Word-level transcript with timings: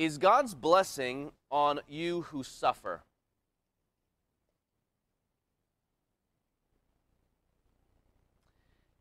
Is 0.00 0.16
God's 0.16 0.54
blessing 0.54 1.30
on 1.50 1.80
you 1.86 2.22
who 2.22 2.42
suffer? 2.42 3.02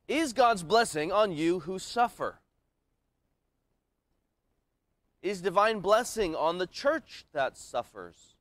Is 0.10 0.34
God's 0.34 0.62
blessing 0.62 1.10
on 1.10 1.32
you 1.32 1.62
who 1.62 1.80
suffer? 1.80 2.40
Is 5.22 5.40
divine 5.40 5.80
blessing 5.80 6.36
on 6.36 6.58
the 6.58 6.68
church 6.68 7.23
that 7.31 7.57
suffers? 7.57 8.36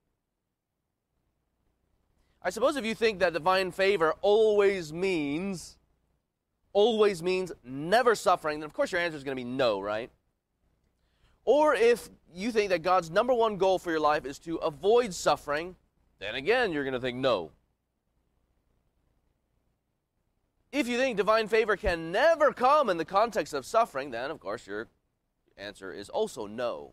I 2.43 2.51
suppose 2.51 2.75
if 2.75 2.85
you 2.85 2.97
think 2.97 3.21
that 3.21 3.35
divine 3.35 3.71
favor 3.71 4.15
always 4.21 4.93
means 4.93 5.77
always 6.73 7.23
means 7.23 7.53
never 7.63 8.17
suffering, 8.17 8.59
then 8.59 8.67
of 8.67 8.73
course 8.73 8.91
your 8.91 9.01
answer 9.01 9.17
is 9.17 9.23
going 9.23 9.37
to 9.37 9.45
be 9.45 9.49
no, 9.49 9.81
right? 9.81 10.11
Or 11.51 11.75
if 11.75 12.11
you 12.35 12.53
think 12.53 12.69
that 12.69 12.83
God's 12.83 13.11
number 13.11 13.33
one 13.33 13.57
goal 13.57 13.79
for 13.79 13.91
your 13.91 14.01
life 14.01 14.27
is 14.27 14.39
to 14.41 14.57
avoid 14.57 15.15
suffering, 15.15 15.77
then 16.19 16.35
again 16.35 16.73
you're 16.73 16.85
going 16.85 16.93
to 16.93 17.01
think 17.01 17.17
no. 17.17 17.53
If 20.73 20.87
you 20.87 20.99
think 20.99 21.17
divine 21.17 21.49
favor 21.49 21.75
can 21.75 22.13
never 22.13 22.53
come 22.53 22.91
in 22.91 22.99
the 22.99 23.05
context 23.07 23.55
of 23.55 23.65
suffering, 23.65 24.11
then 24.11 24.31
of 24.31 24.41
course 24.41 24.67
your 24.67 24.89
answer 25.57 25.91
is 25.91 26.11
also 26.11 26.47
no. 26.47 26.93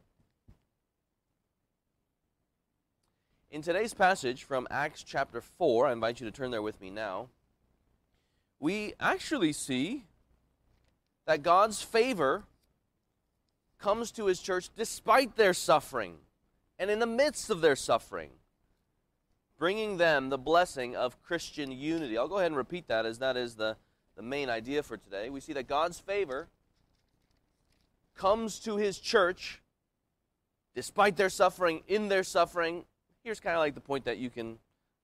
In 3.52 3.62
today's 3.62 3.94
passage 3.94 4.46
from 4.46 4.70
Acts 4.72 5.04
chapter 5.04 5.42
4, 5.42 5.88
I 5.88 5.92
invite 5.92 6.22
you 6.22 6.26
to 6.28 6.32
turn 6.32 6.52
there 6.52 6.62
with 6.62 6.80
me 6.80 6.90
now, 6.90 7.28
we 8.62 8.94
actually 9.02 9.52
see 9.52 10.06
that 11.26 11.44
God's 11.44 11.82
favor 11.82 12.46
comes 13.86 14.10
to 14.10 14.26
his 14.26 14.42
church 14.42 14.72
despite 14.76 15.36
their 15.36 15.54
suffering 15.54 16.16
and 16.80 16.90
in 16.90 16.98
the 16.98 17.06
midst 17.06 17.52
of 17.52 17.62
their 17.62 17.76
suffering, 17.76 18.32
bringing 19.60 19.98
them 19.98 20.30
the 20.30 20.40
blessing 20.40 20.96
of 20.96 21.22
Christian 21.22 21.72
unity. 21.72 22.18
I'll 22.18 22.28
go 22.28 22.40
ahead 22.40 22.48
and 22.48 22.58
repeat 22.58 22.88
that 22.88 23.06
as 23.06 23.20
that 23.20 23.38
is 23.38 23.54
the, 23.54 23.78
the 24.16 24.24
main 24.24 24.50
idea 24.50 24.82
for 24.82 24.98
today. 24.98 25.30
We 25.30 25.40
see 25.40 25.54
that 25.54 25.68
God's 25.68 26.00
favor 26.00 26.48
comes 28.16 28.60
to 28.62 28.78
his 28.78 28.98
church 28.98 29.62
despite 30.74 31.16
their 31.16 31.30
suffering, 31.30 31.84
in 31.88 32.10
their 32.10 32.24
suffering. 32.24 32.86
Here's 33.24 33.40
kind 33.40 33.56
of 33.56 33.60
like 33.60 33.76
the 33.76 33.82
point 33.82 34.06
that 34.06 34.18
you 34.18 34.32
can 34.32 34.58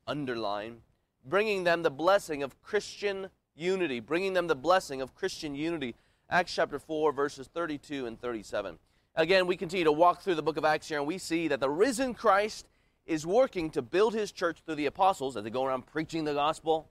underline 0.08 0.78
bringing 1.24 1.66
them 1.66 1.84
the 1.84 1.92
blessing 1.92 2.42
of 2.42 2.60
Christian 2.64 3.30
unity, 3.56 4.00
bringing 4.00 4.34
them 4.34 4.48
the 4.48 4.56
blessing 4.56 5.04
of 5.04 5.14
Christian 5.14 5.54
unity. 5.54 5.94
Acts 6.32 6.56
chapter 6.56 6.80
4, 6.80 7.12
verses 7.12 7.50
32 7.54 8.06
and 8.06 8.18
37. 8.18 8.80
Again, 9.16 9.48
we 9.48 9.58
continue 9.58 9.84
to 9.84 9.92
walk 9.92 10.22
through 10.22 10.36
the 10.36 10.42
book 10.42 10.56
of 10.56 10.64
Acts 10.64 10.88
here, 10.88 10.98
and 10.98 11.06
we 11.06 11.18
see 11.18 11.50
that 11.50 11.60
the 11.60 11.70
risen 11.70 12.14
Christ 12.14 12.70
is 13.06 13.28
working 13.28 13.70
to 13.72 13.82
build 13.82 14.14
his 14.14 14.32
church 14.32 14.60
through 14.66 14.76
the 14.76 14.86
apostles 14.86 15.36
as 15.36 15.44
they 15.44 15.50
go 15.50 15.66
around 15.66 15.88
preaching 15.88 16.24
the 16.24 16.34
gospel. 16.34 16.90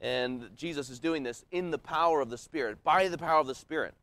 And 0.00 0.48
Jesus 0.54 0.90
is 0.90 1.00
doing 1.00 1.24
this 1.24 1.44
in 1.50 1.72
the 1.72 1.78
power 1.78 2.20
of 2.20 2.30
the 2.30 2.38
Spirit, 2.38 2.84
by 2.84 3.08
the 3.08 3.18
power 3.18 3.40
of 3.40 3.48
the 3.48 3.54
Spirit. 3.54 3.94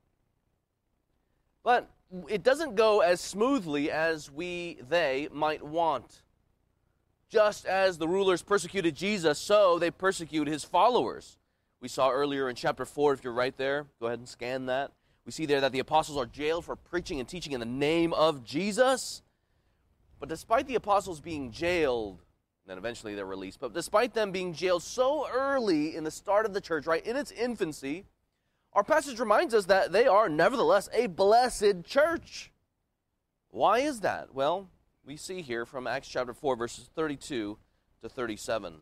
But 1.63 1.89
it 2.27 2.43
doesn't 2.43 2.75
go 2.75 2.99
as 2.99 3.21
smoothly 3.21 3.91
as 3.91 4.29
we, 4.29 4.79
they, 4.89 5.29
might 5.31 5.63
want. 5.63 6.23
Just 7.29 7.65
as 7.65 7.97
the 7.97 8.09
rulers 8.09 8.41
persecuted 8.41 8.93
Jesus, 8.93 9.39
so 9.39 9.79
they 9.79 9.89
persecute 9.89 10.49
his 10.49 10.65
followers. 10.65 11.37
We 11.81 11.87
saw 11.87 12.11
earlier 12.11 12.47
in 12.47 12.55
chapter 12.55 12.85
4, 12.85 13.13
if 13.13 13.23
you're 13.23 13.33
right 13.33 13.57
there, 13.57 13.87
go 13.99 14.05
ahead 14.05 14.19
and 14.19 14.29
scan 14.29 14.67
that. 14.67 14.91
We 15.25 15.31
see 15.31 15.47
there 15.47 15.61
that 15.61 15.71
the 15.71 15.79
apostles 15.79 16.15
are 16.15 16.27
jailed 16.27 16.63
for 16.63 16.75
preaching 16.75 17.19
and 17.19 17.27
teaching 17.27 17.53
in 17.53 17.59
the 17.59 17.65
name 17.65 18.13
of 18.13 18.43
Jesus. 18.43 19.23
But 20.19 20.29
despite 20.29 20.67
the 20.67 20.75
apostles 20.75 21.19
being 21.19 21.51
jailed, 21.51 22.19
and 22.63 22.69
then 22.69 22.77
eventually 22.77 23.15
they're 23.15 23.25
released, 23.25 23.59
but 23.59 23.73
despite 23.73 24.13
them 24.13 24.31
being 24.31 24.53
jailed 24.53 24.83
so 24.83 25.27
early 25.33 25.95
in 25.95 26.03
the 26.03 26.11
start 26.11 26.45
of 26.45 26.53
the 26.53 26.61
church, 26.61 26.85
right, 26.85 27.03
in 27.03 27.16
its 27.16 27.31
infancy, 27.31 28.06
our 28.73 28.83
passage 28.83 29.19
reminds 29.19 29.56
us 29.56 29.66
that 29.66 29.91
they 29.91 30.06
are 30.06 30.29
nevertheless 30.29 30.88
a 30.94 31.07
blessed 31.07 31.83
church. 31.83 32.51
Why 33.50 33.79
is 33.79 34.01
that? 34.01 34.35
Well, 34.35 34.69
we 35.03 35.17
see 35.17 35.41
here 35.41 35.66
from 35.66 35.88
Acts 35.88 36.07
chapter 36.07 36.35
4, 36.35 36.56
verses 36.56 36.91
32 36.95 37.57
to 38.03 38.09
37. 38.09 38.81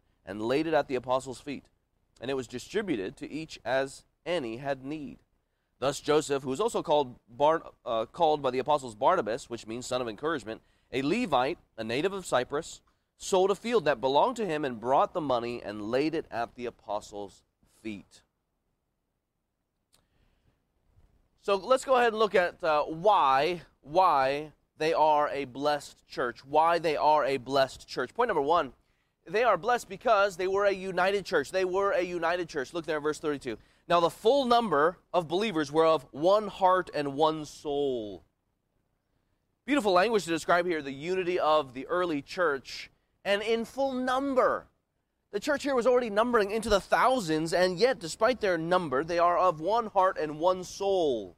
and 0.25 0.41
laid 0.41 0.67
it 0.67 0.73
at 0.73 0.87
the 0.87 0.95
apostles' 0.95 1.41
feet. 1.41 1.65
And 2.19 2.29
it 2.29 2.35
was 2.35 2.47
distributed 2.47 3.17
to 3.17 3.29
each 3.29 3.59
as 3.65 4.03
any 4.25 4.57
had 4.57 4.83
need. 4.83 5.19
Thus 5.79 5.99
Joseph, 5.99 6.43
who 6.43 6.49
was 6.49 6.59
also 6.59 6.83
called, 6.83 7.15
Bar, 7.27 7.63
uh, 7.85 8.05
called 8.05 8.41
by 8.41 8.51
the 8.51 8.59
apostles 8.59 8.93
Barnabas, 8.93 9.49
which 9.49 9.65
means 9.65 9.87
son 9.87 10.01
of 10.01 10.07
encouragement, 10.07 10.61
a 10.91 11.01
Levite, 11.01 11.57
a 11.77 11.83
native 11.83 12.13
of 12.13 12.25
Cyprus, 12.25 12.81
sold 13.17 13.49
a 13.49 13.55
field 13.55 13.85
that 13.85 14.01
belonged 14.01 14.35
to 14.35 14.45
him 14.45 14.63
and 14.63 14.79
brought 14.79 15.13
the 15.13 15.21
money 15.21 15.61
and 15.63 15.89
laid 15.89 16.13
it 16.13 16.25
at 16.29 16.55
the 16.55 16.67
apostles' 16.67 17.41
feet. 17.81 18.21
So 21.41 21.55
let's 21.55 21.83
go 21.83 21.95
ahead 21.95 22.09
and 22.09 22.19
look 22.19 22.35
at 22.35 22.63
uh, 22.63 22.83
why 22.83 23.61
why 23.81 24.51
they 24.77 24.93
are 24.93 25.27
a 25.29 25.45
blessed 25.45 26.07
church. 26.07 26.45
Why 26.45 26.77
they 26.77 26.95
are 26.95 27.25
a 27.25 27.37
blessed 27.37 27.87
church. 27.87 28.13
Point 28.13 28.27
number 28.27 28.41
one: 28.41 28.73
they 29.27 29.43
are 29.43 29.57
blessed 29.57 29.89
because 29.89 30.37
they 30.37 30.47
were 30.47 30.65
a 30.65 30.71
united 30.71 31.25
church. 31.25 31.51
They 31.51 31.65
were 31.65 31.91
a 31.91 32.01
united 32.01 32.49
church. 32.49 32.73
Look 32.73 32.85
there, 32.85 32.99
verse 32.99 33.19
thirty-two. 33.19 33.57
Now 33.87 33.99
the 33.99 34.09
full 34.09 34.45
number 34.45 34.97
of 35.13 35.27
believers 35.27 35.71
were 35.71 35.85
of 35.85 36.05
one 36.11 36.47
heart 36.47 36.89
and 36.93 37.15
one 37.15 37.45
soul. 37.45 38.23
Beautiful 39.65 39.93
language 39.93 40.23
to 40.23 40.29
describe 40.29 40.65
here 40.65 40.81
the 40.81 40.91
unity 40.91 41.39
of 41.39 41.73
the 41.73 41.85
early 41.87 42.21
church 42.21 42.89
and 43.23 43.41
in 43.41 43.65
full 43.65 43.93
number. 43.93 44.67
The 45.31 45.39
church 45.39 45.63
here 45.63 45.75
was 45.75 45.87
already 45.87 46.09
numbering 46.09 46.51
into 46.51 46.67
the 46.67 46.81
thousands, 46.81 47.53
and 47.53 47.79
yet, 47.79 47.99
despite 47.99 48.41
their 48.41 48.57
number, 48.57 49.03
they 49.03 49.17
are 49.17 49.37
of 49.37 49.61
one 49.61 49.85
heart 49.85 50.17
and 50.19 50.39
one 50.39 50.65
soul. 50.65 51.37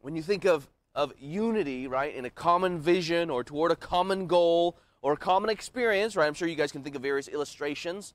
When 0.00 0.14
you 0.14 0.22
think 0.22 0.44
of, 0.44 0.68
of 0.94 1.14
unity, 1.18 1.86
right, 1.86 2.14
in 2.14 2.26
a 2.26 2.30
common 2.30 2.80
vision 2.80 3.30
or 3.30 3.42
toward 3.42 3.72
a 3.72 3.76
common 3.76 4.26
goal 4.26 4.76
or 5.06 5.16
common 5.16 5.50
experience, 5.50 6.16
right, 6.16 6.26
I'm 6.26 6.34
sure 6.34 6.48
you 6.48 6.56
guys 6.56 6.72
can 6.72 6.82
think 6.82 6.96
of 6.96 7.02
various 7.02 7.28
illustrations 7.28 8.14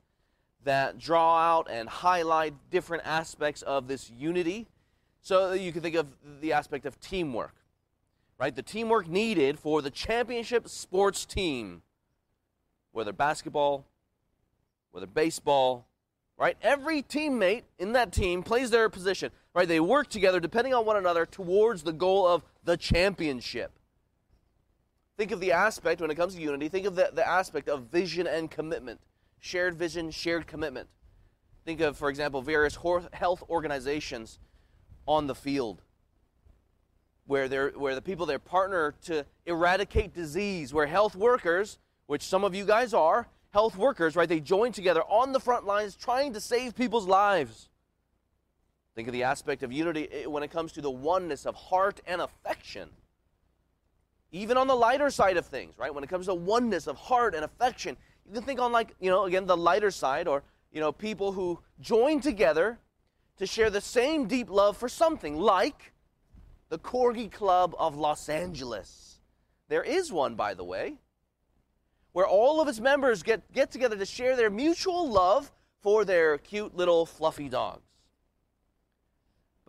that 0.63 0.99
draw 0.99 1.37
out 1.37 1.67
and 1.69 1.87
highlight 1.87 2.53
different 2.69 3.03
aspects 3.05 3.61
of 3.61 3.87
this 3.87 4.11
unity. 4.11 4.67
So 5.21 5.53
you 5.53 5.71
can 5.71 5.81
think 5.81 5.95
of 5.95 6.07
the 6.41 6.53
aspect 6.53 6.85
of 6.85 6.99
teamwork 6.99 7.55
right? 8.41 8.55
The 8.55 8.63
teamwork 8.63 9.07
needed 9.07 9.59
for 9.59 9.83
the 9.83 9.91
championship 9.91 10.67
sports 10.67 11.27
team, 11.27 11.83
whether 12.91 13.13
basketball, 13.13 13.85
whether 14.89 15.05
baseball, 15.05 15.85
right? 16.39 16.57
Every 16.63 17.03
teammate 17.03 17.65
in 17.77 17.93
that 17.93 18.11
team 18.11 18.41
plays 18.41 18.71
their 18.71 18.89
position, 18.89 19.29
right? 19.53 19.67
They 19.67 19.79
work 19.79 20.07
together 20.07 20.39
depending 20.39 20.73
on 20.73 20.87
one 20.87 20.97
another 20.97 21.27
towards 21.27 21.83
the 21.83 21.93
goal 21.93 22.25
of 22.27 22.41
the 22.63 22.77
championship. 22.77 23.71
Think 25.17 25.31
of 25.31 25.39
the 25.39 25.51
aspect 25.51 26.01
when 26.01 26.09
it 26.09 26.15
comes 26.15 26.35
to 26.35 26.41
unity, 26.41 26.69
think 26.69 26.85
of 26.85 26.95
the, 26.95 27.11
the 27.13 27.27
aspect 27.27 27.69
of 27.69 27.83
vision 27.83 28.27
and 28.27 28.49
commitment. 28.49 28.99
Shared 29.39 29.75
vision, 29.75 30.11
shared 30.11 30.47
commitment. 30.47 30.87
Think 31.65 31.81
of, 31.81 31.97
for 31.97 32.09
example, 32.09 32.41
various 32.41 32.77
health 33.13 33.43
organizations 33.49 34.39
on 35.07 35.27
the 35.27 35.35
field 35.35 35.81
where, 37.31 37.47
they're, 37.47 37.69
where 37.69 37.95
the 37.95 38.01
people 38.01 38.25
there 38.25 38.39
partner 38.39 38.93
to 39.03 39.25
eradicate 39.45 40.13
disease, 40.13 40.73
where 40.73 40.85
health 40.85 41.15
workers, 41.15 41.79
which 42.07 42.23
some 42.23 42.43
of 42.43 42.53
you 42.53 42.65
guys 42.65 42.93
are, 42.93 43.27
health 43.51 43.77
workers, 43.77 44.15
right, 44.15 44.27
they 44.27 44.39
join 44.39 44.71
together 44.71 45.01
on 45.03 45.31
the 45.31 45.39
front 45.39 45.65
lines 45.65 45.95
trying 45.95 46.33
to 46.33 46.41
save 46.41 46.75
people's 46.75 47.07
lives. 47.07 47.69
Think 48.95 49.07
of 49.07 49.13
the 49.13 49.23
aspect 49.23 49.63
of 49.63 49.71
unity 49.71 50.09
eh, 50.11 50.25
when 50.25 50.43
it 50.43 50.51
comes 50.51 50.73
to 50.73 50.81
the 50.81 50.91
oneness 50.91 51.45
of 51.45 51.55
heart 51.55 52.01
and 52.05 52.21
affection. 52.21 52.89
Even 54.31 54.57
on 54.57 54.67
the 54.67 54.75
lighter 54.75 55.09
side 55.09 55.37
of 55.37 55.45
things, 55.45 55.77
right? 55.77 55.93
When 55.93 56.03
it 56.03 56.09
comes 56.09 56.27
to 56.27 56.33
oneness 56.33 56.87
of 56.87 56.95
heart 56.95 57.35
and 57.35 57.43
affection, 57.43 57.97
you 58.25 58.33
can 58.33 58.43
think 58.43 58.59
on 58.59 58.71
like, 58.71 58.95
you 58.99 59.09
know, 59.09 59.25
again, 59.25 59.45
the 59.45 59.57
lighter 59.57 59.91
side 59.91 60.27
or, 60.27 60.43
you 60.71 60.79
know, 60.79 60.91
people 60.91 61.33
who 61.33 61.59
join 61.79 62.21
together 62.21 62.79
to 63.37 63.45
share 63.45 63.69
the 63.69 63.81
same 63.81 64.27
deep 64.27 64.49
love 64.49 64.77
for 64.77 64.87
something 64.87 65.37
like 65.37 65.91
the 66.69 66.79
Corgi 66.79 67.29
Club 67.29 67.75
of 67.77 67.97
Los 67.97 68.29
Angeles. 68.29 69.19
There 69.67 69.83
is 69.83 70.11
one, 70.11 70.35
by 70.35 70.53
the 70.53 70.63
way, 70.63 70.95
where 72.13 72.27
all 72.27 72.61
of 72.61 72.67
its 72.67 72.79
members 72.79 73.23
get, 73.23 73.51
get 73.51 73.71
together 73.71 73.97
to 73.97 74.05
share 74.05 74.35
their 74.35 74.49
mutual 74.49 75.09
love 75.09 75.51
for 75.81 76.05
their 76.05 76.37
cute 76.37 76.75
little 76.75 77.05
fluffy 77.05 77.49
dogs. 77.49 77.90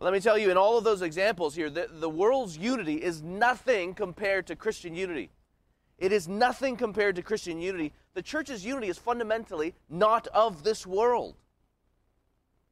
Let 0.03 0.13
me 0.13 0.19
tell 0.19 0.37
you, 0.37 0.51
in 0.51 0.57
all 0.57 0.77
of 0.77 0.83
those 0.83 1.01
examples 1.01 1.55
here, 1.55 1.71
the, 1.71 1.89
the 1.89 2.11
world's 2.11 2.59
unity 2.59 2.97
is 2.97 3.23
nothing 3.23 3.95
compared 3.95 4.49
to 4.49 4.57
Christian 4.57 4.97
unity. 4.97 5.31
It 5.97 6.11
is 6.11 6.27
nothing 6.27 6.77
compared 6.77 7.15
to 7.17 7.23
Christian 7.23 7.61
unity. 7.61 7.93
The 8.15 8.23
church's 8.23 8.65
unity 8.67 8.89
is 8.89 8.99
fundamentally 8.99 9.75
not 9.89 10.27
of 10.29 10.65
this 10.65 10.85
world. 10.85 11.37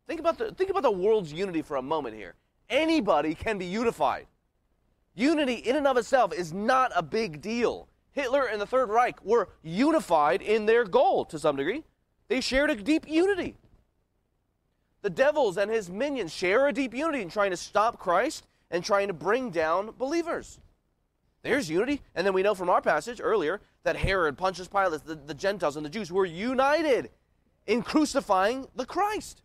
Think 0.09 0.19
about 0.19 0.39
the, 0.39 0.51
think 0.51 0.71
about 0.71 0.83
the 0.83 0.91
world's 0.91 1.33
unity 1.33 1.63
for 1.63 1.77
a 1.77 1.83
moment 1.83 2.17
here. 2.17 2.35
Anybody 2.69 3.37
can 3.37 3.59
be 3.59 3.67
unified. 3.67 4.27
Unity 5.15 5.55
in 5.55 5.77
and 5.77 5.87
of 5.87 5.97
itself 5.97 6.35
is 6.35 6.53
not 6.53 6.91
a 6.97 7.03
big 7.03 7.41
deal. 7.41 7.87
Hitler 8.11 8.47
and 8.47 8.61
the 8.61 8.67
Third 8.67 8.89
Reich 8.89 9.25
were 9.25 9.51
unified 9.63 10.43
in 10.43 10.67
their 10.67 10.85
goal 10.85 11.25
to 11.27 11.39
some 11.39 11.55
degree. 11.55 11.85
They 12.27 12.41
shared 12.41 12.71
a 12.71 12.75
deep 12.75 13.09
unity. 13.09 13.55
The 15.03 15.11
devils 15.11 15.57
and 15.57 15.71
his 15.71 15.89
minions 15.89 16.33
share 16.33 16.69
a 16.69 16.73
deep 16.73 16.95
unity 16.95 17.23
in 17.23 17.31
trying 17.31 17.51
to 17.51 17.57
stop 17.57 17.99
Christ 17.99 18.47
and 18.71 18.85
trying 18.85 19.09
to 19.09 19.15
bring 19.15 19.51
down 19.51 19.95
believers. 19.99 20.61
There's 21.43 21.71
unity. 21.71 22.03
And 22.15 22.27
then 22.27 22.35
we 22.35 22.43
know 22.43 22.55
from 22.55 22.69
our 22.69 22.83
passage 22.83 23.21
earlier 23.23 23.61
that 23.83 23.97
Herod, 23.97 24.37
Pontius 24.37 24.69
Pilate, 24.69 25.05
the, 25.05 25.15
the 25.15 25.35
Gentiles, 25.35 25.77
and 25.77 25.85
the 25.85 25.91
Jews 25.91 26.13
were 26.13 26.27
united 26.27 27.11
in 27.67 27.83
crucifying 27.83 28.67
the 28.77 28.85
Christ. 28.85 29.43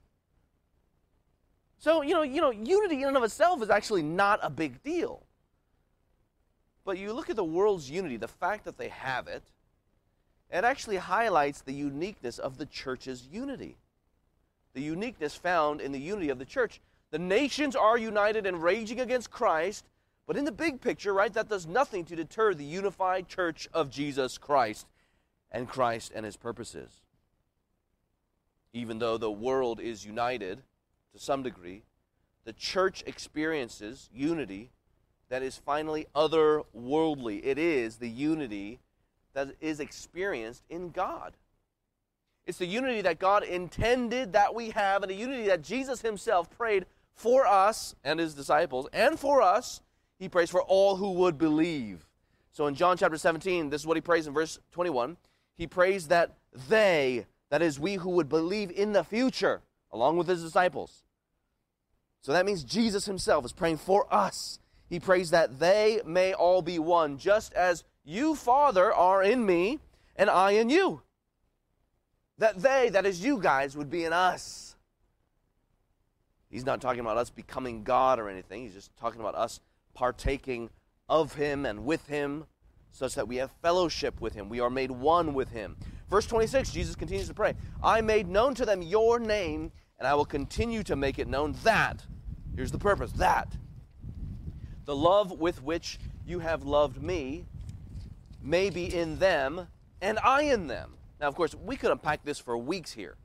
So, 1.77 2.01
you 2.01 2.13
know, 2.13 2.23
you 2.23 2.41
know, 2.41 2.51
unity 2.51 3.01
in 3.01 3.07
and 3.07 3.17
of 3.17 3.23
itself 3.23 3.61
is 3.61 3.69
actually 3.69 4.03
not 4.03 4.39
a 4.41 4.49
big 4.49 4.81
deal. 4.83 5.23
But 6.83 6.97
you 6.97 7.13
look 7.13 7.29
at 7.29 7.35
the 7.35 7.43
world's 7.43 7.89
unity, 7.89 8.17
the 8.17 8.27
fact 8.27 8.65
that 8.65 8.77
they 8.77 8.89
have 8.89 9.27
it, 9.27 9.43
it 10.51 10.63
actually 10.63 10.97
highlights 10.97 11.61
the 11.61 11.73
uniqueness 11.73 12.39
of 12.39 12.57
the 12.57 12.65
church's 12.65 13.27
unity. 13.31 13.77
The 14.75 14.81
uniqueness 14.81 15.35
found 15.35 15.81
in 15.81 15.93
the 15.93 15.99
unity 15.99 16.29
of 16.29 16.37
the 16.37 16.45
church. 16.45 16.81
The 17.09 17.17
nations 17.17 17.75
are 17.77 17.97
united 17.97 18.45
and 18.45 18.61
raging 18.61 18.99
against 18.99 19.31
Christ, 19.31 19.85
but 20.27 20.35
in 20.35 20.43
the 20.43 20.51
big 20.51 20.81
picture, 20.81 21.13
right, 21.13 21.33
that 21.33 21.47
does 21.47 21.65
nothing 21.65 22.03
to 22.05 22.15
deter 22.15 22.53
the 22.53 22.65
unified 22.65 23.29
church 23.29 23.69
of 23.73 23.89
Jesus 23.89 24.37
Christ 24.37 24.85
and 25.49 25.69
Christ 25.69 26.11
and 26.13 26.25
his 26.25 26.35
purposes. 26.35 26.91
Even 28.73 28.99
though 28.99 29.17
the 29.17 29.31
world 29.31 29.79
is 29.79 30.05
united 30.05 30.61
to 31.13 31.19
some 31.19 31.41
degree, 31.41 31.83
the 32.43 32.51
church 32.51 33.01
experiences 33.07 34.09
unity 34.13 34.71
that 35.29 35.41
is 35.41 35.57
finally 35.57 36.05
otherworldly. 36.13 37.39
It 37.45 37.57
is 37.57 37.95
the 37.95 38.09
unity 38.09 38.79
that 39.33 39.55
is 39.61 39.79
experienced 39.79 40.63
in 40.69 40.89
God. 40.89 41.33
It's 42.45 42.57
the 42.57 42.65
unity 42.65 43.01
that 43.01 43.19
God 43.19 43.43
intended 43.43 44.33
that 44.33 44.53
we 44.53 44.69
have, 44.71 45.03
and 45.03 45.11
a 45.11 45.15
unity 45.15 45.47
that 45.47 45.63
Jesus 45.63 46.01
Himself 46.01 46.49
prayed 46.49 46.85
for 47.13 47.47
us 47.47 47.95
and 48.03 48.19
His 48.19 48.33
disciples, 48.33 48.87
and 48.93 49.19
for 49.19 49.41
us. 49.41 49.81
He 50.17 50.29
prays 50.29 50.49
for 50.49 50.61
all 50.61 50.95
who 50.95 51.11
would 51.13 51.37
believe. 51.37 52.05
So 52.51 52.67
in 52.67 52.75
John 52.75 52.97
chapter 52.97 53.17
17, 53.17 53.69
this 53.69 53.81
is 53.81 53.87
what 53.87 53.97
He 53.97 54.01
prays 54.01 54.27
in 54.27 54.33
verse 54.33 54.59
21. 54.71 55.17
He 55.57 55.67
prays 55.67 56.07
that 56.07 56.35
they, 56.69 57.25
that 57.49 57.61
is, 57.61 57.79
we 57.79 57.95
who 57.95 58.11
would 58.11 58.29
believe 58.29 58.71
in 58.71 58.93
the 58.93 59.03
future, 59.03 59.61
along 59.91 60.17
with 60.17 60.27
His 60.27 60.43
disciples. 60.43 61.03
So 62.21 62.31
that 62.31 62.45
means 62.45 62.63
Jesus 62.63 63.05
Himself 63.05 63.43
is 63.43 63.51
praying 63.51 63.77
for 63.77 64.11
us 64.13 64.59
he 64.87 64.99
prays 64.99 65.31
that 65.31 65.59
they 65.59 66.01
may 66.05 66.33
all 66.33 66.61
be 66.61 66.79
one, 66.79 67.17
just 67.17 67.53
as 67.53 67.83
you, 68.03 68.35
Father, 68.35 68.93
are 68.93 69.23
in 69.23 69.45
me 69.45 69.79
and 70.15 70.29
I 70.29 70.51
in 70.51 70.69
you. 70.69 71.01
That 72.37 72.61
they, 72.61 72.89
that 72.89 73.05
is 73.05 73.23
you 73.23 73.39
guys, 73.39 73.77
would 73.77 73.89
be 73.89 74.03
in 74.03 74.13
us. 74.13 74.75
He's 76.49 76.65
not 76.65 76.81
talking 76.81 76.99
about 76.99 77.17
us 77.17 77.29
becoming 77.29 77.83
God 77.83 78.19
or 78.19 78.29
anything. 78.29 78.63
He's 78.63 78.73
just 78.73 78.95
talking 78.97 79.19
about 79.19 79.35
us 79.35 79.59
partaking 79.93 80.69
of 81.09 81.33
Him 81.33 81.65
and 81.65 81.85
with 81.85 82.07
Him, 82.07 82.45
such 82.91 83.15
that 83.15 83.27
we 83.27 83.37
have 83.37 83.51
fellowship 83.61 84.21
with 84.21 84.33
Him. 84.33 84.49
We 84.49 84.59
are 84.59 84.69
made 84.69 84.91
one 84.91 85.33
with 85.33 85.49
Him. 85.49 85.75
Verse 86.09 86.25
26, 86.27 86.71
Jesus 86.71 86.95
continues 86.95 87.27
to 87.27 87.33
pray 87.33 87.55
I 87.83 88.01
made 88.01 88.27
known 88.27 88.53
to 88.55 88.65
them 88.65 88.81
your 88.81 89.19
name, 89.19 89.71
and 89.97 90.07
I 90.07 90.13
will 90.13 90.25
continue 90.25 90.83
to 90.83 90.95
make 90.95 91.19
it 91.19 91.27
known 91.27 91.55
that. 91.63 92.05
Here's 92.55 92.71
the 92.71 92.79
purpose 92.79 93.11
that 93.13 93.55
the 94.85 94.95
love 94.95 95.31
with 95.31 95.63
which 95.63 95.99
you 96.25 96.39
have 96.39 96.63
loved 96.63 97.01
me 97.01 97.45
may 98.41 98.69
be 98.69 98.93
in 98.93 99.17
them 99.17 99.67
and 99.99 100.19
I 100.19 100.43
in 100.43 100.67
them. 100.67 100.93
Now, 101.19 101.27
of 101.27 101.35
course, 101.35 101.55
we 101.55 101.75
could 101.75 101.91
unpack 101.91 102.23
this 102.23 102.39
for 102.39 102.57
weeks 102.57 102.91
here. 102.91 103.15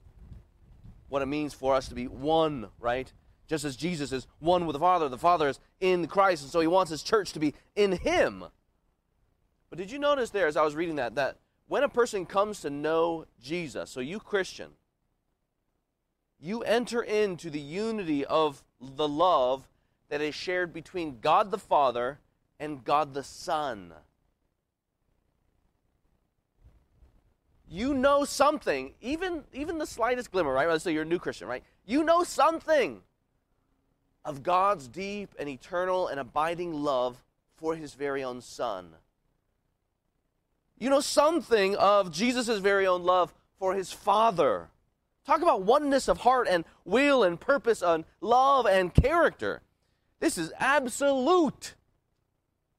What 1.09 1.23
it 1.23 1.27
means 1.27 1.55
for 1.55 1.75
us 1.75 1.89
to 1.89 1.95
be 1.95 2.07
one, 2.07 2.69
right? 2.79 3.13
Just 3.49 3.65
as 3.65 3.77
Jesus 3.77 4.13
is 4.13 4.29
one 4.39 4.67
with 4.67 4.75
the 4.75 4.81
Father, 4.81 5.09
the 5.09 5.19
Father 5.19 5.49
is 5.49 5.59
in 5.81 6.07
Christ, 6.07 6.43
and 6.43 6.53
so 6.53 6.61
he 6.61 6.69
wants 6.69 6.91
his 6.91 7.03
church 7.03 7.33
to 7.33 7.41
be 7.41 7.55
in 7.75 7.93
him. 7.93 8.45
But 9.71 9.79
did 9.79 9.91
you 9.91 9.99
notice 9.99 10.31
there, 10.31 10.47
as 10.47 10.57
I 10.57 10.63
was 10.63 10.77
reading 10.77 10.97
that, 10.97 11.17
that 11.17 11.39
when 11.67 11.83
a 11.83 11.89
person 11.89 12.27
comes 12.27 12.61
to 12.61 12.71
know 12.71 13.27
Jesus, 13.41 13.91
so 13.91 14.01
you 14.01 14.21
Christian, 14.21 14.71
you 16.41 16.63
enter 16.63 17.03
into 17.03 17.51
the 17.51 17.61
unity 17.61 18.25
of 18.25 18.63
the 18.81 19.09
love 19.09 19.69
that 20.09 20.21
is 20.21 20.35
shared 20.35 20.73
between 20.73 21.21
God 21.21 21.51
the 21.51 21.59
Father 21.59 22.19
and 22.59 22.85
God 22.85 23.15
the 23.15 23.23
Son. 23.23 23.93
You 27.73 27.95
know 27.95 28.25
something, 28.25 28.95
even, 29.01 29.45
even 29.53 29.79
the 29.79 29.87
slightest 29.87 30.33
glimmer, 30.33 30.53
right? 30.53 30.69
Let's 30.69 30.83
say 30.83 30.93
you're 30.93 31.05
a 31.05 31.07
new 31.07 31.21
Christian, 31.21 31.47
right? 31.47 31.63
You 31.87 32.03
know 32.03 32.25
something 32.25 33.03
of 34.25 34.43
God's 34.43 34.89
deep 34.89 35.31
and 35.39 35.49
eternal 35.49 36.09
and 36.09 36.19
abiding 36.19 36.75
love 36.75 37.23
for 37.55 37.77
his 37.77 37.95
very 37.95 38.25
own 38.25 38.41
Son. 38.41 38.89
You 40.79 40.91
know 40.91 41.01
something 41.01 41.77
of 41.77 42.11
Jesus' 42.11 42.59
very 42.59 42.89
own 42.89 43.05
love 43.05 43.33
for 43.61 43.75
his 43.75 43.93
Father. 43.93 44.69
Talk 45.25 45.41
about 45.41 45.63
oneness 45.63 46.09
of 46.09 46.19
heart 46.19 46.49
and 46.51 46.65
will 46.85 47.23
and 47.23 47.39
purpose 47.39 47.83
and 47.83 48.05
love 48.21 48.67
and 48.67 48.93
character. 48.93 49.63
This 50.19 50.37
is 50.37 50.53
absolute, 50.59 51.75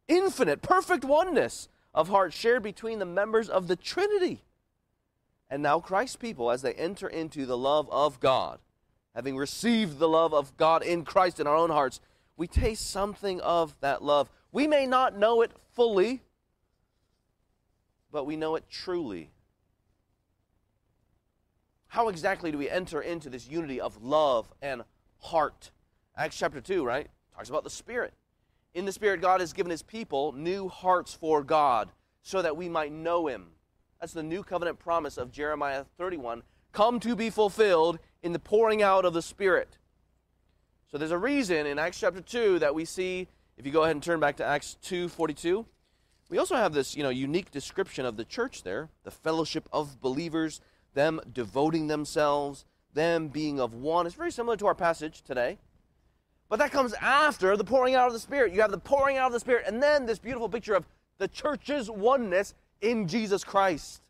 infinite, 0.10 0.62
perfect 0.62 1.06
oneness 1.06 1.70
of 1.94 2.10
heart 2.10 2.34
shared 2.34 2.64
between 2.64 3.00
the 3.00 3.06
members 3.06 3.48
of 3.48 3.70
the 3.70 3.78
Trinity. 3.78 4.44
And 5.52 5.62
now, 5.62 5.82
Christ's 5.82 6.16
people, 6.16 6.50
as 6.50 6.62
they 6.62 6.74
enter 6.74 7.10
into 7.10 7.46
the 7.46 7.58
love 7.58 7.90
of 7.92 8.22
God, 8.22 8.60
having 9.14 9.36
received 9.36 10.00
the 10.00 10.08
love 10.08 10.34
of 10.34 10.56
God 10.56 10.82
in 10.82 11.04
Christ 11.04 11.42
in 11.42 11.46
our 11.46 11.58
own 11.58 11.70
hearts, 11.70 12.00
we 12.38 12.48
taste 12.48 12.90
something 12.90 13.42
of 13.42 13.76
that 13.82 14.02
love. 14.02 14.30
We 14.54 14.66
may 14.66 14.86
not 14.86 15.18
know 15.18 15.42
it 15.42 15.52
fully, 15.74 16.22
but 18.14 18.26
we 18.26 18.38
know 18.38 18.56
it 18.56 18.64
truly. 18.70 19.30
How 21.88 22.08
exactly 22.08 22.54
do 22.54 22.58
we 22.58 22.70
enter 22.70 23.02
into 23.02 23.30
this 23.30 23.50
unity 23.50 23.82
of 23.82 24.02
love 24.02 24.50
and 24.62 24.84
heart? 25.20 25.72
Acts 26.16 26.38
chapter 26.38 26.62
2, 26.62 26.86
right? 26.86 27.10
Talks 27.36 27.50
about 27.50 27.66
the 27.66 27.70
Spirit. 27.70 28.14
In 28.74 28.86
the 28.86 28.94
Spirit, 28.94 29.20
God 29.20 29.42
has 29.42 29.52
given 29.52 29.70
His 29.70 29.84
people 29.84 30.32
new 30.32 30.70
hearts 30.70 31.14
for 31.14 31.44
God 31.44 31.90
so 32.22 32.42
that 32.42 32.56
we 32.56 32.70
might 32.70 32.94
know 32.94 33.28
Him. 33.28 33.48
That's 34.02 34.14
the 34.14 34.24
new 34.24 34.42
covenant 34.42 34.80
promise 34.80 35.16
of 35.18 35.32
Jeremiah 35.32 35.86
31 36.00 36.42
come 36.72 37.00
to 37.02 37.16
be 37.16 37.30
fulfilled 37.30 38.00
in 38.24 38.34
the 38.34 38.40
pouring 38.40 38.82
out 38.82 39.06
of 39.06 39.14
the 39.14 39.22
Spirit. 39.22 39.78
So 40.90 40.98
there's 40.98 41.12
a 41.12 41.18
reason 41.20 41.68
in 41.68 41.78
Acts 41.78 42.00
chapter 42.00 42.20
2 42.20 42.60
that 42.60 42.74
we 42.74 42.84
see, 42.84 43.28
if 43.58 43.66
you 43.66 43.72
go 43.72 43.84
ahead 43.84 43.96
and 43.96 44.02
turn 44.02 44.20
back 44.20 44.38
to 44.38 44.44
Acts 44.44 44.76
2 44.82 45.08
42, 45.08 45.68
we 46.30 46.40
also 46.40 46.56
have 46.56 46.74
this 46.74 46.98
you 46.98 47.04
know, 47.04 47.10
unique 47.10 47.52
description 47.52 48.04
of 48.04 48.18
the 48.18 48.26
church 48.26 48.64
there 48.64 48.90
the 49.04 49.12
fellowship 49.12 49.70
of 49.72 50.02
believers, 50.02 50.62
them 50.96 51.22
devoting 51.32 51.86
themselves, 51.86 52.66
them 52.96 53.28
being 53.28 53.60
of 53.60 53.76
one. 53.76 54.08
It's 54.08 54.16
very 54.16 54.32
similar 54.32 54.58
to 54.58 54.66
our 54.66 54.76
passage 54.76 55.22
today. 55.22 55.60
But 56.50 56.58
that 56.58 56.72
comes 56.72 56.94
after 56.96 57.56
the 57.56 57.64
pouring 57.64 57.94
out 57.94 58.08
of 58.08 58.14
the 58.14 58.20
Spirit. 58.20 58.52
You 58.52 58.62
have 58.62 58.72
the 58.72 58.80
pouring 58.80 59.18
out 59.18 59.28
of 59.28 59.34
the 59.34 59.40
Spirit, 59.40 59.66
and 59.68 59.82
then 59.82 60.08
this 60.08 60.18
beautiful 60.18 60.50
picture 60.50 60.74
of 60.74 60.88
the 61.20 61.28
church's 61.28 61.88
oneness 61.88 62.56
in 62.82 63.08
Jesus 63.08 63.44
Christ. 63.44 64.02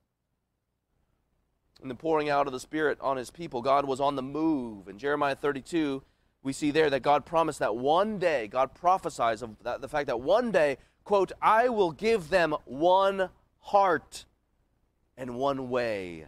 And 1.81 1.89
the 1.89 1.95
pouring 1.95 2.29
out 2.29 2.47
of 2.47 2.53
the 2.53 2.59
Spirit 2.59 2.99
on 3.01 3.17
his 3.17 3.31
people, 3.31 3.61
God 3.61 3.85
was 3.85 3.99
on 3.99 4.15
the 4.15 4.21
move. 4.21 4.87
In 4.87 4.97
Jeremiah 4.97 5.35
32, 5.35 6.03
we 6.43 6.53
see 6.53 6.71
there 6.71 6.89
that 6.89 7.01
God 7.01 7.25
promised 7.25 7.59
that 7.59 7.75
one 7.75 8.17
day, 8.17 8.47
God 8.47 8.73
prophesies 8.73 9.41
of 9.41 9.55
that, 9.63 9.81
the 9.81 9.87
fact 9.87 10.07
that 10.07 10.21
one 10.21 10.51
day, 10.51 10.77
quote, 11.03 11.31
I 11.41 11.69
will 11.69 11.91
give 11.91 12.29
them 12.29 12.55
one 12.65 13.29
heart 13.59 14.25
and 15.17 15.35
one 15.35 15.69
way, 15.69 16.25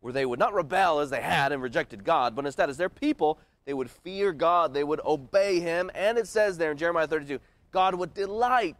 where 0.00 0.12
they 0.12 0.26
would 0.26 0.38
not 0.38 0.54
rebel 0.54 1.00
as 1.00 1.10
they 1.10 1.22
had 1.22 1.52
and 1.52 1.62
rejected 1.62 2.04
God, 2.04 2.34
but 2.34 2.44
instead, 2.44 2.68
as 2.68 2.76
their 2.76 2.90
people, 2.90 3.38
they 3.64 3.72
would 3.72 3.90
fear 3.90 4.32
God, 4.32 4.74
they 4.74 4.84
would 4.84 5.00
obey 5.04 5.60
Him, 5.60 5.90
and 5.94 6.18
it 6.18 6.26
says 6.26 6.58
there 6.58 6.72
in 6.72 6.76
Jeremiah 6.76 7.06
32 7.06 7.40
God 7.70 7.94
would 7.94 8.12
delight 8.14 8.76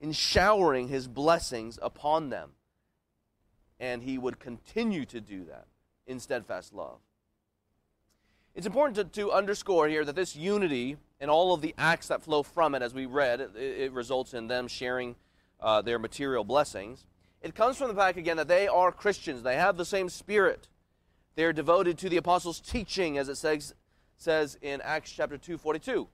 in 0.00 0.12
showering 0.12 0.88
His 0.88 1.08
blessings 1.08 1.78
upon 1.82 2.30
them. 2.30 2.50
And 3.78 4.02
He 4.02 4.18
would 4.18 4.38
continue 4.38 5.04
to 5.06 5.20
do 5.20 5.44
that 5.44 5.66
in 6.06 6.20
steadfast 6.20 6.72
love. 6.72 6.98
It's 8.54 8.66
important 8.66 8.96
to, 8.96 9.22
to 9.22 9.32
underscore 9.32 9.86
here 9.88 10.04
that 10.04 10.16
this 10.16 10.34
unity 10.34 10.96
and 11.20 11.30
all 11.30 11.52
of 11.52 11.60
the 11.60 11.74
acts 11.76 12.08
that 12.08 12.22
flow 12.22 12.42
from 12.42 12.74
it, 12.74 12.82
as 12.82 12.94
we 12.94 13.04
read, 13.04 13.40
it, 13.40 13.54
it 13.56 13.92
results 13.92 14.32
in 14.32 14.48
them 14.48 14.66
sharing 14.66 15.14
uh, 15.60 15.82
their 15.82 15.98
material 15.98 16.44
blessings. 16.44 17.04
It 17.42 17.54
comes 17.54 17.76
from 17.76 17.88
the 17.88 17.94
fact, 17.94 18.16
again, 18.18 18.38
that 18.38 18.48
they 18.48 18.66
are 18.66 18.90
Christians. 18.90 19.42
They 19.42 19.56
have 19.56 19.76
the 19.76 19.84
same 19.84 20.08
spirit. 20.08 20.68
They 21.34 21.44
are 21.44 21.52
devoted 21.52 21.98
to 21.98 22.08
the 22.08 22.16
apostles' 22.16 22.60
teaching, 22.60 23.18
as 23.18 23.28
it 23.28 23.36
says, 23.36 23.74
says 24.16 24.58
in 24.62 24.80
Acts 24.80 25.12
chapter 25.12 25.36
2, 25.36 25.58
42. 25.58 26.08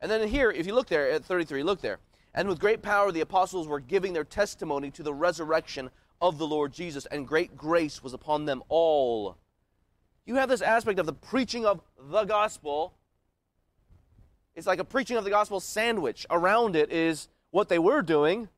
And 0.00 0.10
then 0.10 0.28
here, 0.28 0.50
if 0.50 0.66
you 0.66 0.74
look 0.74 0.88
there 0.88 1.10
at 1.10 1.24
33, 1.24 1.62
look 1.62 1.80
there. 1.80 1.98
And 2.34 2.48
with 2.48 2.60
great 2.60 2.82
power, 2.82 3.12
the 3.12 3.20
apostles 3.20 3.66
were 3.66 3.80
giving 3.80 4.12
their 4.12 4.24
testimony 4.24 4.90
to 4.92 5.02
the 5.02 5.12
resurrection 5.12 5.90
of 6.20 6.38
the 6.38 6.46
Lord 6.46 6.72
Jesus, 6.72 7.04
and 7.06 7.26
great 7.26 7.56
grace 7.56 8.02
was 8.02 8.14
upon 8.14 8.44
them 8.44 8.62
all. 8.68 9.36
You 10.24 10.36
have 10.36 10.48
this 10.48 10.62
aspect 10.62 10.98
of 10.98 11.06
the 11.06 11.12
preaching 11.12 11.66
of 11.66 11.80
the 11.98 12.24
gospel. 12.24 12.94
It's 14.54 14.66
like 14.66 14.78
a 14.78 14.84
preaching 14.84 15.16
of 15.16 15.24
the 15.24 15.30
gospel 15.30 15.58
sandwich. 15.60 16.26
Around 16.30 16.76
it 16.76 16.92
is 16.92 17.28
what 17.50 17.68
they 17.68 17.78
were 17.78 18.02
doing, 18.02 18.48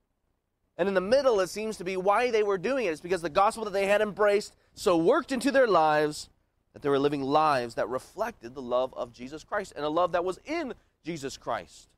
and 0.76 0.88
in 0.88 0.94
the 0.94 1.00
middle, 1.00 1.40
it 1.40 1.48
seems 1.48 1.76
to 1.78 1.84
be 1.84 1.96
why 1.96 2.30
they 2.30 2.42
were 2.42 2.58
doing 2.58 2.86
it. 2.86 2.90
It's 2.90 3.00
because 3.00 3.22
the 3.22 3.28
gospel 3.30 3.64
that 3.64 3.72
they 3.72 3.86
had 3.86 4.00
embraced 4.00 4.54
so 4.74 4.96
worked 4.96 5.32
into 5.32 5.50
their 5.50 5.68
lives 5.68 6.28
that 6.72 6.82
they 6.82 6.88
were 6.88 6.98
living 6.98 7.22
lives 7.22 7.76
that 7.76 7.88
reflected 7.88 8.54
the 8.54 8.62
love 8.62 8.92
of 8.94 9.12
Jesus 9.12 9.44
Christ 9.44 9.72
and 9.76 9.84
a 9.84 9.88
love 9.88 10.12
that 10.12 10.24
was 10.24 10.40
in 10.44 10.74
Jesus 11.04 11.36
Christ. 11.36 11.88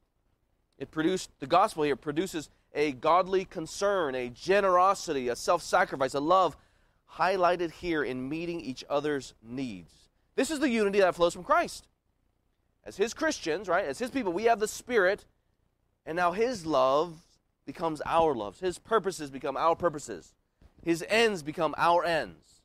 It 0.79 0.91
produced, 0.91 1.31
the 1.41 1.47
gospel 1.47 1.85
here 1.85 1.97
produces 1.97 2.51
a 2.75 2.93
godly 2.93 3.45
concern, 3.45 4.15
a 4.15 4.29
generosity, 4.29 5.29
a 5.29 5.37
self 5.37 5.63
sacrifice, 5.63 6.15
a 6.15 6.21
love 6.21 6.57
highlighted 7.15 7.71
here 7.71 8.05
in 8.05 8.29
meeting 8.29 8.61
each 8.61 8.85
other's 8.91 9.35
needs. 9.43 9.93
This 10.35 10.51
is 10.51 10.61
the 10.61 10.69
unity 10.69 11.01
that 11.01 11.15
flows 11.15 11.33
from 11.33 11.45
Christ. 11.45 11.89
As 12.85 12.97
His 12.97 13.15
Christians, 13.15 13.69
right, 13.69 13.87
as 13.87 13.99
His 13.99 14.11
people, 14.11 14.33
we 14.33 14.45
have 14.45 14.61
the 14.61 14.69
Spirit, 14.69 15.25
and 16.05 16.15
now 16.15 16.33
His 16.33 16.67
love 16.67 17.19
becomes 17.65 18.03
our 18.05 18.35
loves. 18.35 18.61
His 18.61 18.79
purposes 18.79 19.31
become 19.31 19.57
our 19.57 19.75
purposes. 19.75 20.35
His 20.85 21.05
ends 21.09 21.43
become 21.43 21.75
our 21.79 22.05
ends. 22.05 22.61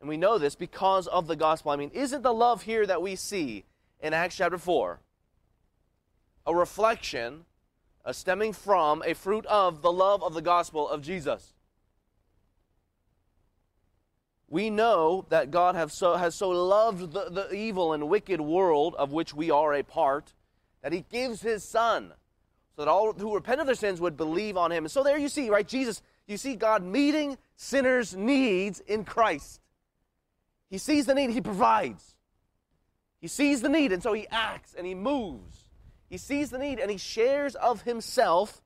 And 0.00 0.08
we 0.08 0.16
know 0.18 0.36
this 0.36 0.54
because 0.54 1.06
of 1.06 1.26
the 1.26 1.34
gospel. 1.34 1.72
I 1.72 1.76
mean, 1.76 1.90
isn't 1.94 2.22
the 2.22 2.32
love 2.32 2.62
here 2.62 2.86
that 2.86 3.00
we 3.00 3.16
see 3.16 3.64
in 4.00 4.12
Acts 4.12 4.36
chapter 4.36 4.58
4 4.58 5.00
a 6.46 6.54
reflection, 6.54 7.44
a 8.04 8.14
stemming 8.14 8.52
from, 8.52 9.02
a 9.04 9.14
fruit 9.14 9.46
of 9.46 9.82
the 9.82 9.92
love 9.92 10.22
of 10.22 10.34
the 10.34 10.42
gospel 10.42 10.88
of 10.88 11.02
Jesus? 11.02 11.54
We 14.48 14.70
know 14.70 15.26
that 15.30 15.50
God 15.50 15.74
have 15.74 15.90
so, 15.90 16.14
has 16.14 16.34
so 16.34 16.50
loved 16.50 17.12
the, 17.12 17.28
the 17.30 17.52
evil 17.52 17.92
and 17.92 18.08
wicked 18.08 18.40
world 18.40 18.94
of 18.96 19.12
which 19.12 19.34
we 19.34 19.50
are 19.50 19.74
a 19.74 19.82
part 19.82 20.32
that 20.82 20.92
he 20.92 21.04
gives 21.10 21.42
his 21.42 21.64
son 21.64 22.12
so 22.76 22.82
that 22.82 22.90
all 22.90 23.12
who 23.12 23.34
repent 23.34 23.60
of 23.60 23.66
their 23.66 23.74
sins 23.74 24.00
would 24.00 24.16
believe 24.16 24.56
on 24.56 24.70
him. 24.70 24.84
And 24.84 24.90
so 24.90 25.02
there 25.02 25.18
you 25.18 25.28
see, 25.28 25.48
right? 25.48 25.66
Jesus, 25.66 26.02
you 26.26 26.36
see 26.36 26.56
God 26.56 26.82
meeting 26.84 27.38
sinners' 27.56 28.14
needs 28.14 28.80
in 28.80 29.04
Christ. 29.04 29.60
He 30.70 30.78
sees 30.78 31.06
the 31.06 31.14
need, 31.14 31.30
he 31.30 31.40
provides. 31.40 32.14
He 33.20 33.28
sees 33.28 33.62
the 33.62 33.68
need, 33.68 33.92
and 33.92 34.02
so 34.02 34.12
he 34.12 34.26
acts 34.28 34.74
and 34.74 34.86
he 34.86 34.94
moves. 34.94 35.63
He 36.14 36.18
sees 36.18 36.50
the 36.50 36.58
need 36.58 36.78
and 36.78 36.92
he 36.92 36.96
shares 36.96 37.56
of 37.56 37.82
himself, 37.82 38.62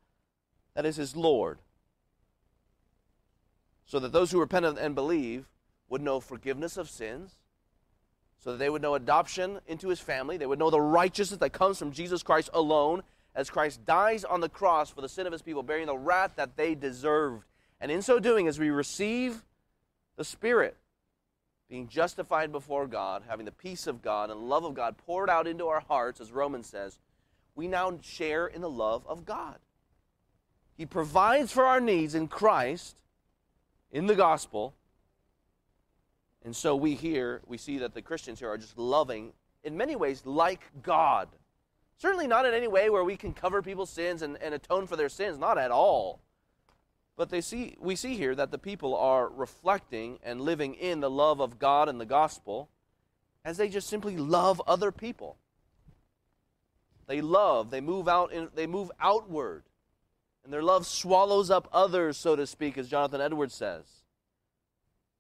that 0.75 0.85
is 0.85 0.97
his 0.97 1.17
Lord. 1.17 1.61
So 3.87 3.99
that 4.01 4.13
those 4.13 4.31
who 4.31 4.39
repent 4.39 4.67
and 4.67 4.95
believe 4.95 5.49
would 5.89 6.03
know 6.03 6.21
forgiveness 6.21 6.77
of 6.77 6.91
sins, 6.91 7.39
so 8.37 8.53
that 8.53 8.59
they 8.59 8.69
would 8.69 8.83
know 8.83 8.95
adoption 8.95 9.61
into 9.67 9.89
his 9.89 9.99
family, 9.99 10.37
they 10.37 10.45
would 10.45 10.59
know 10.59 10.69
the 10.69 10.79
righteousness 10.79 11.41
that 11.41 11.55
comes 11.55 11.79
from 11.79 11.91
Jesus 11.91 12.23
Christ 12.23 12.51
alone, 12.53 13.03
as 13.35 13.49
Christ 13.49 13.83
dies 13.87 14.25
on 14.25 14.43
the 14.43 14.51
cross 14.51 14.91
for 14.91 15.01
the 15.01 15.09
sin 15.09 15.27
of 15.27 15.33
his 15.33 15.41
people, 15.41 15.63
bearing 15.63 15.87
the 15.87 15.97
wrath 15.97 16.33
that 16.37 16.59
they 16.59 16.75
deserved. 16.75 17.47
And 17.81 17.91
in 17.91 18.03
so 18.03 18.19
doing, 18.19 18.47
as 18.47 18.59
we 18.59 18.69
receive 18.69 19.43
the 20.17 20.25
Spirit, 20.25 20.77
being 21.71 21.89
justified 21.89 22.53
before 22.53 22.87
God, 22.87 23.23
having 23.27 23.47
the 23.47 23.53
peace 23.53 23.87
of 23.87 24.03
God 24.03 24.29
and 24.29 24.51
love 24.51 24.65
of 24.65 24.75
God 24.75 24.99
poured 24.99 25.31
out 25.31 25.47
into 25.47 25.69
our 25.69 25.81
hearts, 25.81 26.21
as 26.21 26.31
Romans 26.31 26.67
says, 26.67 26.99
we 27.59 27.67
now 27.67 27.99
share 28.03 28.47
in 28.47 28.61
the 28.61 28.71
love 28.71 29.05
of 29.09 29.27
God. 29.27 29.57
He 30.77 30.87
provides 30.87 31.51
for 31.51 31.65
our 31.65 31.81
needs 31.81 32.15
in 32.15 32.29
Christ, 32.29 33.03
in 33.91 34.07
the 34.07 34.15
gospel. 34.15 34.77
And 36.45 36.55
so 36.55 36.77
we 36.77 36.95
here, 36.95 37.43
we 37.49 37.59
see 37.59 37.79
that 37.79 37.95
the 37.95 38.01
Christians 38.01 38.39
here 38.39 38.49
are 38.49 38.59
just 38.59 38.79
loving, 38.79 39.33
in 39.65 39.77
many 39.77 39.97
ways, 39.97 40.25
like 40.25 40.61
God. 40.85 41.29
Certainly 41.97 42.29
not 42.29 42.47
in 42.47 42.55
any 42.55 42.69
way 42.69 42.91
where 42.91 43.03
we 43.03 43.17
can 43.17 43.35
cover 43.35 43.61
people's 43.61 43.91
sins 43.91 44.23
and, 44.23 44.41
and 44.41 44.55
atone 44.55 44.87
for 44.87 44.95
their 44.95 45.09
sins, 45.09 45.37
not 45.37 45.59
at 45.59 45.73
all. 45.73 46.21
But 47.17 47.29
they 47.29 47.41
see, 47.41 47.77
we 47.81 47.97
see 47.97 48.15
here 48.15 48.37
that 48.37 48.53
the 48.53 48.59
people 48.59 48.95
are 48.95 49.29
reflecting 49.29 50.21
and 50.23 50.41
living 50.41 50.75
in 50.75 51.01
the 51.01 51.11
love 51.11 51.41
of 51.41 51.59
God 51.59 51.89
and 51.89 52.01
the 52.01 52.07
gospel 52.07 52.69
as 53.45 53.57
they 53.57 53.69
just 53.69 53.89
simply 53.89 54.17
love 54.17 54.63
other 54.65 54.93
people. 54.93 55.39
They 57.09 57.23
love, 57.23 57.71
they 57.71 57.81
move 57.81 58.07
out, 58.07 58.33
in, 58.33 58.49
they 58.55 58.67
move 58.67 58.91
outward, 59.01 59.65
and 60.45 60.53
their 60.53 60.63
love 60.63 60.87
swallows 60.87 61.51
up 61.51 61.67
others, 61.73 62.19
so 62.19 62.37
to 62.37 62.47
speak, 62.47 62.77
as 62.77 62.89
Jonathan 62.89 63.23
Edwards 63.23 63.55
says, 63.55 63.85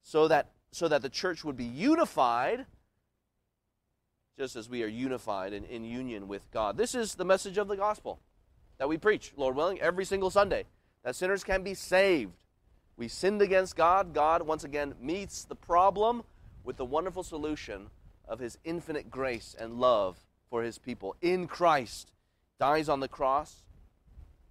so 0.02 0.28
that 0.28 0.50
so 0.70 0.86
that 0.86 1.00
the 1.00 1.08
church 1.08 1.44
would 1.44 1.56
be 1.56 1.64
unified 1.64 2.66
just 4.36 4.54
as 4.54 4.68
we 4.68 4.82
are 4.82 4.88
unified 4.88 5.54
and 5.54 5.64
in 5.64 5.82
union 5.82 6.28
with 6.28 6.48
God. 6.52 6.76
This 6.76 6.94
is 6.94 7.14
the 7.14 7.24
message 7.24 7.56
of 7.56 7.68
the 7.68 7.76
gospel 7.76 8.20
that 8.76 8.88
we 8.88 8.98
preach, 8.98 9.32
Lord 9.34 9.56
willing, 9.56 9.80
every 9.80 10.04
single 10.04 10.30
Sunday 10.30 10.64
that 11.02 11.16
sinners 11.16 11.42
can 11.42 11.62
be 11.62 11.72
saved. 11.72 12.32
We 12.98 13.08
sinned 13.08 13.40
against 13.40 13.76
God. 13.76 14.12
God, 14.12 14.42
once 14.42 14.62
again, 14.62 14.94
meets 15.00 15.44
the 15.44 15.56
problem 15.56 16.22
with 16.64 16.76
the 16.76 16.84
wonderful 16.84 17.22
solution 17.22 17.88
of 18.28 18.40
his 18.40 18.58
infinite 18.62 19.10
grace 19.10 19.56
and 19.58 19.80
love 19.80 20.18
for 20.50 20.62
his 20.62 20.78
people 20.78 21.16
in 21.20 21.46
Christ. 21.46 22.12
Dies 22.58 22.88
on 22.88 23.00
the 23.00 23.08
cross. 23.08 23.62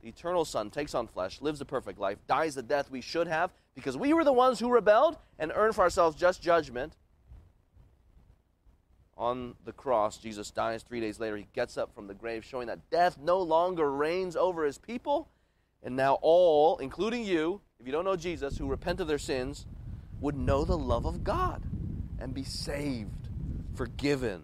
The 0.01 0.09
eternal 0.09 0.45
Son 0.45 0.69
takes 0.69 0.93
on 0.93 1.07
flesh, 1.07 1.41
lives 1.41 1.59
a 1.59 1.65
perfect 1.65 1.99
life, 1.99 2.19
dies 2.27 2.55
the 2.55 2.61
death 2.61 2.89
we 2.91 3.01
should 3.01 3.27
have 3.27 3.51
because 3.75 3.97
we 3.97 4.13
were 4.13 4.23
the 4.23 4.33
ones 4.33 4.59
who 4.59 4.69
rebelled 4.69 5.17
and 5.39 5.51
earned 5.55 5.75
for 5.75 5.81
ourselves 5.81 6.15
just 6.15 6.41
judgment 6.41 6.93
on 9.17 9.55
the 9.65 9.71
cross, 9.71 10.17
Jesus 10.17 10.51
dies 10.51 10.83
three 10.83 10.99
days 10.99 11.19
later. 11.19 11.37
He 11.37 11.47
gets 11.53 11.77
up 11.77 11.93
from 11.95 12.07
the 12.07 12.13
grave, 12.13 12.45
showing 12.45 12.67
that 12.67 12.89
death 12.89 13.17
no 13.17 13.39
longer 13.39 13.91
reigns 13.91 14.35
over 14.35 14.63
his 14.63 14.77
people. 14.77 15.27
And 15.83 15.95
now, 15.95 16.19
all, 16.21 16.77
including 16.77 17.23
you, 17.23 17.61
if 17.79 17.85
you 17.85 17.91
don't 17.91 18.05
know 18.05 18.15
Jesus, 18.15 18.57
who 18.57 18.67
repent 18.67 18.99
of 18.99 19.07
their 19.07 19.17
sins, 19.17 19.65
would 20.19 20.35
know 20.35 20.63
the 20.65 20.77
love 20.77 21.05
of 21.05 21.23
God 21.23 21.63
and 22.19 22.33
be 22.33 22.43
saved, 22.43 23.29
forgiven, 23.75 24.43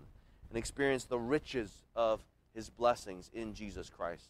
and 0.53 0.60
experience 0.60 1.05
the 1.05 1.19
riches 1.19 1.72
of 1.95 2.22
his 2.53 2.69
blessings 2.69 3.31
in 3.33 3.53
Jesus 3.53 3.89
Christ. 3.89 4.29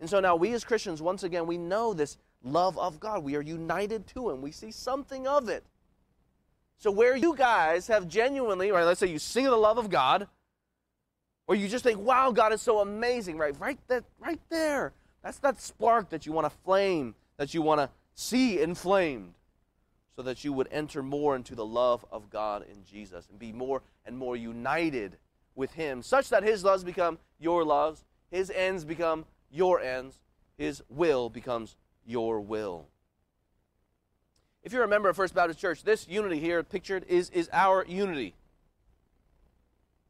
And 0.00 0.08
so 0.08 0.20
now, 0.20 0.36
we 0.36 0.52
as 0.52 0.64
Christians, 0.64 1.02
once 1.02 1.22
again, 1.24 1.46
we 1.46 1.58
know 1.58 1.92
this 1.92 2.18
love 2.42 2.78
of 2.78 3.00
God. 3.00 3.24
We 3.24 3.34
are 3.34 3.42
united 3.42 4.06
to 4.08 4.30
him, 4.30 4.42
we 4.42 4.52
see 4.52 4.70
something 4.70 5.26
of 5.26 5.48
it 5.48 5.64
so, 6.78 6.90
where 6.90 7.16
you 7.16 7.34
guys 7.34 7.86
have 7.86 8.06
genuinely, 8.06 8.70
right, 8.70 8.84
let's 8.84 9.00
say 9.00 9.06
you 9.06 9.18
sing 9.18 9.44
the 9.44 9.56
love 9.56 9.78
of 9.78 9.88
God, 9.88 10.28
or 11.46 11.54
you 11.54 11.68
just 11.68 11.84
think, 11.84 11.98
wow, 12.00 12.30
God 12.32 12.52
is 12.52 12.60
so 12.60 12.80
amazing, 12.80 13.38
right? 13.38 13.58
Right, 13.58 13.78
that, 13.88 14.04
right 14.18 14.40
there. 14.50 14.92
That's 15.22 15.38
that 15.38 15.60
spark 15.60 16.10
that 16.10 16.26
you 16.26 16.32
want 16.32 16.44
to 16.46 16.58
flame, 16.64 17.14
that 17.38 17.54
you 17.54 17.62
want 17.62 17.80
to 17.80 17.88
see 18.14 18.60
inflamed, 18.60 19.34
so 20.14 20.22
that 20.22 20.44
you 20.44 20.52
would 20.52 20.68
enter 20.70 21.02
more 21.02 21.34
into 21.34 21.54
the 21.54 21.64
love 21.64 22.04
of 22.12 22.30
God 22.30 22.64
in 22.70 22.84
Jesus 22.84 23.26
and 23.30 23.38
be 23.38 23.52
more 23.52 23.82
and 24.04 24.16
more 24.16 24.36
united 24.36 25.16
with 25.56 25.72
Him, 25.72 26.02
such 26.02 26.28
that 26.28 26.44
His 26.44 26.62
loves 26.62 26.84
become 26.84 27.18
your 27.40 27.64
loves, 27.64 28.04
His 28.30 28.50
ends 28.50 28.84
become 28.84 29.24
your 29.50 29.80
ends, 29.80 30.20
His 30.56 30.82
will 30.88 31.28
becomes 31.28 31.74
your 32.06 32.40
will. 32.40 32.86
If 34.62 34.72
you're 34.72 34.84
a 34.84 34.88
member 34.88 35.08
of 35.08 35.16
First 35.16 35.34
Baptist 35.34 35.60
Church, 35.60 35.82
this 35.82 36.06
unity 36.08 36.38
here 36.38 36.62
pictured 36.62 37.04
is, 37.08 37.30
is 37.30 37.48
our 37.52 37.84
unity. 37.86 38.34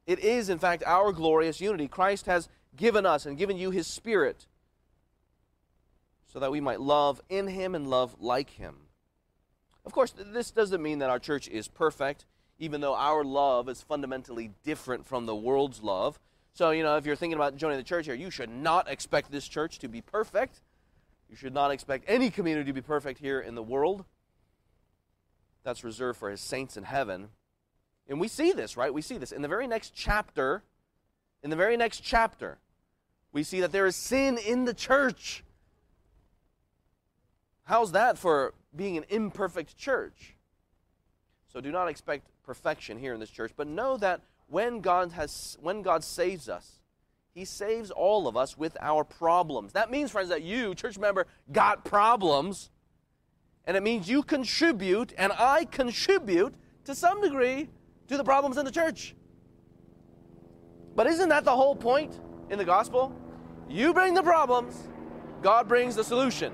It 0.07 0.21
is, 0.21 0.49
in 0.49 0.59
fact, 0.59 0.83
our 0.87 1.13
glorious 1.13 1.61
unity. 1.61 1.89
Christ 1.89 2.27
has 2.27 2.49
given 2.75 3.05
us 3.05 3.27
and 3.27 3.37
given 3.37 3.57
you 3.57 3.71
his 3.71 3.87
Spirit 3.87 4.47
so 6.33 6.39
that 6.39 6.53
we 6.53 6.61
might 6.61 6.81
love 6.81 7.21
in 7.29 7.49
him 7.49 7.75
and 7.75 7.89
love 7.89 8.17
like 8.21 8.51
him. 8.51 8.77
Of 9.85 9.93
course, 9.93 10.13
this 10.17 10.51
doesn't 10.51 10.83
mean 10.83 10.99
that 10.99 11.11
our 11.11 11.19
church 11.19 11.49
is 11.49 11.69
perfect. 11.69 12.25
Even 12.59 12.81
though 12.81 12.95
our 12.95 13.25
love 13.25 13.69
is 13.69 13.83
fundamentally 13.83 14.53
different 14.65 15.07
from 15.07 15.27
the 15.27 15.37
world's 15.37 15.83
love. 15.83 16.19
So, 16.55 16.71
you 16.71 16.83
know, 16.83 16.97
if 16.97 17.05
you're 17.05 17.17
thinking 17.17 17.37
about 17.37 17.57
joining 17.57 17.77
the 17.77 17.85
church 17.85 18.07
here, 18.07 18.15
you 18.15 18.31
should 18.31 18.49
not 18.49 18.91
expect 18.91 19.31
this 19.31 19.47
church 19.47 19.79
to 19.81 19.89
be 19.89 20.01
perfect. 20.01 20.61
You 21.29 21.37
should 21.37 21.53
not 21.53 21.71
expect 21.71 22.05
any 22.09 22.31
community 22.31 22.71
to 22.71 22.73
be 22.73 22.81
perfect 22.81 23.21
here 23.21 23.41
in 23.41 23.55
the 23.55 23.63
world. 23.63 24.05
That's 25.65 25.85
reserved 25.85 26.19
for 26.19 26.31
his 26.31 26.41
saints 26.41 26.77
in 26.77 26.85
heaven. 26.85 27.29
And 28.09 28.21
we 28.21 28.29
see 28.29 28.53
this, 28.53 28.77
right? 28.77 28.95
We 28.95 29.03
see 29.03 29.19
this. 29.19 29.33
In 29.33 29.43
the 29.43 29.49
very 29.49 29.67
next 29.67 29.93
chapter, 29.95 30.63
in 31.43 31.51
the 31.51 31.57
very 31.57 31.77
next 31.77 32.01
chapter, 32.01 32.59
we 33.33 33.43
see 33.43 33.61
that 33.61 33.73
there 33.73 33.87
is 33.87 33.97
sin 33.97 34.39
in 34.39 34.65
the 34.65 34.73
church. 34.73 35.43
How's 37.65 37.93
that 37.93 38.17
for 38.17 38.55
being 38.75 38.97
an 38.97 39.05
imperfect 39.09 39.77
church? 39.77 40.37
So 41.53 41.61
do 41.61 41.73
not 41.73 41.89
expect 41.89 42.29
perfection 42.47 42.99
here 42.99 43.13
in 43.13 43.21
this 43.21 43.31
church, 43.31 43.53
but 43.57 43.67
know 43.67 43.97
that 43.99 44.23
when 44.49 44.81
God 44.81 45.13
has 45.13 45.59
when 45.61 45.83
God 45.83 46.05
saves 46.05 46.49
us, 46.49 46.81
he 47.35 47.45
saves 47.45 47.91
all 47.91 48.29
of 48.29 48.37
us 48.37 48.57
with 48.57 48.77
our 48.81 49.05
problems. 49.05 49.73
That 49.73 49.91
means 49.91 50.11
friends 50.11 50.31
that 50.31 50.43
you, 50.43 50.75
church 50.75 50.99
member, 50.99 51.27
got 51.53 51.85
problems. 51.85 52.71
And 53.67 53.77
it 53.77 53.83
means 53.83 54.09
you 54.09 54.23
contribute 54.23 55.13
and 55.19 55.33
I 55.33 55.65
contribute 55.65 56.55
to 56.85 56.95
some 56.95 57.21
degree 57.21 57.69
to 58.07 58.17
the 58.17 58.25
problems 58.25 58.57
in 58.57 58.65
the 58.65 58.71
church. 58.71 59.15
But 60.95 61.07
isn't 61.09 61.29
that 61.29 61.45
the 61.45 61.55
whole 61.55 61.77
point 61.77 62.19
in 62.49 62.59
the 62.59 62.65
gospel? 62.65 63.13
You 63.69 63.93
bring 63.93 64.15
the 64.15 64.23
problems, 64.23 64.89
God 65.43 65.69
brings 65.69 65.97
the 65.97 66.05
solution. 66.05 66.53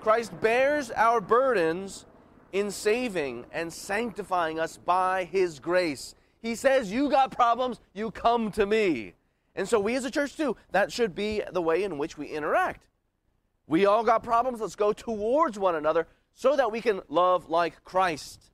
Christ 0.00 0.32
bears 0.40 0.90
our 0.90 1.20
burdens 1.20 2.06
in 2.52 2.70
saving 2.70 3.46
and 3.52 3.72
sanctifying 3.72 4.58
us 4.58 4.76
by 4.76 5.24
His 5.24 5.58
grace. 5.58 6.14
He 6.40 6.54
says, 6.54 6.90
You 6.90 7.10
got 7.10 7.30
problems, 7.30 7.80
you 7.92 8.10
come 8.10 8.50
to 8.52 8.66
me. 8.66 9.14
And 9.54 9.68
so, 9.68 9.80
we 9.80 9.94
as 9.96 10.04
a 10.04 10.10
church, 10.10 10.36
too, 10.36 10.56
that 10.70 10.92
should 10.92 11.14
be 11.14 11.42
the 11.52 11.62
way 11.62 11.82
in 11.82 11.98
which 11.98 12.16
we 12.16 12.28
interact. 12.28 12.86
We 13.66 13.86
all 13.86 14.04
got 14.04 14.22
problems, 14.22 14.60
let's 14.60 14.76
go 14.76 14.92
towards 14.92 15.58
one 15.58 15.74
another 15.74 16.06
so 16.34 16.56
that 16.56 16.72
we 16.72 16.80
can 16.80 17.00
love 17.08 17.50
like 17.50 17.84
Christ, 17.84 18.50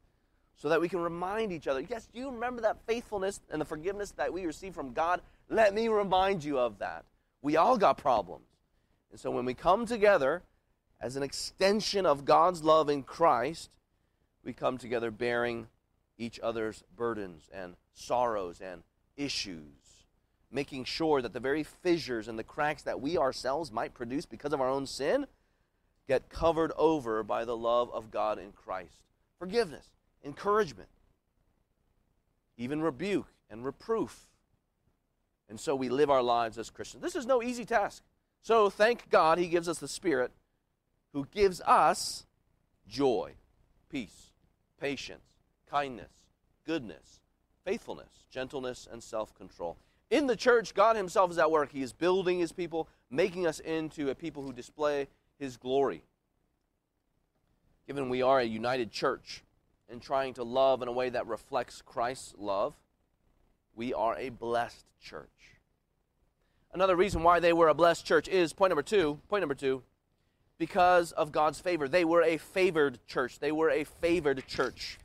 so 0.56 0.68
that 0.68 0.80
we 0.80 0.88
can 0.88 1.00
remind 1.00 1.52
each 1.52 1.68
other. 1.68 1.80
Yes, 1.80 2.08
you 2.12 2.30
remember 2.30 2.62
that 2.62 2.78
faithfulness 2.86 3.40
and 3.50 3.60
the 3.60 3.64
forgiveness 3.64 4.10
that 4.12 4.32
we 4.32 4.44
receive 4.46 4.74
from 4.74 4.92
God? 4.92 5.20
Let 5.48 5.74
me 5.74 5.88
remind 5.88 6.42
you 6.42 6.58
of 6.58 6.78
that. 6.78 7.04
We 7.42 7.56
all 7.56 7.76
got 7.76 7.98
problems. 7.98 8.46
And 9.10 9.20
so, 9.20 9.30
when 9.30 9.44
we 9.44 9.54
come 9.54 9.86
together 9.86 10.42
as 11.00 11.16
an 11.16 11.22
extension 11.22 12.06
of 12.06 12.24
God's 12.24 12.64
love 12.64 12.88
in 12.88 13.02
Christ, 13.02 13.70
we 14.46 14.52
come 14.52 14.78
together 14.78 15.10
bearing 15.10 15.66
each 16.16 16.40
other's 16.42 16.82
burdens 16.96 17.50
and 17.52 17.74
sorrows 17.92 18.60
and 18.60 18.82
issues, 19.16 20.06
making 20.50 20.84
sure 20.84 21.20
that 21.20 21.32
the 21.32 21.40
very 21.40 21.62
fissures 21.62 22.28
and 22.28 22.38
the 22.38 22.44
cracks 22.44 22.82
that 22.82 23.00
we 23.00 23.18
ourselves 23.18 23.72
might 23.72 23.92
produce 23.92 24.24
because 24.24 24.52
of 24.52 24.60
our 24.60 24.68
own 24.68 24.86
sin 24.86 25.26
get 26.08 26.30
covered 26.30 26.72
over 26.76 27.22
by 27.22 27.44
the 27.44 27.56
love 27.56 27.90
of 27.92 28.10
God 28.10 28.38
in 28.38 28.52
Christ. 28.52 29.02
Forgiveness, 29.38 29.86
encouragement, 30.24 30.88
even 32.56 32.80
rebuke 32.80 33.26
and 33.50 33.64
reproof. 33.64 34.26
And 35.48 35.60
so 35.60 35.74
we 35.74 35.88
live 35.88 36.10
our 36.10 36.22
lives 36.22 36.58
as 36.58 36.70
Christians. 36.70 37.02
This 37.02 37.16
is 37.16 37.26
no 37.26 37.42
easy 37.42 37.64
task. 37.64 38.02
So 38.42 38.70
thank 38.70 39.10
God 39.10 39.38
he 39.38 39.48
gives 39.48 39.68
us 39.68 39.78
the 39.78 39.88
Spirit 39.88 40.30
who 41.12 41.26
gives 41.32 41.60
us 41.62 42.26
joy, 42.88 43.32
peace, 43.90 44.30
patience, 44.80 45.24
kindness, 45.70 46.12
goodness, 46.64 47.20
faithfulness, 47.64 48.26
gentleness, 48.30 48.88
and 48.90 49.02
self 49.02 49.34
control. 49.34 49.76
In 50.10 50.26
the 50.26 50.36
church, 50.36 50.74
God 50.74 50.96
Himself 50.96 51.30
is 51.30 51.38
at 51.38 51.50
work. 51.50 51.72
He 51.72 51.82
is 51.82 51.92
building 51.92 52.38
His 52.38 52.52
people, 52.52 52.88
making 53.10 53.46
us 53.46 53.60
into 53.60 54.10
a 54.10 54.14
people 54.14 54.42
who 54.42 54.52
display 54.52 55.08
His 55.38 55.56
glory. 55.56 56.02
Given 57.86 58.08
we 58.08 58.22
are 58.22 58.40
a 58.40 58.44
united 58.44 58.90
church 58.90 59.42
and 59.88 60.02
trying 60.02 60.34
to 60.34 60.42
love 60.42 60.82
in 60.82 60.88
a 60.88 60.92
way 60.92 61.08
that 61.10 61.26
reflects 61.26 61.82
Christ's 61.82 62.34
love, 62.36 62.74
we 63.74 63.94
are 63.94 64.16
a 64.16 64.30
blessed 64.30 64.84
church. 65.00 65.28
Another 66.72 66.96
reason 66.96 67.22
why 67.22 67.40
they 67.40 67.52
were 67.52 67.68
a 67.68 67.74
blessed 67.74 68.04
church 68.04 68.28
is 68.28 68.52
point 68.52 68.70
number 68.70 68.82
two. 68.82 69.20
Point 69.28 69.42
number 69.42 69.54
two 69.54 69.82
because 70.58 71.12
of 71.12 71.32
God's 71.32 71.60
favor. 71.60 71.88
They 71.88 72.04
were 72.04 72.22
a 72.22 72.38
favored 72.38 72.98
church. 73.06 73.38
They 73.38 73.52
were 73.52 73.70
a 73.70 73.84
favored 73.84 74.46
church. 74.46 74.98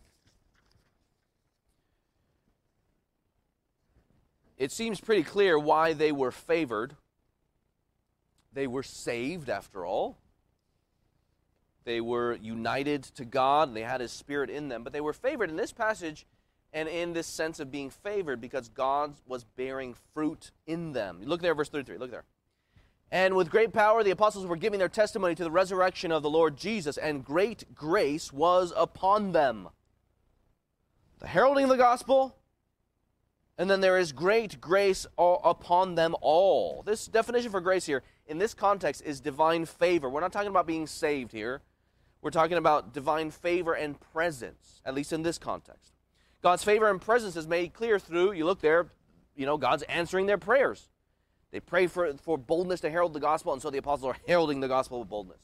It 4.57 4.71
seems 4.71 5.01
pretty 5.01 5.23
clear 5.23 5.57
why 5.57 5.93
they 5.93 6.11
were 6.11 6.31
favored. 6.31 6.95
They 8.53 8.67
were 8.67 8.83
saved, 8.83 9.49
after 9.49 9.85
all. 9.85 10.17
They 11.83 11.99
were 11.99 12.37
united 12.41 13.03
to 13.15 13.25
God, 13.25 13.73
they 13.73 13.81
had 13.81 14.01
His 14.01 14.11
Spirit 14.11 14.49
in 14.49 14.69
them. 14.69 14.83
But 14.83 14.93
they 14.93 15.01
were 15.01 15.13
favored 15.13 15.49
in 15.49 15.55
this 15.55 15.71
passage 15.71 16.27
and 16.73 16.87
in 16.87 17.13
this 17.13 17.27
sense 17.27 17.59
of 17.59 17.71
being 17.71 17.89
favored 17.89 18.39
because 18.39 18.69
God 18.69 19.15
was 19.27 19.43
bearing 19.43 19.95
fruit 20.13 20.51
in 20.67 20.93
them. 20.93 21.21
Look 21.23 21.41
there, 21.41 21.55
verse 21.55 21.69
33. 21.69 21.97
Look 21.97 22.11
there. 22.11 22.23
And 23.11 23.35
with 23.35 23.51
great 23.51 23.73
power, 23.73 24.03
the 24.03 24.11
apostles 24.11 24.45
were 24.45 24.55
giving 24.55 24.79
their 24.79 24.87
testimony 24.87 25.35
to 25.35 25.43
the 25.43 25.51
resurrection 25.51 26.13
of 26.13 26.23
the 26.23 26.29
Lord 26.29 26.55
Jesus, 26.55 26.97
and 26.97 27.25
great 27.25 27.75
grace 27.75 28.31
was 28.31 28.71
upon 28.75 29.33
them. 29.33 29.67
The 31.19 31.27
heralding 31.27 31.65
of 31.65 31.69
the 31.69 31.77
gospel, 31.77 32.37
and 33.57 33.69
then 33.69 33.81
there 33.81 33.97
is 33.97 34.13
great 34.13 34.61
grace 34.61 35.05
upon 35.17 35.95
them 35.95 36.15
all. 36.21 36.83
This 36.83 37.05
definition 37.05 37.51
for 37.51 37.59
grace 37.59 37.85
here, 37.85 38.01
in 38.27 38.37
this 38.37 38.53
context, 38.53 39.03
is 39.05 39.19
divine 39.19 39.65
favor. 39.65 40.09
We're 40.09 40.21
not 40.21 40.31
talking 40.31 40.47
about 40.47 40.65
being 40.65 40.87
saved 40.87 41.33
here. 41.33 41.61
We're 42.21 42.31
talking 42.31 42.57
about 42.57 42.93
divine 42.93 43.29
favor 43.29 43.73
and 43.73 43.99
presence, 43.99 44.81
at 44.85 44.93
least 44.93 45.11
in 45.11 45.21
this 45.21 45.37
context. 45.37 45.93
God's 46.41 46.63
favor 46.63 46.89
and 46.89 47.01
presence 47.01 47.35
is 47.35 47.45
made 47.45 47.73
clear 47.73 47.99
through, 47.99 48.31
you 48.31 48.45
look 48.45 48.61
there, 48.61 48.87
you 49.35 49.45
know, 49.45 49.57
God's 49.57 49.83
answering 49.83 50.27
their 50.27 50.37
prayers. 50.37 50.87
They 51.51 51.59
pray 51.59 51.87
for, 51.87 52.13
for 52.13 52.37
boldness 52.37 52.81
to 52.81 52.89
herald 52.89 53.13
the 53.13 53.19
gospel, 53.19 53.53
and 53.53 53.61
so 53.61 53.69
the 53.69 53.77
apostles 53.77 54.15
are 54.15 54.19
heralding 54.27 54.61
the 54.61 54.67
gospel 54.67 54.99
with 54.99 55.09
boldness. 55.09 55.39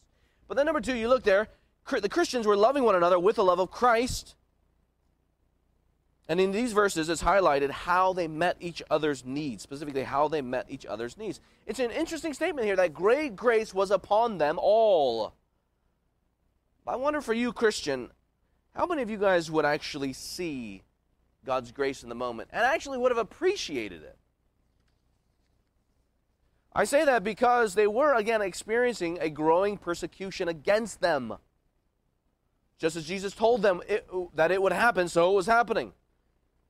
But 0.47 0.55
then, 0.55 0.65
number 0.65 0.81
two, 0.81 0.95
you 0.95 1.09
look 1.09 1.23
there, 1.23 1.49
the 1.89 2.09
Christians 2.09 2.47
were 2.47 2.55
loving 2.55 2.83
one 2.83 2.95
another 2.95 3.19
with 3.19 3.35
the 3.35 3.43
love 3.43 3.59
of 3.59 3.71
Christ. 3.71 4.35
And 6.29 6.41
in 6.41 6.51
these 6.51 6.73
verses, 6.73 7.07
it's 7.07 7.23
highlighted 7.23 7.69
how 7.69 8.13
they 8.13 8.27
met 8.27 8.57
each 8.59 8.81
other's 8.89 9.25
needs, 9.25 9.63
specifically 9.63 10.03
how 10.03 10.27
they 10.27 10.41
met 10.41 10.65
each 10.69 10.85
other's 10.85 11.17
needs. 11.17 11.39
It's 11.65 11.79
an 11.79 11.91
interesting 11.91 12.33
statement 12.33 12.65
here 12.65 12.75
that 12.75 12.93
great 12.93 13.35
grace 13.35 13.73
was 13.73 13.91
upon 13.91 14.37
them 14.37 14.59
all. 14.61 15.33
I 16.85 16.95
wonder 16.95 17.21
for 17.21 17.33
you, 17.33 17.51
Christian, 17.51 18.09
how 18.73 18.85
many 18.85 19.01
of 19.01 19.09
you 19.09 19.17
guys 19.17 19.51
would 19.51 19.65
actually 19.65 20.13
see 20.13 20.83
God's 21.45 21.71
grace 21.71 22.03
in 22.03 22.09
the 22.09 22.15
moment 22.15 22.49
and 22.53 22.63
actually 22.63 22.97
would 22.97 23.11
have 23.11 23.17
appreciated 23.17 24.03
it? 24.03 24.17
I 26.77 26.83
say 26.83 27.05
that 27.05 27.23
because 27.23 27.73
they 27.73 27.87
were, 27.87 28.13
again, 28.13 28.43
experiencing 28.43 29.17
a 29.19 29.31
growing 29.31 29.79
persecution 29.79 30.47
against 30.47 31.01
them. 31.01 31.33
Just 32.77 32.95
as 32.95 33.07
Jesus 33.07 33.33
told 33.33 33.63
them 33.63 33.81
it, 33.89 34.07
that 34.35 34.51
it 34.51 34.61
would 34.61 34.73
happen, 34.73 35.07
so 35.07 35.31
it 35.31 35.35
was 35.35 35.47
happening. 35.47 35.91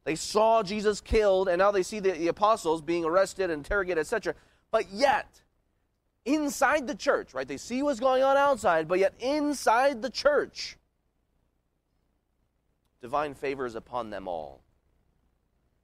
They 0.06 0.16
saw 0.16 0.64
Jesus 0.64 1.02
killed, 1.02 1.50
and 1.50 1.60
now 1.60 1.72
they 1.72 1.84
see 1.84 2.00
the, 2.00 2.12
the 2.12 2.30
apostles 2.30 2.82
being 2.82 3.04
arrested, 3.04 3.50
interrogated, 3.50 4.00
etc. 4.00 4.34
But 4.72 4.90
yet, 4.94 5.42
inside 6.24 6.88
the 6.88 6.96
church, 6.96 7.34
right? 7.34 7.46
They 7.46 7.58
see 7.58 7.84
what's 7.84 8.00
going 8.00 8.24
on 8.24 8.38
outside, 8.38 8.88
but 8.88 9.00
yet 9.00 9.14
inside 9.20 10.02
the 10.02 10.10
church, 10.10 10.78
divine 13.02 13.34
favor 13.34 13.66
is 13.66 13.76
upon 13.76 14.10
them 14.10 14.30
all. 14.30 14.62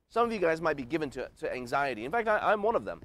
Some 0.08 0.26
of 0.26 0.32
you 0.32 0.40
guys 0.40 0.62
might 0.62 0.78
be 0.78 0.84
given 0.84 1.10
to, 1.10 1.30
to 1.42 1.54
anxiety. 1.54 2.06
In 2.06 2.12
fact, 2.12 2.30
I, 2.30 2.38
I'm 2.38 2.64
one 2.64 2.78
of 2.78 2.86
them. 2.86 3.02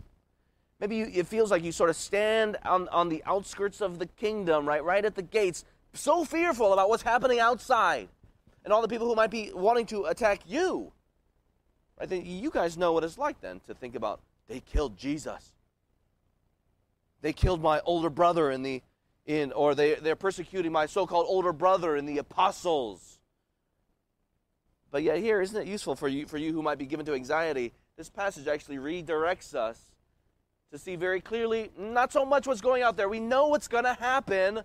Maybe 0.81 0.97
you, 0.97 1.11
it 1.13 1.27
feels 1.27 1.51
like 1.51 1.65
you 1.65 1.73
sort 1.73 1.91
of 1.91 1.97
stand 1.97 2.57
on, 2.65 2.89
on 2.89 3.09
the 3.09 3.23
outskirts 3.27 3.81
of 3.81 3.99
the 3.99 4.07
kingdom, 4.07 4.67
right, 4.67 4.83
right 4.83 5.05
at 5.05 5.17
the 5.17 5.23
gates, 5.23 5.65
so 5.93 6.25
fearful 6.25 6.73
about 6.73 6.89
what's 6.89 7.03
happening 7.03 7.41
outside 7.41 8.09
and 8.65 8.73
all 8.73 8.83
the 8.83 8.89
people 8.89 9.07
who 9.07 9.15
might 9.15 9.31
be 9.31 9.51
wanting 9.53 9.87
to 9.87 10.05
attack 10.05 10.41
you. 10.47 10.93
I 11.99 12.07
think 12.07 12.27
you 12.27 12.51
guys 12.51 12.79
know 12.79 12.93
what 12.93 13.03
it's 13.03 13.19
like 13.19 13.41
then 13.41 13.61
to 13.67 13.75
think 13.75 13.95
about 13.95 14.21
they 14.49 14.61
killed 14.61 14.97
Jesus. 14.97 15.53
They 17.21 17.33
killed 17.33 17.61
my 17.61 17.81
older 17.81 18.09
brother 18.09 18.51
in 18.51 18.63
the 18.63 18.83
in 19.27 19.53
or 19.53 19.75
they, 19.75 19.95
they're 19.97 20.17
persecuting 20.17 20.73
my 20.73 20.87
so-called 20.87 21.27
older 21.29 21.53
brother 21.53 21.97
in 21.97 22.07
the 22.07 22.19
apostles. 22.19 23.19
But 24.91 25.03
yet 25.03 25.19
here, 25.19 25.43
isn't 25.43 25.61
it 25.61 25.67
useful 25.67 25.97
for 25.97 26.09
you 26.09 26.27
for 26.27 26.39
you 26.39 26.53
who 26.53 26.63
might 26.63 26.79
be 26.79 26.87
given 26.87 27.05
to 27.07 27.15
anxiety? 27.15 27.73
This 27.97 28.09
passage 28.09 28.47
actually 28.47 28.77
redirects 28.77 29.55
us 29.55 29.79
to 30.71 30.79
see 30.79 30.97
very 30.97 31.21
clearly 31.21 31.71
not 31.79 32.13
so 32.13 32.25
much 32.25 32.47
what's 32.47 32.61
going 32.61 32.83
out 32.83 32.97
there. 32.97 33.09
We 33.09 33.21
know 33.21 33.49
what's 33.49 33.69
going 33.69 33.85
to 33.85 33.95
happen, 33.95 34.61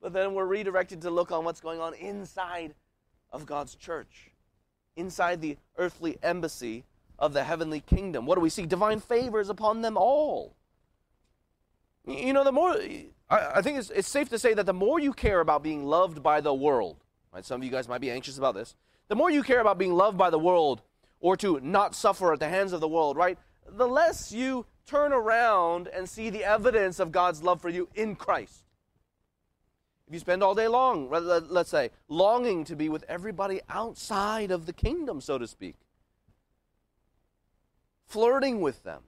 but 0.00 0.12
then 0.12 0.34
we're 0.34 0.46
redirected 0.46 1.02
to 1.02 1.10
look 1.10 1.30
on 1.30 1.44
what's 1.44 1.60
going 1.60 1.80
on 1.80 1.94
inside 1.94 2.74
of 3.30 3.46
God's 3.46 3.74
church, 3.74 4.30
inside 4.96 5.40
the 5.40 5.56
earthly 5.78 6.18
embassy 6.22 6.84
of 7.18 7.32
the 7.32 7.44
heavenly 7.44 7.80
kingdom. 7.80 8.26
What 8.26 8.34
do 8.34 8.40
we 8.40 8.50
see? 8.50 8.66
Divine 8.66 9.00
favors 9.00 9.48
upon 9.48 9.82
them 9.82 9.96
all. 9.96 10.56
You 12.04 12.32
know, 12.32 12.42
the 12.42 12.50
more, 12.50 12.76
I, 13.30 13.62
think 13.62 13.78
it's, 13.78 13.90
it's 13.90 14.08
safe 14.08 14.28
to 14.30 14.38
say 14.38 14.54
that 14.54 14.66
the 14.66 14.72
more 14.72 14.98
you 14.98 15.12
care 15.12 15.38
about 15.38 15.62
being 15.62 15.84
loved 15.84 16.20
by 16.20 16.40
the 16.40 16.52
world, 16.52 16.96
right? 17.32 17.44
Some 17.44 17.60
of 17.60 17.64
you 17.64 17.70
guys 17.70 17.88
might 17.88 18.00
be 18.00 18.10
anxious 18.10 18.38
about 18.38 18.54
this. 18.54 18.74
The 19.06 19.14
more 19.14 19.30
you 19.30 19.44
care 19.44 19.60
about 19.60 19.78
being 19.78 19.92
loved 19.92 20.18
by 20.18 20.30
the 20.30 20.38
world 20.38 20.82
or 21.20 21.36
to 21.36 21.60
not 21.60 21.94
suffer 21.94 22.32
at 22.32 22.40
the 22.40 22.48
hands 22.48 22.72
of 22.72 22.80
the 22.80 22.88
world, 22.88 23.16
right? 23.16 23.38
The 23.68 23.86
less 23.86 24.32
you 24.32 24.66
turn 24.86 25.12
around 25.12 25.88
and 25.88 26.08
see 26.08 26.30
the 26.30 26.44
evidence 26.44 26.98
of 26.98 27.12
God's 27.12 27.42
love 27.42 27.60
for 27.60 27.68
you 27.68 27.88
in 27.94 28.16
Christ. 28.16 28.64
If 30.06 30.14
you 30.14 30.20
spend 30.20 30.42
all 30.42 30.54
day 30.54 30.68
long, 30.68 31.08
let's 31.10 31.70
say, 31.70 31.90
longing 32.08 32.64
to 32.64 32.76
be 32.76 32.88
with 32.88 33.04
everybody 33.08 33.60
outside 33.68 34.50
of 34.50 34.66
the 34.66 34.72
kingdom, 34.72 35.20
so 35.20 35.38
to 35.38 35.46
speak, 35.46 35.76
flirting 38.06 38.60
with 38.60 38.82
them, 38.82 39.02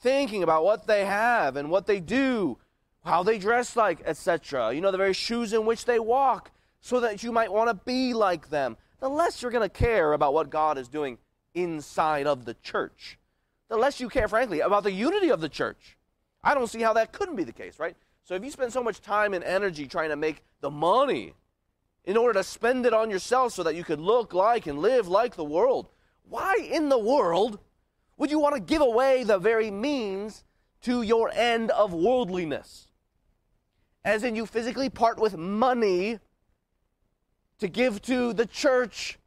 thinking 0.00 0.42
about 0.42 0.64
what 0.64 0.86
they 0.86 1.04
have 1.04 1.56
and 1.56 1.70
what 1.70 1.86
they 1.86 2.00
do, 2.00 2.58
how 3.04 3.22
they 3.22 3.38
dress 3.38 3.76
like, 3.76 4.00
etc. 4.04 4.72
You 4.74 4.80
know, 4.80 4.90
the 4.90 4.98
very 4.98 5.12
shoes 5.12 5.52
in 5.52 5.66
which 5.66 5.84
they 5.84 6.00
walk, 6.00 6.50
so 6.80 6.98
that 7.00 7.22
you 7.22 7.30
might 7.30 7.52
want 7.52 7.68
to 7.68 7.74
be 7.84 8.12
like 8.14 8.50
them. 8.50 8.76
The 8.98 9.08
less 9.08 9.40
you're 9.40 9.52
going 9.52 9.68
to 9.68 9.68
care 9.68 10.14
about 10.14 10.34
what 10.34 10.50
God 10.50 10.78
is 10.78 10.88
doing 10.88 11.18
inside 11.54 12.26
of 12.26 12.44
the 12.44 12.54
church, 12.62 13.18
the 13.68 13.76
less 13.76 14.00
you 14.00 14.08
care, 14.08 14.28
frankly, 14.28 14.60
about 14.60 14.84
the 14.84 14.92
unity 14.92 15.30
of 15.30 15.40
the 15.40 15.48
church. 15.48 15.96
I 16.42 16.54
don't 16.54 16.68
see 16.68 16.80
how 16.80 16.92
that 16.94 17.12
couldn't 17.12 17.36
be 17.36 17.44
the 17.44 17.52
case, 17.52 17.78
right? 17.78 17.96
So 18.24 18.34
if 18.34 18.44
you 18.44 18.50
spend 18.50 18.72
so 18.72 18.82
much 18.82 19.00
time 19.00 19.34
and 19.34 19.44
energy 19.44 19.86
trying 19.86 20.10
to 20.10 20.16
make 20.16 20.42
the 20.60 20.70
money 20.70 21.34
in 22.04 22.16
order 22.16 22.34
to 22.34 22.44
spend 22.44 22.86
it 22.86 22.94
on 22.94 23.10
yourself 23.10 23.52
so 23.52 23.62
that 23.62 23.74
you 23.74 23.84
could 23.84 24.00
look 24.00 24.32
like 24.32 24.66
and 24.66 24.78
live 24.78 25.08
like 25.08 25.36
the 25.36 25.44
world, 25.44 25.88
why 26.28 26.56
in 26.60 26.88
the 26.88 26.98
world 26.98 27.58
would 28.16 28.30
you 28.30 28.38
want 28.38 28.54
to 28.54 28.60
give 28.60 28.82
away 28.82 29.24
the 29.24 29.38
very 29.38 29.70
means 29.70 30.44
to 30.82 31.02
your 31.02 31.30
end 31.30 31.70
of 31.70 31.92
worldliness? 31.92 32.86
As 34.04 34.24
in, 34.24 34.34
you 34.34 34.46
physically 34.46 34.88
part 34.88 35.18
with 35.18 35.36
money 35.36 36.18
to 37.58 37.68
give 37.68 38.00
to 38.02 38.32
the 38.32 38.46
church 38.46 39.18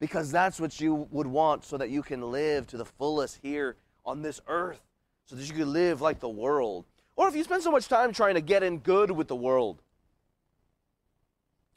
because 0.00 0.30
that's 0.30 0.60
what 0.60 0.80
you 0.80 1.08
would 1.10 1.26
want 1.26 1.64
so 1.64 1.76
that 1.78 1.90
you 1.90 2.02
can 2.02 2.20
live 2.30 2.66
to 2.68 2.76
the 2.76 2.84
fullest 2.84 3.38
here 3.42 3.76
on 4.04 4.22
this 4.22 4.40
earth, 4.46 4.80
so 5.24 5.36
that 5.36 5.48
you 5.48 5.54
can 5.54 5.72
live 5.72 6.00
like 6.00 6.20
the 6.20 6.28
world. 6.28 6.84
Or 7.16 7.28
if 7.28 7.36
you 7.36 7.44
spend 7.44 7.62
so 7.62 7.70
much 7.70 7.88
time 7.88 8.12
trying 8.12 8.34
to 8.34 8.40
get 8.40 8.62
in 8.62 8.78
good 8.78 9.10
with 9.10 9.28
the 9.28 9.36
world, 9.36 9.80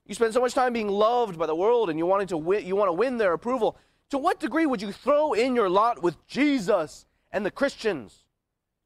you 0.06 0.16
spend 0.16 0.34
so 0.34 0.42
much 0.42 0.54
time 0.54 0.74
being 0.74 0.88
loved 0.88 1.38
by 1.38 1.46
the 1.46 1.56
world 1.56 1.90
and 1.90 2.00
you 2.00 2.06
wanting 2.06 2.28
to 2.28 2.38
win, 2.38 2.66
you 2.66 2.76
want 2.76 2.88
to 2.88 2.94
win 2.94 3.18
their 3.18 3.34
approval, 3.34 3.78
to 4.10 4.18
what 4.18 4.40
degree 4.40 4.66
would 4.66 4.82
you 4.82 4.92
throw 4.92 5.34
in 5.34 5.54
your 5.54 5.70
lot 5.70 6.02
with 6.02 6.16
Jesus 6.28 7.06
and 7.32 7.46
the 7.46 7.52
Christians? 7.52 8.24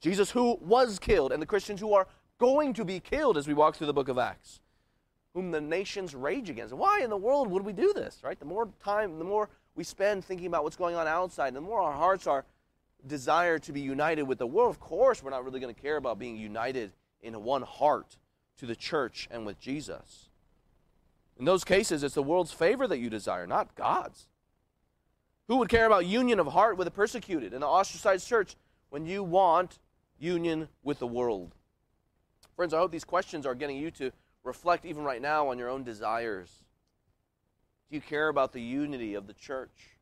Jesus 0.02 0.32
who 0.32 0.58
was 0.62 0.98
killed 0.98 1.32
and 1.32 1.42
the 1.42 1.46
Christians 1.46 1.80
who 1.80 1.94
are 1.94 2.08
going 2.40 2.74
to 2.74 2.84
be 2.84 3.00
killed 3.00 3.38
as 3.38 3.48
we 3.48 3.54
walk 3.54 3.76
through 3.76 3.88
the 3.88 3.94
book 3.94 4.10
of 4.10 4.18
Acts, 4.18 4.60
whom 5.34 5.52
the 5.52 5.62
nations 5.62 6.14
rage 6.14 6.50
against. 6.50 6.74
Why 6.74 7.02
in 7.04 7.10
the 7.10 7.18
world 7.18 7.50
would 7.50 7.64
we 7.64 7.74
do 7.74 7.94
this, 7.94 8.20
right? 8.24 8.38
The 8.38 8.46
more 8.46 8.70
time, 8.84 9.18
the 9.18 9.26
more 9.26 9.50
we 9.76 9.84
spend 9.84 10.26
thinking 10.26 10.48
about 10.48 10.64
what's 10.64 10.76
going 10.76 10.96
on 10.96 11.08
outside, 11.08 11.54
the 11.54 11.62
more 11.62 11.80
our 11.80 11.94
hearts 11.94 12.28
are 12.28 12.46
desire 13.08 13.58
to 13.60 13.72
be 13.72 13.82
united 13.82 14.24
with 14.24 14.38
the 14.38 14.48
world. 14.48 14.70
Of 14.70 14.80
course, 14.80 15.24
we're 15.24 15.32
not 15.32 15.44
really 15.44 15.60
going 15.60 15.74
to 15.74 15.82
care 15.82 15.98
about 15.98 16.20
being 16.20 16.38
united 16.38 16.92
in 17.22 17.42
one 17.44 17.62
heart 17.62 18.18
to 18.58 18.66
the 18.66 18.76
church 18.76 19.28
and 19.32 19.46
with 19.46 19.60
Jesus. 19.60 20.30
In 21.40 21.46
those 21.46 21.64
cases, 21.64 22.04
it's 22.04 22.16
the 22.16 22.22
world's 22.22 22.52
favor 22.52 22.88
that 22.88 23.00
you 23.00 23.10
desire, 23.10 23.48
not 23.48 23.74
God's. 23.76 24.28
Who 25.48 25.58
would 25.58 25.70
care 25.70 25.86
about 25.86 26.06
union 26.06 26.40
of 26.40 26.48
heart 26.48 26.78
with 26.78 26.86
the 26.86 26.92
persecuted 26.92 27.54
and 27.54 27.64
the 27.64 27.68
ostracized 27.68 28.28
church 28.28 28.56
when 28.90 29.06
you 29.06 29.24
want 29.24 29.80
union 30.20 30.68
with 30.84 31.00
the 31.00 31.08
world? 31.08 31.56
Friends, 32.56 32.74
I 32.74 32.78
hope 32.78 32.92
these 32.92 33.04
questions 33.04 33.46
are 33.46 33.56
getting 33.56 33.78
you 33.78 33.90
to 33.92 34.12
reflect 34.44 34.86
even 34.86 35.04
right 35.04 35.22
now 35.22 35.50
on 35.50 35.58
your 35.58 35.70
own 35.70 35.84
desires. 35.84 36.50
Do 37.90 37.96
you 37.96 38.02
care 38.02 38.30
about 38.30 38.54
the 38.54 38.62
unity 38.62 39.16
of 39.16 39.28
the 39.28 39.34
church? 39.34 39.98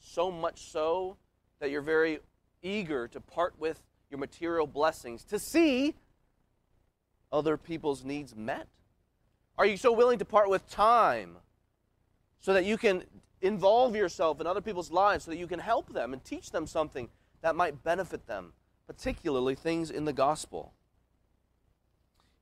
So 0.00 0.30
much 0.30 0.70
so 0.70 1.16
that 1.60 1.70
you're 1.70 1.80
very 1.80 2.18
eager 2.62 3.08
to 3.08 3.20
part 3.20 3.54
with 3.58 3.80
your 4.10 4.18
material 4.18 4.66
blessings 4.66 5.24
to 5.24 5.38
see 5.38 5.94
other 7.30 7.56
people's 7.56 8.04
needs 8.04 8.34
met? 8.34 8.66
Are 9.56 9.66
you 9.66 9.76
so 9.76 9.92
willing 9.92 10.18
to 10.18 10.24
part 10.24 10.50
with 10.50 10.68
time 10.68 11.36
so 12.40 12.52
that 12.52 12.64
you 12.64 12.76
can 12.76 13.04
involve 13.40 13.94
yourself 13.94 14.40
in 14.40 14.46
other 14.46 14.60
people's 14.60 14.90
lives 14.90 15.24
so 15.24 15.30
that 15.30 15.36
you 15.36 15.46
can 15.46 15.58
help 15.58 15.92
them 15.92 16.12
and 16.12 16.24
teach 16.24 16.50
them 16.50 16.66
something 16.66 17.08
that 17.40 17.56
might 17.56 17.82
benefit 17.82 18.26
them, 18.26 18.52
particularly 18.86 19.54
things 19.54 19.90
in 19.90 20.04
the 20.04 20.12
gospel. 20.12 20.72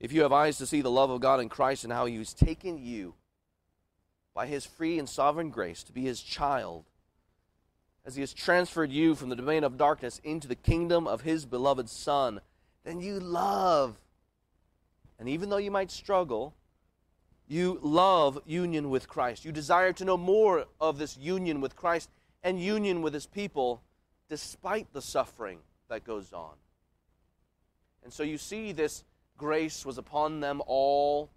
If 0.01 0.13
you 0.13 0.23
have 0.23 0.33
eyes 0.33 0.59
to 0.59 0.67
see 0.67 0.81
the 0.81 0.91
love 0.91 1.11
of 1.11 1.21
God 1.21 1.41
in 1.41 1.49
Christ 1.49 1.85
and 1.85 1.93
how 1.93 2.07
He 2.07 2.17
has 2.17 2.33
taken 2.33 2.79
you 2.79 3.15
by 4.35 4.47
His 4.47 4.65
free 4.65 4.99
and 4.99 5.09
sovereign 5.09 5.51
grace 5.51 5.83
to 5.85 5.93
be 5.93 6.03
His 6.03 6.23
child, 6.23 6.87
as 8.05 8.15
He 8.15 8.23
has 8.23 8.33
transferred 8.33 8.91
you 8.91 9.15
from 9.15 9.29
the 9.29 9.37
domain 9.37 9.63
of 9.63 9.77
darkness 9.77 10.21
into 10.25 10.49
the 10.49 10.55
kingdom 10.55 11.07
of 11.07 11.21
His 11.21 11.45
beloved 11.45 11.89
Son, 11.91 12.41
then 12.83 13.01
you 13.01 13.21
love. 13.21 13.99
And 15.19 15.29
even 15.29 15.51
though 15.51 15.59
you 15.59 15.71
might 15.71 15.91
struggle, 15.91 16.55
you 17.47 17.79
love 17.83 18.41
union 18.47 18.91
with 18.91 19.09
Christ. 19.09 19.45
You 19.45 19.53
desire 19.53 19.93
to 19.95 20.05
know 20.05 20.17
more 20.17 20.67
of 20.81 20.99
this 20.99 21.19
union 21.19 21.61
with 21.61 21.77
Christ 21.77 22.09
and 22.43 22.61
union 22.61 23.03
with 23.03 23.13
his 23.13 23.27
people 23.27 23.83
despite 24.29 24.93
the 24.93 25.03
suffering 25.03 25.59
that 25.89 26.05
goes 26.05 26.33
on. 26.33 26.55
And 28.05 28.13
so 28.13 28.23
you 28.23 28.39
see, 28.39 28.73
this 28.73 29.05
grace 29.41 29.87
was 29.87 29.97
upon 29.97 30.41
them 30.41 30.61
all, 30.67 31.31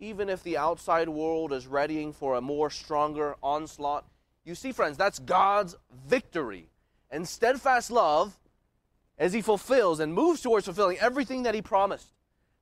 even 0.00 0.30
if 0.30 0.42
the 0.42 0.56
outside 0.56 1.06
world 1.06 1.52
is 1.52 1.66
readying 1.66 2.14
for 2.14 2.34
a 2.34 2.40
more 2.40 2.70
stronger 2.70 3.36
onslaught. 3.42 4.06
You 4.42 4.54
see, 4.54 4.72
friends, 4.72 4.96
that's 4.96 5.18
God's 5.18 5.76
victory 6.08 6.70
and 7.10 7.28
steadfast 7.28 7.90
love 7.90 8.38
as 9.18 9.34
he 9.34 9.42
fulfills 9.42 10.00
and 10.00 10.14
moves 10.14 10.40
towards 10.40 10.64
fulfilling 10.64 10.98
everything 10.98 11.42
that 11.42 11.54
he 11.54 11.60
promised 11.60 12.08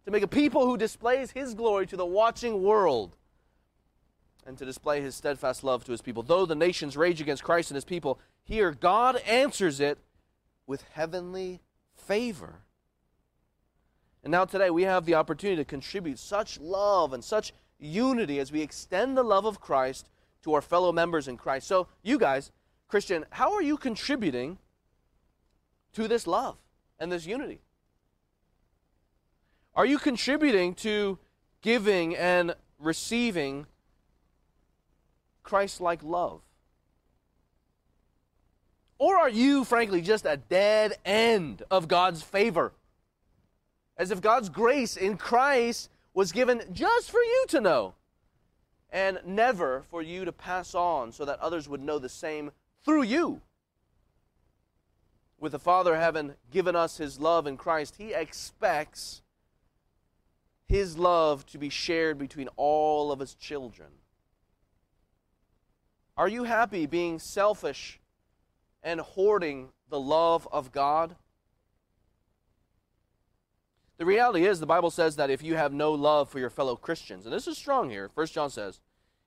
to 0.07 0.11
make 0.11 0.25
a 0.25 0.29
people 0.29 0.67
who 0.67 0.77
displays 0.77 1.31
his 1.31 1.55
glory 1.55 1.87
to 1.87 1.97
the 1.97 2.05
watching 2.05 2.61
world 2.61 3.17
and 4.45 4.59
to 4.59 4.65
display 4.65 5.01
his 5.01 5.15
steadfast 5.15 5.63
love 5.63 5.85
to 5.85 5.93
his 5.93 6.03
people. 6.03 6.25
Though 6.25 6.47
the 6.47 6.57
nations 6.57 6.97
rage 6.97 7.21
against 7.21 7.45
Christ 7.45 7.71
and 7.71 7.77
his 7.77 7.85
people, 7.85 8.19
here 8.43 8.73
God 8.73 9.19
answers 9.19 9.79
it 9.79 9.99
with 10.67 10.83
heavenly 10.95 11.61
favor. 11.95 12.64
And 14.25 14.31
now 14.31 14.47
today 14.47 14.71
we 14.71 14.85
have 14.85 15.05
the 15.05 15.15
opportunity 15.15 15.57
to 15.57 15.67
contribute 15.67 16.19
such 16.19 16.59
love 16.59 17.13
and 17.13 17.23
such 17.23 17.53
unity 17.79 18.41
as 18.41 18.51
we 18.51 18.63
extend 18.63 19.19
the 19.19 19.23
love 19.23 19.45
of 19.45 19.61
Christ 19.61 20.09
to 20.45 20.55
our 20.55 20.63
fellow 20.63 20.93
members 20.93 21.29
in 21.29 21.37
Christ. 21.37 21.67
So, 21.67 21.89
you 22.03 22.19
guys, 22.19 22.51
Christian, 22.89 23.27
how 23.31 23.53
are 23.53 23.61
you 23.61 23.77
contributing 23.77 24.59
to 25.93 26.09
this 26.09 26.27
love 26.27 26.57
and 26.99 27.13
this 27.13 27.27
unity? 27.27 27.61
Are 29.75 29.85
you 29.85 29.99
contributing 29.99 30.75
to 30.77 31.19
giving 31.61 32.17
and 32.17 32.55
receiving 32.79 33.67
Christ 35.43 35.83
like 35.83 36.03
love? 36.03 36.41
Or 38.99 39.19
are 39.19 39.29
you, 39.29 39.65
frankly, 39.65 40.01
just 40.01 40.25
a 40.25 40.39
dead 40.39 40.95
end 41.05 41.63
of 41.71 41.89
God's 41.89 42.23
favor? 42.23 42.73
As 43.97 44.11
if 44.11 44.21
God's 44.21 44.49
grace 44.49 44.97
in 44.97 45.17
Christ 45.17 45.91
was 46.13 46.33
given 46.33 46.63
just 46.73 47.11
for 47.11 47.21
you 47.21 47.45
to 47.49 47.61
know 47.61 47.95
and 48.91 49.19
never 49.25 49.83
for 49.91 50.03
you 50.03 50.25
to 50.25 50.33
pass 50.33 50.75
on 50.75 51.13
so 51.13 51.25
that 51.25 51.41
others 51.41 51.69
would 51.69 51.83
know 51.83 51.99
the 51.99 52.09
same 52.09 52.51
through 52.85 53.03
you. 53.03 53.41
With 55.39 55.53
the 55.53 55.59
Father 55.59 55.97
having 55.97 56.35
given 56.51 56.77
us 56.77 56.97
his 56.97 57.19
love 57.19 57.47
in 57.47 57.57
Christ, 57.57 57.97
he 57.99 58.15
expects 58.15 59.23
his 60.67 60.97
love 60.99 61.47
to 61.47 61.59
be 61.59 61.69
shared 61.69 62.19
between 62.19 62.49
all 62.57 63.13
of 63.13 63.21
his 63.21 63.35
children? 63.35 63.89
Are 66.17 66.29
you 66.29 66.45
happy 66.45 66.87
being 66.87 67.19
selfish 67.19 68.01
and 68.83 69.01
hoarding 69.01 69.71
the 69.89 70.01
love 70.01 70.49
of 70.51 70.73
God? 70.73 71.17
The 73.97 74.07
reality 74.07 74.45
is, 74.45 74.59
the 74.59 74.67
Bible 74.67 74.91
says 74.91 75.17
that 75.17 75.31
if 75.31 75.43
you 75.43 75.55
have 75.55 75.73
no 75.73 75.93
love 75.93 76.29
for 76.29 76.39
your 76.39 76.51
fellow 76.51 76.75
Christians, 76.75 77.27
and 77.27 77.35
this 77.35 77.47
is 77.47 77.57
strong 77.57 77.91
here, 77.91 78.09
First 78.09 78.35
John 78.35 78.51
says, 78.51 78.81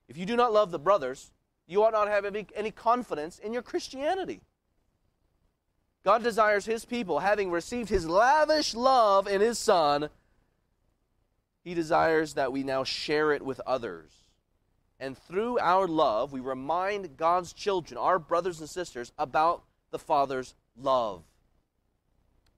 if 0.08 0.16
you 0.16 0.26
do 0.26 0.36
not 0.36 0.52
love 0.52 0.70
the 0.70 0.78
brothers, 0.78 1.30
you 1.66 1.82
ought 1.82 1.92
not 1.92 2.08
have 2.08 2.24
any, 2.24 2.46
any 2.54 2.70
confidence 2.70 3.38
in 3.38 3.52
your 3.52 3.62
Christianity. 3.62 4.40
God 6.04 6.22
desires 6.22 6.66
his 6.66 6.84
people, 6.84 7.18
having 7.18 7.50
received 7.50 7.88
his 7.88 8.06
lavish 8.06 8.74
love 8.74 9.26
in 9.26 9.40
his 9.40 9.58
Son, 9.58 10.08
he 11.64 11.74
desires 11.74 12.34
that 12.34 12.52
we 12.52 12.62
now 12.62 12.84
share 12.84 13.32
it 13.32 13.42
with 13.42 13.60
others. 13.66 14.10
And 15.00 15.16
through 15.16 15.58
our 15.58 15.86
love, 15.86 16.32
we 16.32 16.40
remind 16.40 17.16
God's 17.16 17.52
children, 17.52 17.98
our 17.98 18.18
brothers 18.18 18.60
and 18.60 18.68
sisters, 18.68 19.12
about 19.18 19.64
the 19.90 19.98
Father's 19.98 20.54
love. 20.76 21.22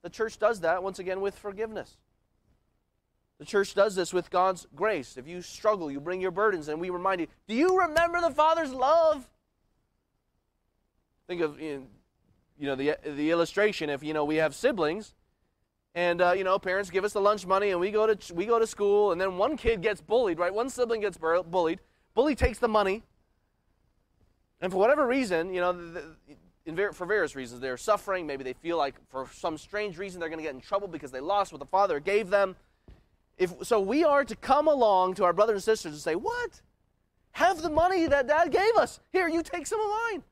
The 0.03 0.09
church 0.09 0.39
does 0.39 0.61
that, 0.61 0.81
once 0.83 0.99
again, 0.99 1.21
with 1.21 1.37
forgiveness. 1.37 1.97
The 3.39 3.45
church 3.45 3.73
does 3.73 3.95
this 3.95 4.13
with 4.13 4.29
God's 4.29 4.67
grace. 4.75 5.17
If 5.17 5.27
you 5.27 5.41
struggle, 5.41 5.91
you 5.91 5.99
bring 5.99 6.21
your 6.21 6.31
burdens, 6.31 6.67
and 6.67 6.79
we 6.79 6.89
remind 6.89 7.21
you, 7.21 7.27
do 7.47 7.55
you 7.55 7.79
remember 7.79 8.21
the 8.21 8.29
Father's 8.29 8.71
love? 8.71 9.27
Think 11.27 11.41
of 11.41 11.59
you 11.59 11.87
know 12.59 12.75
the 12.75 12.97
the 13.03 13.31
illustration. 13.31 13.89
If 13.89 14.03
you 14.03 14.13
know 14.13 14.25
we 14.25 14.35
have 14.35 14.53
siblings, 14.53 15.15
and 15.95 16.21
uh, 16.21 16.33
you 16.33 16.43
know 16.43 16.59
parents 16.59 16.91
give 16.91 17.03
us 17.03 17.13
the 17.13 17.21
lunch 17.21 17.47
money, 17.47 17.71
and 17.71 17.79
we 17.79 17.89
go 17.89 18.13
to 18.13 18.33
we 18.35 18.45
go 18.45 18.59
to 18.59 18.67
school, 18.67 19.11
and 19.11 19.19
then 19.19 19.37
one 19.37 19.57
kid 19.57 19.81
gets 19.81 20.01
bullied, 20.01 20.37
right? 20.37 20.53
One 20.53 20.69
sibling 20.69 21.01
gets 21.01 21.17
bullied. 21.17 21.79
Bully 22.13 22.35
takes 22.35 22.59
the 22.59 22.67
money, 22.67 23.01
and 24.59 24.71
for 24.71 24.77
whatever 24.77 25.07
reason, 25.07 25.53
you 25.53 25.61
know, 25.61 25.71
for 26.93 27.05
various 27.05 27.35
reasons, 27.35 27.59
they're 27.59 27.77
suffering. 27.77 28.27
Maybe 28.27 28.43
they 28.43 28.53
feel 28.53 28.77
like 28.77 28.95
for 29.09 29.27
some 29.33 29.57
strange 29.57 29.97
reason 29.97 30.19
they're 30.19 30.29
going 30.29 30.39
to 30.39 30.43
get 30.43 30.53
in 30.53 30.61
trouble 30.61 30.87
because 30.87 31.11
they 31.11 31.19
lost 31.19 31.51
what 31.51 31.59
the 31.59 31.65
father 31.65 31.99
gave 31.99 32.29
them. 32.29 32.55
If, 33.37 33.53
so 33.63 33.79
we 33.79 34.03
are 34.03 34.23
to 34.23 34.35
come 34.35 34.67
along 34.67 35.15
to 35.15 35.23
our 35.23 35.33
brothers 35.33 35.55
and 35.55 35.63
sisters 35.63 35.93
and 35.93 36.01
say, 36.01 36.15
What? 36.15 36.61
Have 37.31 37.61
the 37.61 37.69
money 37.69 38.07
that 38.07 38.27
dad 38.27 38.51
gave 38.51 38.75
us. 38.75 38.99
Here, 39.11 39.27
you 39.27 39.41
take 39.41 39.65
some 39.65 39.79
of 39.79 39.89
mine. 39.89 40.23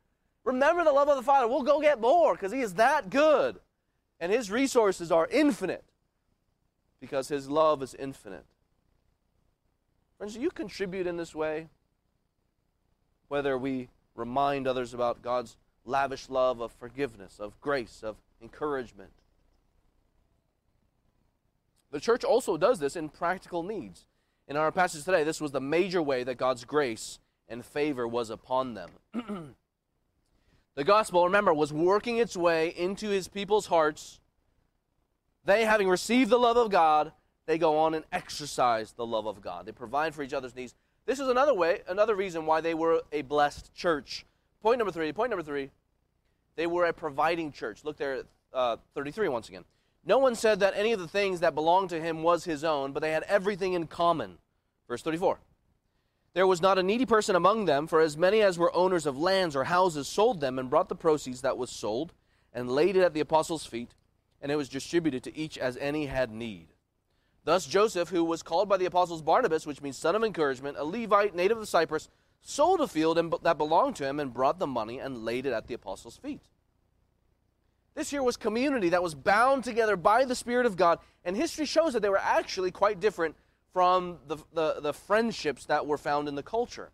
Remember 0.43 0.83
the 0.83 0.91
love 0.91 1.07
of 1.07 1.15
the 1.15 1.23
Father. 1.23 1.47
We'll 1.47 1.63
go 1.63 1.81
get 1.81 2.01
more 2.01 2.33
because 2.33 2.51
He 2.51 2.61
is 2.61 2.75
that 2.75 3.09
good. 3.09 3.59
And 4.19 4.31
His 4.31 4.51
resources 4.51 5.11
are 5.11 5.27
infinite 5.31 5.83
because 6.99 7.29
His 7.29 7.49
love 7.49 7.81
is 7.81 7.95
infinite. 7.95 8.45
Friends, 10.17 10.35
you 10.35 10.51
contribute 10.51 11.07
in 11.07 11.15
this 11.15 11.33
way? 11.33 11.69
Whether 13.29 13.57
we 13.57 13.87
remind 14.15 14.67
others 14.67 14.93
about 14.93 15.21
God's 15.21 15.55
lavish 15.85 16.29
love 16.29 16.59
of 16.59 16.71
forgiveness, 16.71 17.39
of 17.39 17.59
grace, 17.61 18.01
of 18.03 18.17
encouragement. 18.41 19.11
The 21.91 21.99
church 21.99 22.23
also 22.23 22.57
does 22.57 22.79
this 22.79 22.95
in 22.95 23.09
practical 23.09 23.63
needs. 23.63 24.05
In 24.47 24.55
our 24.57 24.71
passage 24.71 25.03
today, 25.03 25.23
this 25.23 25.41
was 25.41 25.51
the 25.51 25.61
major 25.61 26.01
way 26.01 26.23
that 26.23 26.35
God's 26.35 26.65
grace 26.65 27.19
and 27.47 27.65
favor 27.65 28.07
was 28.07 28.29
upon 28.29 28.75
them. 28.75 28.91
The 30.79 30.85
gospel, 30.85 31.25
remember, 31.25 31.53
was 31.53 31.73
working 31.73 32.19
its 32.19 32.37
way 32.37 32.69
into 32.69 33.09
his 33.09 33.27
people's 33.27 33.65
hearts. 33.65 34.21
They, 35.43 35.65
having 35.65 35.89
received 35.89 36.29
the 36.29 36.39
love 36.39 36.55
of 36.55 36.71
God, 36.71 37.11
they 37.47 37.57
go 37.57 37.77
on 37.79 37.93
and 37.93 38.05
exercise 38.13 38.93
the 38.93 39.05
love 39.05 39.25
of 39.25 39.41
God. 39.41 39.65
They 39.65 39.73
provide 39.73 40.15
for 40.15 40.23
each 40.23 40.31
other's 40.31 40.55
needs. 40.55 40.75
This 41.05 41.19
is 41.19 41.27
another 41.27 41.53
way, 41.53 41.81
another 41.89 42.15
reason 42.15 42.45
why 42.45 42.61
they 42.61 42.73
were 42.73 43.01
a 43.11 43.23
blessed 43.23 43.73
church. 43.73 44.25
Point 44.61 44.77
number 44.77 44.91
three. 44.91 45.11
Point 45.13 45.29
number 45.29 45.43
three. 45.43 45.69
They 46.55 46.67
were 46.67 46.85
a 46.85 46.93
providing 46.93 47.51
church. 47.51 47.83
Look 47.83 47.97
there 47.97 48.15
at 48.15 48.25
uh, 48.53 48.77
33 48.93 49.29
once 49.29 49.47
again. 49.47 49.63
No 50.05 50.17
one 50.17 50.35
said 50.35 50.59
that 50.61 50.73
any 50.75 50.91
of 50.91 50.99
the 50.99 51.07
things 51.07 51.39
that 51.41 51.55
belonged 51.55 51.89
to 51.91 52.01
him 52.01 52.23
was 52.23 52.43
his 52.43 52.63
own, 52.63 52.91
but 52.91 53.01
they 53.01 53.11
had 53.11 53.23
everything 53.23 53.73
in 53.73 53.87
common. 53.87 54.37
Verse 54.87 55.01
34. 55.01 55.39
There 56.33 56.47
was 56.47 56.61
not 56.61 56.77
a 56.77 56.83
needy 56.83 57.05
person 57.05 57.35
among 57.35 57.65
them, 57.65 57.87
for 57.87 57.99
as 57.99 58.17
many 58.17 58.41
as 58.41 58.57
were 58.57 58.75
owners 58.75 59.05
of 59.05 59.17
lands 59.17 59.55
or 59.55 59.65
houses 59.65 60.07
sold 60.07 60.41
them 60.41 60.59
and 60.59 60.69
brought 60.69 60.89
the 60.89 60.95
proceeds 60.95 61.41
that 61.41 61.57
was 61.57 61.69
sold 61.69 62.13
and 62.53 62.69
laid 62.69 62.95
it 62.95 63.03
at 63.03 63.13
the 63.13 63.19
apostles' 63.19 63.65
feet, 63.65 63.91
and 64.41 64.51
it 64.51 64.55
was 64.55 64.69
distributed 64.69 65.23
to 65.23 65.35
each 65.37 65.57
as 65.57 65.77
any 65.77 66.05
had 66.05 66.31
need. 66.31 66.67
Thus 67.45 67.65
Joseph, 67.65 68.09
who 68.09 68.23
was 68.23 68.43
called 68.43 68.69
by 68.69 68.77
the 68.77 68.85
apostles 68.85 69.21
Barnabas, 69.21 69.65
which 69.65 69.81
means 69.81 69.97
son 69.97 70.15
of 70.15 70.23
encouragement, 70.23 70.77
a 70.77 70.83
Levite, 70.83 71.35
native 71.35 71.57
of 71.57 71.67
Cyprus, 71.67 72.09
sold 72.41 72.81
a 72.81 72.87
field 72.87 73.17
that 73.43 73.57
belonged 73.57 73.95
to 73.97 74.05
him 74.05 74.19
and 74.19 74.33
brought 74.33 74.59
the 74.59 74.67
money 74.67 74.99
and 74.99 75.25
laid 75.25 75.45
it 75.45 75.53
at 75.53 75.67
the 75.67 75.73
apostles' 75.73 76.17
feet. 76.17 76.41
This 77.95 78.11
here 78.11 78.23
was 78.23 78.37
community 78.37 78.89
that 78.89 79.03
was 79.03 79.13
bound 79.15 79.63
together 79.63 79.97
by 79.97 80.23
the 80.23 80.35
Spirit 80.35 80.65
of 80.65 80.77
God, 80.77 80.99
and 81.25 81.35
history 81.35 81.65
shows 81.65 81.93
that 81.93 82.01
they 82.01 82.09
were 82.09 82.17
actually 82.17 82.71
quite 82.71 82.99
different 82.99 83.35
from 83.73 84.19
the, 84.27 84.37
the, 84.53 84.79
the 84.81 84.93
friendships 84.93 85.65
that 85.65 85.85
were 85.85 85.97
found 85.97 86.27
in 86.27 86.35
the 86.35 86.43
culture. 86.43 86.91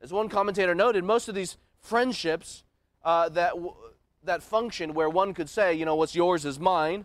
As 0.00 0.12
one 0.12 0.28
commentator 0.28 0.74
noted, 0.74 1.02
most 1.02 1.28
of 1.28 1.34
these 1.34 1.56
friendships 1.80 2.62
uh, 3.04 3.28
that, 3.30 3.54
that 4.22 4.42
function 4.42 4.94
where 4.94 5.08
one 5.08 5.34
could 5.34 5.48
say, 5.48 5.74
you 5.74 5.84
know, 5.84 5.96
what's 5.96 6.14
yours 6.14 6.44
is 6.44 6.58
mine, 6.58 7.04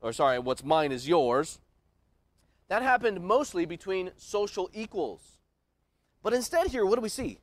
or 0.00 0.12
sorry, 0.12 0.38
what's 0.38 0.62
mine 0.62 0.92
is 0.92 1.08
yours, 1.08 1.58
that 2.68 2.82
happened 2.82 3.22
mostly 3.22 3.64
between 3.64 4.10
social 4.16 4.68
equals. 4.74 5.35
But 6.26 6.34
instead, 6.34 6.66
here, 6.66 6.84
what 6.84 6.96
do 6.96 7.02
we 7.02 7.08
see? 7.08 7.38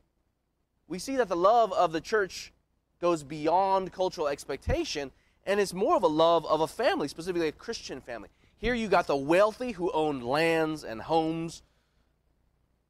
We 0.88 0.98
see 0.98 1.16
that 1.16 1.30
the 1.30 1.36
love 1.36 1.72
of 1.72 1.92
the 1.92 2.02
church 2.02 2.52
goes 3.00 3.22
beyond 3.22 3.94
cultural 3.94 4.28
expectation 4.28 5.10
and 5.46 5.58
it's 5.58 5.72
more 5.72 5.96
of 5.96 6.02
a 6.02 6.06
love 6.06 6.44
of 6.44 6.60
a 6.60 6.66
family, 6.66 7.08
specifically 7.08 7.48
a 7.48 7.52
Christian 7.52 8.02
family. 8.02 8.28
Here 8.58 8.74
you 8.74 8.88
got 8.88 9.06
the 9.06 9.16
wealthy 9.16 9.72
who 9.72 9.90
own 9.92 10.20
lands 10.20 10.84
and 10.84 11.00
homes, 11.00 11.62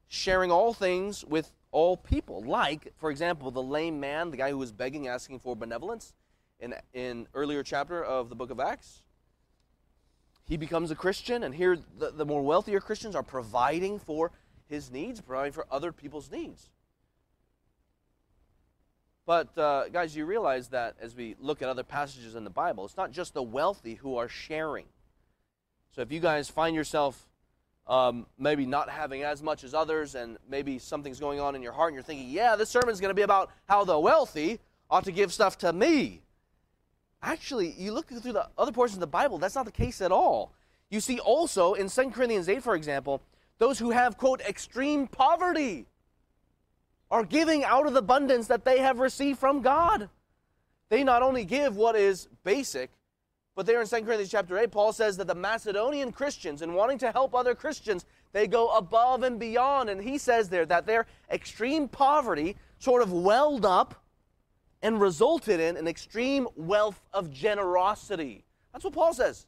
sharing 0.08 0.50
all 0.50 0.74
things 0.74 1.24
with 1.24 1.52
all 1.70 1.96
people. 1.96 2.42
Like, 2.42 2.92
for 2.96 3.08
example, 3.08 3.52
the 3.52 3.62
lame 3.62 4.00
man, 4.00 4.32
the 4.32 4.36
guy 4.36 4.50
who 4.50 4.58
was 4.58 4.72
begging, 4.72 5.06
asking 5.06 5.38
for 5.38 5.54
benevolence 5.54 6.12
in 6.58 6.74
in 6.92 7.28
earlier 7.34 7.62
chapter 7.62 8.02
of 8.02 8.30
the 8.30 8.34
book 8.34 8.50
of 8.50 8.58
Acts. 8.58 9.04
He 10.44 10.56
becomes 10.56 10.90
a 10.90 10.96
Christian, 10.96 11.44
and 11.44 11.54
here 11.54 11.78
the, 11.98 12.10
the 12.10 12.26
more 12.26 12.42
wealthier 12.42 12.80
Christians 12.80 13.14
are 13.14 13.22
providing 13.22 14.00
for 14.00 14.32
his 14.68 14.90
needs, 14.90 15.20
providing 15.20 15.52
for 15.52 15.66
other 15.70 15.92
people's 15.92 16.30
needs. 16.30 16.70
But, 19.26 19.56
uh, 19.56 19.88
guys, 19.88 20.14
you 20.14 20.26
realize 20.26 20.68
that 20.68 20.96
as 21.00 21.14
we 21.14 21.34
look 21.40 21.62
at 21.62 21.68
other 21.68 21.82
passages 21.82 22.34
in 22.34 22.44
the 22.44 22.50
Bible, 22.50 22.84
it's 22.84 22.96
not 22.96 23.10
just 23.10 23.32
the 23.32 23.42
wealthy 23.42 23.94
who 23.94 24.16
are 24.16 24.28
sharing. 24.28 24.84
So 25.92 26.02
if 26.02 26.12
you 26.12 26.20
guys 26.20 26.50
find 26.50 26.76
yourself 26.76 27.28
um, 27.86 28.26
maybe 28.38 28.66
not 28.66 28.90
having 28.90 29.22
as 29.22 29.42
much 29.42 29.64
as 29.64 29.74
others, 29.74 30.14
and 30.14 30.38
maybe 30.48 30.78
something's 30.78 31.20
going 31.20 31.40
on 31.40 31.54
in 31.54 31.62
your 31.62 31.72
heart, 31.72 31.88
and 31.88 31.94
you're 31.94 32.02
thinking, 32.02 32.28
yeah, 32.28 32.56
this 32.56 32.68
sermon's 32.70 33.00
going 33.00 33.10
to 33.10 33.14
be 33.14 33.22
about 33.22 33.50
how 33.66 33.84
the 33.84 33.98
wealthy 33.98 34.60
ought 34.90 35.04
to 35.04 35.12
give 35.12 35.32
stuff 35.32 35.56
to 35.58 35.72
me. 35.72 36.22
Actually, 37.22 37.72
you 37.78 37.92
look 37.92 38.08
through 38.08 38.32
the 38.32 38.48
other 38.58 38.72
portions 38.72 38.96
of 38.96 39.00
the 39.00 39.06
Bible, 39.06 39.38
that's 39.38 39.54
not 39.54 39.64
the 39.64 39.72
case 39.72 40.00
at 40.00 40.12
all. 40.12 40.52
You 40.90 41.00
see 41.00 41.18
also 41.18 41.74
in 41.74 41.88
2 41.88 42.10
Corinthians 42.10 42.48
8, 42.48 42.62
for 42.62 42.74
example, 42.74 43.22
those 43.58 43.78
who 43.78 43.90
have, 43.90 44.16
quote, 44.16 44.40
extreme 44.40 45.06
poverty 45.06 45.86
are 47.10 47.24
giving 47.24 47.64
out 47.64 47.86
of 47.86 47.92
the 47.92 48.00
abundance 48.00 48.48
that 48.48 48.64
they 48.64 48.80
have 48.80 48.98
received 48.98 49.38
from 49.38 49.62
God. 49.62 50.08
They 50.88 51.04
not 51.04 51.22
only 51.22 51.44
give 51.44 51.76
what 51.76 51.96
is 51.96 52.28
basic, 52.42 52.90
but 53.54 53.66
there 53.66 53.80
in 53.80 53.86
2 53.86 53.96
Corinthians 54.02 54.30
chapter 54.30 54.58
8, 54.58 54.70
Paul 54.72 54.92
says 54.92 55.16
that 55.18 55.28
the 55.28 55.34
Macedonian 55.34 56.10
Christians, 56.10 56.60
in 56.60 56.74
wanting 56.74 56.98
to 56.98 57.12
help 57.12 57.34
other 57.34 57.54
Christians, 57.54 58.04
they 58.32 58.48
go 58.48 58.68
above 58.70 59.22
and 59.22 59.38
beyond. 59.38 59.90
And 59.90 60.02
he 60.02 60.18
says 60.18 60.48
there 60.48 60.66
that 60.66 60.86
their 60.86 61.06
extreme 61.30 61.86
poverty 61.86 62.56
sort 62.78 63.00
of 63.00 63.12
welled 63.12 63.64
up 63.64 63.94
and 64.82 65.00
resulted 65.00 65.60
in 65.60 65.76
an 65.76 65.86
extreme 65.86 66.48
wealth 66.56 67.00
of 67.12 67.30
generosity. 67.30 68.44
That's 68.72 68.84
what 68.84 68.92
Paul 68.92 69.14
says. 69.14 69.46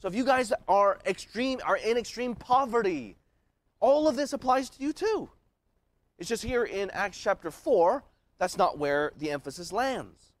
So 0.00 0.08
if 0.08 0.14
you 0.14 0.24
guys 0.24 0.52
are 0.66 0.98
extreme 1.06 1.60
are 1.64 1.76
in 1.76 1.96
extreme 1.96 2.34
poverty, 2.34 3.16
all 3.80 4.08
of 4.08 4.16
this 4.16 4.32
applies 4.32 4.70
to 4.70 4.82
you 4.82 4.92
too. 4.92 5.30
It's 6.18 6.28
just 6.28 6.42
here 6.42 6.64
in 6.64 6.90
Acts 6.90 7.18
chapter 7.18 7.50
4, 7.50 8.02
that's 8.38 8.56
not 8.56 8.78
where 8.78 9.12
the 9.18 9.30
emphasis 9.30 9.72
lands. 9.72 10.32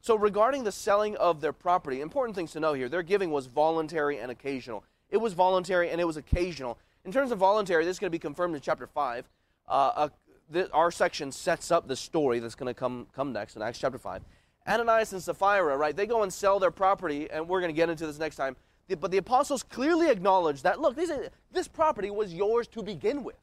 So, 0.00 0.16
regarding 0.16 0.64
the 0.64 0.72
selling 0.72 1.16
of 1.16 1.40
their 1.40 1.54
property, 1.54 2.02
important 2.02 2.36
things 2.36 2.52
to 2.52 2.60
know 2.60 2.74
here 2.74 2.90
their 2.90 3.02
giving 3.02 3.30
was 3.30 3.46
voluntary 3.46 4.18
and 4.18 4.30
occasional. 4.30 4.84
It 5.08 5.16
was 5.16 5.32
voluntary 5.32 5.90
and 5.90 6.00
it 6.00 6.04
was 6.04 6.18
occasional. 6.18 6.78
In 7.06 7.12
terms 7.12 7.32
of 7.32 7.38
voluntary, 7.38 7.84
this 7.84 7.96
is 7.96 7.98
going 7.98 8.10
to 8.10 8.14
be 8.14 8.18
confirmed 8.18 8.54
in 8.54 8.60
chapter 8.60 8.86
5. 8.86 9.28
Uh, 9.66 9.70
uh, 9.70 10.08
the, 10.50 10.70
our 10.72 10.90
section 10.90 11.32
sets 11.32 11.70
up 11.70 11.88
the 11.88 11.96
story 11.96 12.38
that's 12.38 12.54
going 12.54 12.68
to 12.68 12.78
come, 12.78 13.06
come 13.14 13.32
next 13.32 13.56
in 13.56 13.62
Acts 13.62 13.78
chapter 13.78 13.96
5. 13.96 14.22
Ananias 14.66 15.12
and 15.12 15.22
Sapphira, 15.22 15.76
right, 15.76 15.94
they 15.94 16.06
go 16.06 16.22
and 16.22 16.32
sell 16.32 16.58
their 16.58 16.70
property, 16.70 17.30
and 17.30 17.48
we're 17.48 17.60
going 17.60 17.72
to 17.72 17.76
get 17.76 17.90
into 17.90 18.06
this 18.06 18.18
next 18.18 18.36
time. 18.36 18.56
But 19.00 19.10
the 19.10 19.18
apostles 19.18 19.62
clearly 19.62 20.10
acknowledge 20.10 20.62
that, 20.62 20.80
look, 20.80 20.96
this, 20.96 21.10
is, 21.10 21.28
this 21.52 21.68
property 21.68 22.10
was 22.10 22.32
yours 22.32 22.66
to 22.68 22.82
begin 22.82 23.24
with. 23.24 23.36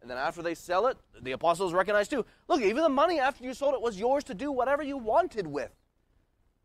And 0.00 0.10
then 0.10 0.18
after 0.18 0.42
they 0.42 0.54
sell 0.54 0.86
it, 0.86 0.96
the 1.20 1.32
apostles 1.32 1.72
recognize 1.72 2.08
too, 2.08 2.24
look, 2.48 2.62
even 2.62 2.82
the 2.82 2.88
money 2.88 3.20
after 3.20 3.44
you 3.44 3.52
sold 3.52 3.74
it 3.74 3.82
was 3.82 3.98
yours 3.98 4.24
to 4.24 4.34
do 4.34 4.50
whatever 4.50 4.82
you 4.82 4.96
wanted 4.96 5.46
with. 5.46 5.70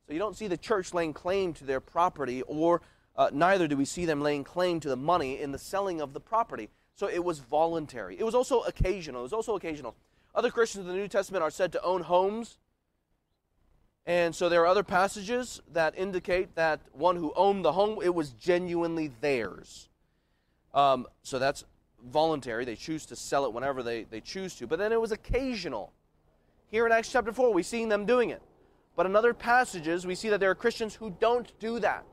So 0.07 0.13
you 0.13 0.19
don't 0.19 0.37
see 0.37 0.47
the 0.47 0.57
church 0.57 0.93
laying 0.93 1.13
claim 1.13 1.53
to 1.53 1.65
their 1.65 1.79
property, 1.79 2.43
or 2.43 2.81
uh, 3.15 3.29
neither 3.33 3.67
do 3.67 3.75
we 3.75 3.85
see 3.85 4.05
them 4.05 4.21
laying 4.21 4.43
claim 4.43 4.79
to 4.81 4.89
the 4.89 4.95
money 4.95 5.41
in 5.41 5.51
the 5.51 5.57
selling 5.57 5.99
of 5.99 6.13
the 6.13 6.19
property. 6.19 6.69
So 6.93 7.09
it 7.09 7.23
was 7.23 7.39
voluntary. 7.39 8.17
It 8.17 8.23
was 8.23 8.35
also 8.35 8.61
occasional. 8.61 9.21
It 9.21 9.23
was 9.23 9.33
also 9.33 9.55
occasional. 9.55 9.95
Other 10.33 10.51
Christians 10.51 10.85
in 10.85 10.93
the 10.93 10.97
New 10.97 11.07
Testament 11.07 11.43
are 11.43 11.51
said 11.51 11.71
to 11.73 11.83
own 11.83 12.03
homes. 12.03 12.57
And 14.05 14.35
so 14.35 14.49
there 14.49 14.61
are 14.61 14.67
other 14.67 14.83
passages 14.83 15.61
that 15.73 15.97
indicate 15.97 16.55
that 16.55 16.79
one 16.91 17.15
who 17.15 17.33
owned 17.35 17.65
the 17.65 17.71
home, 17.71 17.99
it 18.03 18.13
was 18.13 18.31
genuinely 18.31 19.11
theirs. 19.19 19.89
Um, 20.73 21.07
so 21.23 21.39
that's 21.39 21.63
voluntary. 22.03 22.65
They 22.65 22.75
choose 22.75 23.05
to 23.07 23.15
sell 23.15 23.45
it 23.45 23.53
whenever 23.53 23.81
they, 23.81 24.03
they 24.03 24.21
choose 24.21 24.55
to. 24.57 24.67
But 24.67 24.77
then 24.77 24.91
it 24.91 25.01
was 25.01 25.11
occasional. 25.11 25.91
Here 26.67 26.85
in 26.85 26.91
Acts 26.91 27.11
chapter 27.11 27.31
4, 27.31 27.51
we 27.51 27.63
see 27.63 27.85
them 27.85 28.05
doing 28.05 28.29
it. 28.29 28.41
But 28.95 29.07
in 29.07 29.15
other 29.15 29.33
passages, 29.33 30.05
we 30.05 30.15
see 30.15 30.29
that 30.29 30.39
there 30.39 30.51
are 30.51 30.55
Christians 30.55 30.95
who 30.95 31.15
don't 31.19 31.51
do 31.59 31.79
that. 31.79 32.05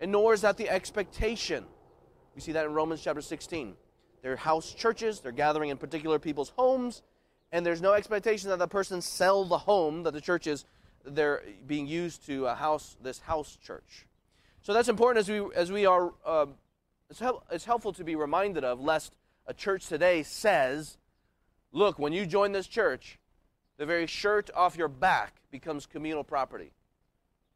And 0.00 0.10
nor 0.10 0.34
is 0.34 0.40
that 0.40 0.56
the 0.56 0.68
expectation. 0.68 1.64
We 2.34 2.40
see 2.40 2.52
that 2.52 2.66
in 2.66 2.74
Romans 2.74 3.00
chapter 3.02 3.22
16. 3.22 3.74
They're 4.22 4.36
house 4.36 4.72
churches, 4.72 5.20
they're 5.20 5.32
gathering 5.32 5.70
in 5.70 5.76
particular 5.76 6.18
people's 6.18 6.50
homes, 6.56 7.02
and 7.52 7.64
there's 7.64 7.82
no 7.82 7.92
expectation 7.92 8.48
that 8.48 8.58
the 8.58 8.66
person 8.66 9.02
sell 9.02 9.44
the 9.44 9.58
home 9.58 10.02
that 10.02 10.12
the 10.12 10.20
church 10.20 10.46
is 10.46 10.64
they're 11.04 11.42
being 11.66 11.86
used 11.86 12.24
to 12.26 12.46
a 12.46 12.54
house 12.54 12.96
this 13.02 13.20
house 13.20 13.58
church. 13.62 14.06
So 14.62 14.72
that's 14.72 14.88
important 14.88 15.18
as 15.20 15.28
we 15.28 15.54
as 15.54 15.70
we 15.70 15.86
are. 15.86 16.12
Uh, 16.24 16.46
it's, 17.10 17.20
hel- 17.20 17.44
it's 17.50 17.66
helpful 17.66 17.92
to 17.92 18.04
be 18.04 18.16
reminded 18.16 18.64
of, 18.64 18.80
lest 18.80 19.14
a 19.46 19.52
church 19.52 19.86
today 19.86 20.22
says, 20.22 20.96
"Look, 21.72 21.98
when 21.98 22.12
you 22.12 22.24
join 22.24 22.52
this 22.52 22.66
church, 22.66 23.18
the 23.76 23.86
very 23.86 24.06
shirt 24.06 24.50
off 24.54 24.76
your 24.76 24.88
back 24.88 25.34
becomes 25.50 25.86
communal 25.86 26.24
property. 26.24 26.72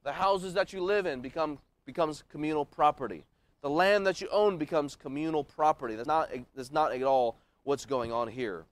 The 0.02 0.12
houses 0.12 0.54
that 0.54 0.72
you 0.72 0.82
live 0.82 1.06
in 1.06 1.20
become 1.20 1.58
becomes 1.84 2.24
communal 2.30 2.64
property. 2.64 3.24
The 3.62 3.70
land 3.70 4.06
that 4.06 4.20
you 4.20 4.28
own 4.30 4.58
becomes 4.58 4.96
communal 4.96 5.44
property. 5.44 5.94
That's 5.94 6.08
not 6.08 6.30
that's 6.54 6.72
not 6.72 6.92
at 6.92 7.02
all 7.02 7.38
what's 7.62 7.86
going 7.86 8.12
on 8.12 8.28
here. 8.28 8.66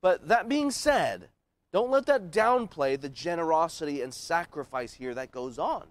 But 0.00 0.28
that 0.28 0.48
being 0.48 0.70
said, 0.70 1.28
don't 1.72 1.90
let 1.90 2.06
that 2.06 2.30
downplay 2.30 3.00
the 3.00 3.08
generosity 3.08 4.02
and 4.02 4.12
sacrifice 4.12 4.94
here 4.94 5.14
that 5.14 5.30
goes 5.30 5.58
on. 5.58 5.86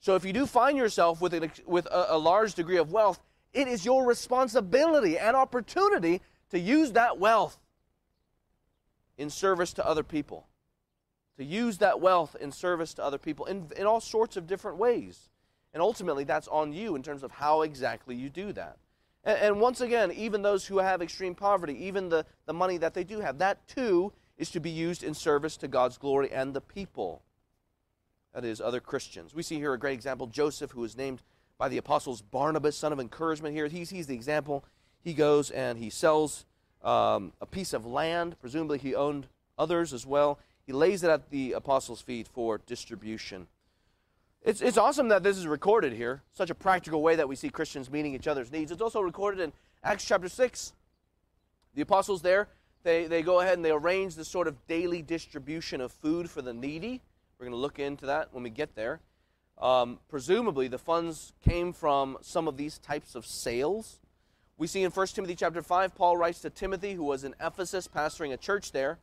So 0.00 0.16
if 0.16 0.24
you 0.24 0.32
do 0.32 0.46
find 0.46 0.76
yourself 0.76 1.20
with, 1.20 1.32
an, 1.32 1.50
with 1.66 1.86
a, 1.86 2.14
a 2.14 2.18
large 2.18 2.54
degree 2.54 2.76
of 2.76 2.92
wealth, 2.92 3.20
it 3.52 3.68
is 3.68 3.84
your 3.84 4.04
responsibility 4.04 5.16
and 5.16 5.36
opportunity 5.36 6.20
to 6.50 6.58
use 6.58 6.92
that 6.92 7.18
wealth 7.18 7.58
in 9.16 9.30
service 9.30 9.72
to 9.74 9.86
other 9.86 10.02
people. 10.02 10.46
To 11.38 11.44
use 11.44 11.78
that 11.78 12.00
wealth 12.00 12.36
in 12.40 12.52
service 12.52 12.94
to 12.94 13.04
other 13.04 13.18
people 13.18 13.46
in, 13.46 13.70
in 13.76 13.86
all 13.86 14.00
sorts 14.00 14.36
of 14.36 14.46
different 14.46 14.76
ways. 14.76 15.30
And 15.72 15.82
ultimately, 15.82 16.24
that's 16.24 16.48
on 16.48 16.72
you 16.72 16.94
in 16.94 17.02
terms 17.02 17.22
of 17.22 17.32
how 17.32 17.62
exactly 17.62 18.14
you 18.14 18.28
do 18.28 18.52
that. 18.52 18.76
And, 19.24 19.38
and 19.38 19.60
once 19.60 19.80
again, 19.80 20.12
even 20.12 20.42
those 20.42 20.66
who 20.66 20.78
have 20.78 21.02
extreme 21.02 21.34
poverty, 21.34 21.86
even 21.86 22.08
the, 22.08 22.26
the 22.46 22.52
money 22.52 22.76
that 22.78 22.94
they 22.94 23.04
do 23.04 23.20
have, 23.20 23.38
that 23.38 23.66
too 23.66 24.12
is 24.36 24.50
to 24.50 24.60
be 24.60 24.70
used 24.70 25.02
in 25.02 25.14
service 25.14 25.56
to 25.58 25.68
God's 25.68 25.98
glory 25.98 26.30
and 26.30 26.54
the 26.54 26.60
people. 26.60 27.22
That 28.34 28.44
is, 28.44 28.60
other 28.60 28.80
Christians. 28.80 29.34
We 29.34 29.42
see 29.42 29.56
here 29.56 29.72
a 29.72 29.78
great 29.78 29.94
example 29.94 30.26
Joseph, 30.26 30.72
who 30.72 30.82
is 30.84 30.96
named 30.96 31.22
by 31.56 31.68
the 31.68 31.78
apostles 31.78 32.20
Barnabas, 32.20 32.76
son 32.76 32.92
of 32.92 32.98
encouragement 32.98 33.54
here. 33.54 33.68
He's, 33.68 33.90
he's 33.90 34.08
the 34.08 34.14
example. 34.14 34.64
He 35.02 35.14
goes 35.14 35.50
and 35.50 35.78
he 35.78 35.90
sells 35.90 36.44
um, 36.82 37.32
a 37.40 37.46
piece 37.46 37.72
of 37.72 37.86
land. 37.86 38.36
Presumably, 38.40 38.78
he 38.78 38.94
owned 38.94 39.28
others 39.56 39.92
as 39.92 40.04
well. 40.04 40.40
He 40.66 40.72
lays 40.72 41.04
it 41.04 41.10
at 41.10 41.30
the 41.30 41.52
apostles' 41.52 42.00
feet 42.00 42.26
for 42.26 42.58
distribution. 42.58 43.46
It's, 44.44 44.60
it's 44.60 44.76
awesome 44.76 45.08
that 45.08 45.22
this 45.22 45.38
is 45.38 45.46
recorded 45.46 45.94
here, 45.94 46.22
such 46.34 46.50
a 46.50 46.54
practical 46.54 47.00
way 47.00 47.16
that 47.16 47.26
we 47.26 47.34
see 47.34 47.48
Christians 47.48 47.90
meeting 47.90 48.14
each 48.14 48.28
other's 48.28 48.52
needs. 48.52 48.70
It's 48.70 48.82
also 48.82 49.00
recorded 49.00 49.40
in 49.40 49.54
Acts 49.82 50.04
chapter 50.04 50.28
6. 50.28 50.74
The 51.74 51.80
apostles 51.80 52.20
there, 52.20 52.48
they, 52.82 53.06
they 53.06 53.22
go 53.22 53.40
ahead 53.40 53.54
and 53.54 53.64
they 53.64 53.70
arrange 53.70 54.16
this 54.16 54.28
sort 54.28 54.46
of 54.46 54.66
daily 54.66 55.00
distribution 55.00 55.80
of 55.80 55.92
food 55.92 56.28
for 56.28 56.42
the 56.42 56.52
needy. 56.52 57.00
We're 57.38 57.46
going 57.46 57.56
to 57.56 57.60
look 57.60 57.78
into 57.78 58.04
that 58.04 58.34
when 58.34 58.42
we 58.42 58.50
get 58.50 58.74
there. 58.74 59.00
Um, 59.56 59.98
presumably, 60.10 60.68
the 60.68 60.78
funds 60.78 61.32
came 61.42 61.72
from 61.72 62.18
some 62.20 62.46
of 62.46 62.58
these 62.58 62.78
types 62.78 63.14
of 63.14 63.24
sales. 63.24 63.98
We 64.58 64.66
see 64.66 64.82
in 64.82 64.90
1 64.90 65.06
Timothy 65.06 65.36
chapter 65.36 65.62
5, 65.62 65.94
Paul 65.94 66.18
writes 66.18 66.42
to 66.42 66.50
Timothy, 66.50 66.92
who 66.92 67.04
was 67.04 67.24
in 67.24 67.34
Ephesus 67.40 67.88
pastoring 67.88 68.34
a 68.34 68.36
church 68.36 68.72
there. 68.72 68.98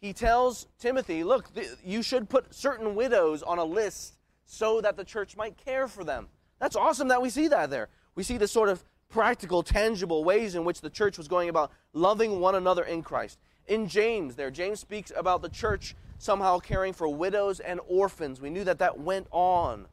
He 0.00 0.14
tells 0.14 0.68
Timothy, 0.78 1.22
Look, 1.22 1.54
th- 1.54 1.68
you 1.84 2.02
should 2.02 2.30
put 2.30 2.54
certain 2.54 2.94
widows 2.94 3.42
on 3.42 3.58
a 3.58 3.64
list 3.64 4.14
so 4.52 4.80
that 4.80 4.96
the 4.96 5.04
church 5.04 5.36
might 5.36 5.56
care 5.56 5.86
for 5.86 6.02
them. 6.02 6.26
That's 6.58 6.74
awesome 6.74 7.06
that 7.08 7.22
we 7.22 7.30
see 7.30 7.46
that 7.48 7.70
there. 7.70 7.88
We 8.16 8.24
see 8.24 8.36
the 8.36 8.48
sort 8.48 8.68
of 8.68 8.84
practical, 9.08 9.62
tangible 9.62 10.24
ways 10.24 10.56
in 10.56 10.64
which 10.64 10.80
the 10.80 10.90
church 10.90 11.16
was 11.16 11.28
going 11.28 11.48
about 11.48 11.70
loving 11.92 12.40
one 12.40 12.56
another 12.56 12.82
in 12.82 13.02
Christ. 13.02 13.38
In 13.68 13.86
James, 13.86 14.34
there, 14.34 14.50
James 14.50 14.80
speaks 14.80 15.12
about 15.16 15.40
the 15.40 15.48
church 15.48 15.94
somehow 16.18 16.58
caring 16.58 16.92
for 16.92 17.06
widows 17.06 17.60
and 17.60 17.78
orphans. 17.86 18.40
We 18.40 18.50
knew 18.50 18.64
that 18.64 18.80
that 18.80 18.98
went 18.98 19.28
on. 19.30 19.86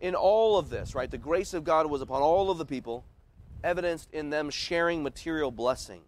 In 0.00 0.14
all 0.14 0.56
of 0.56 0.70
this, 0.70 0.94
right, 0.94 1.10
the 1.10 1.18
grace 1.18 1.52
of 1.52 1.62
God 1.62 1.90
was 1.90 2.00
upon 2.00 2.22
all 2.22 2.50
of 2.50 2.56
the 2.56 2.64
people, 2.64 3.04
evidenced 3.62 4.08
in 4.14 4.30
them 4.30 4.48
sharing 4.48 5.02
material 5.02 5.50
blessings. 5.50 6.06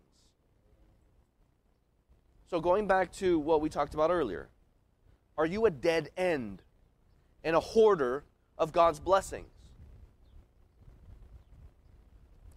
So, 2.48 2.58
going 2.60 2.86
back 2.86 3.12
to 3.14 3.38
what 3.38 3.60
we 3.60 3.68
talked 3.68 3.92
about 3.92 4.10
earlier, 4.10 4.48
are 5.36 5.46
you 5.46 5.66
a 5.66 5.70
dead 5.70 6.08
end? 6.16 6.62
And 7.46 7.54
a 7.54 7.60
hoarder 7.60 8.24
of 8.58 8.72
God's 8.72 8.98
blessings. 8.98 9.46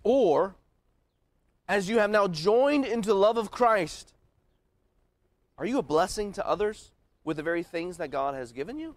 Or, 0.03 0.55
as 1.67 1.87
you 1.87 1.99
have 1.99 2.09
now 2.09 2.27
joined 2.27 2.85
into 2.85 3.09
the 3.09 3.15
love 3.15 3.37
of 3.37 3.51
Christ, 3.51 4.13
are 5.59 5.65
you 5.65 5.77
a 5.77 5.83
blessing 5.83 6.33
to 6.33 6.47
others 6.47 6.91
with 7.23 7.37
the 7.37 7.43
very 7.43 7.61
things 7.61 7.97
that 7.97 8.09
God 8.09 8.33
has 8.33 8.51
given 8.51 8.79
you? 8.79 8.95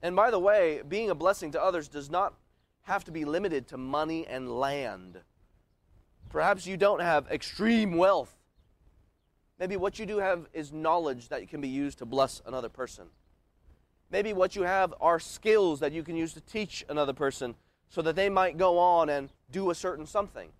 And 0.00 0.16
by 0.16 0.30
the 0.30 0.38
way, 0.38 0.80
being 0.88 1.10
a 1.10 1.14
blessing 1.14 1.50
to 1.52 1.62
others 1.62 1.88
does 1.88 2.08
not 2.08 2.32
have 2.82 3.04
to 3.04 3.10
be 3.10 3.26
limited 3.26 3.68
to 3.68 3.76
money 3.76 4.26
and 4.26 4.50
land. 4.58 5.18
Perhaps 6.30 6.66
you 6.66 6.78
don't 6.78 7.02
have 7.02 7.30
extreme 7.30 7.98
wealth 7.98 8.34
Maybe 9.58 9.76
what 9.76 9.98
you 9.98 10.06
do 10.06 10.18
have 10.18 10.46
is 10.52 10.72
knowledge 10.72 11.28
that 11.28 11.48
can 11.48 11.60
be 11.60 11.68
used 11.68 11.98
to 11.98 12.04
bless 12.04 12.42
another 12.46 12.68
person. 12.68 13.06
Maybe 14.10 14.32
what 14.32 14.56
you 14.56 14.62
have 14.62 14.94
are 15.00 15.18
skills 15.20 15.80
that 15.80 15.92
you 15.92 16.02
can 16.02 16.16
use 16.16 16.32
to 16.34 16.40
teach 16.40 16.84
another 16.88 17.12
person 17.12 17.54
so 17.88 18.02
that 18.02 18.16
they 18.16 18.28
might 18.28 18.58
go 18.58 18.78
on 18.78 19.08
and 19.08 19.30
do 19.50 19.70
a 19.70 19.74
certain 19.74 20.06
something. 20.06 20.50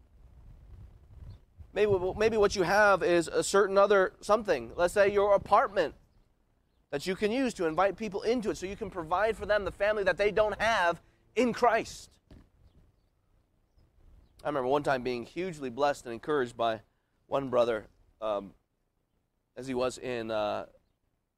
Maybe, 1.73 1.93
maybe 2.17 2.37
what 2.37 2.55
you 2.55 2.63
have 2.63 3.03
is 3.03 3.27
a 3.27 3.43
certain 3.43 3.77
other 3.77 4.13
something. 4.21 4.71
Let's 4.77 4.95
say 4.95 5.13
your 5.13 5.35
apartment 5.35 5.95
that 6.91 7.07
you 7.09 7.17
can 7.17 7.33
use 7.33 7.53
to 7.55 7.67
invite 7.67 7.97
people 7.97 8.23
into 8.23 8.51
it 8.51 8.57
so 8.57 8.67
you 8.67 8.77
can 8.77 8.91
provide 8.91 9.37
for 9.37 9.47
them 9.47 9.65
the 9.65 9.73
family 9.73 10.05
that 10.05 10.17
they 10.17 10.31
don't 10.31 10.61
have 10.61 11.01
in 11.35 11.53
Christ. 11.53 12.11
I 14.45 14.49
remember 14.49 14.69
one 14.69 14.85
time 14.85 15.03
being 15.03 15.25
hugely 15.25 15.71
blessed 15.71 16.05
and 16.05 16.13
encouraged 16.13 16.57
by 16.57 16.83
one 17.27 17.49
brother. 17.49 17.87
Um, 18.23 18.53
as 19.57 19.67
he 19.67 19.75
was 19.75 19.99
in 19.99 20.31
uh, 20.31 20.67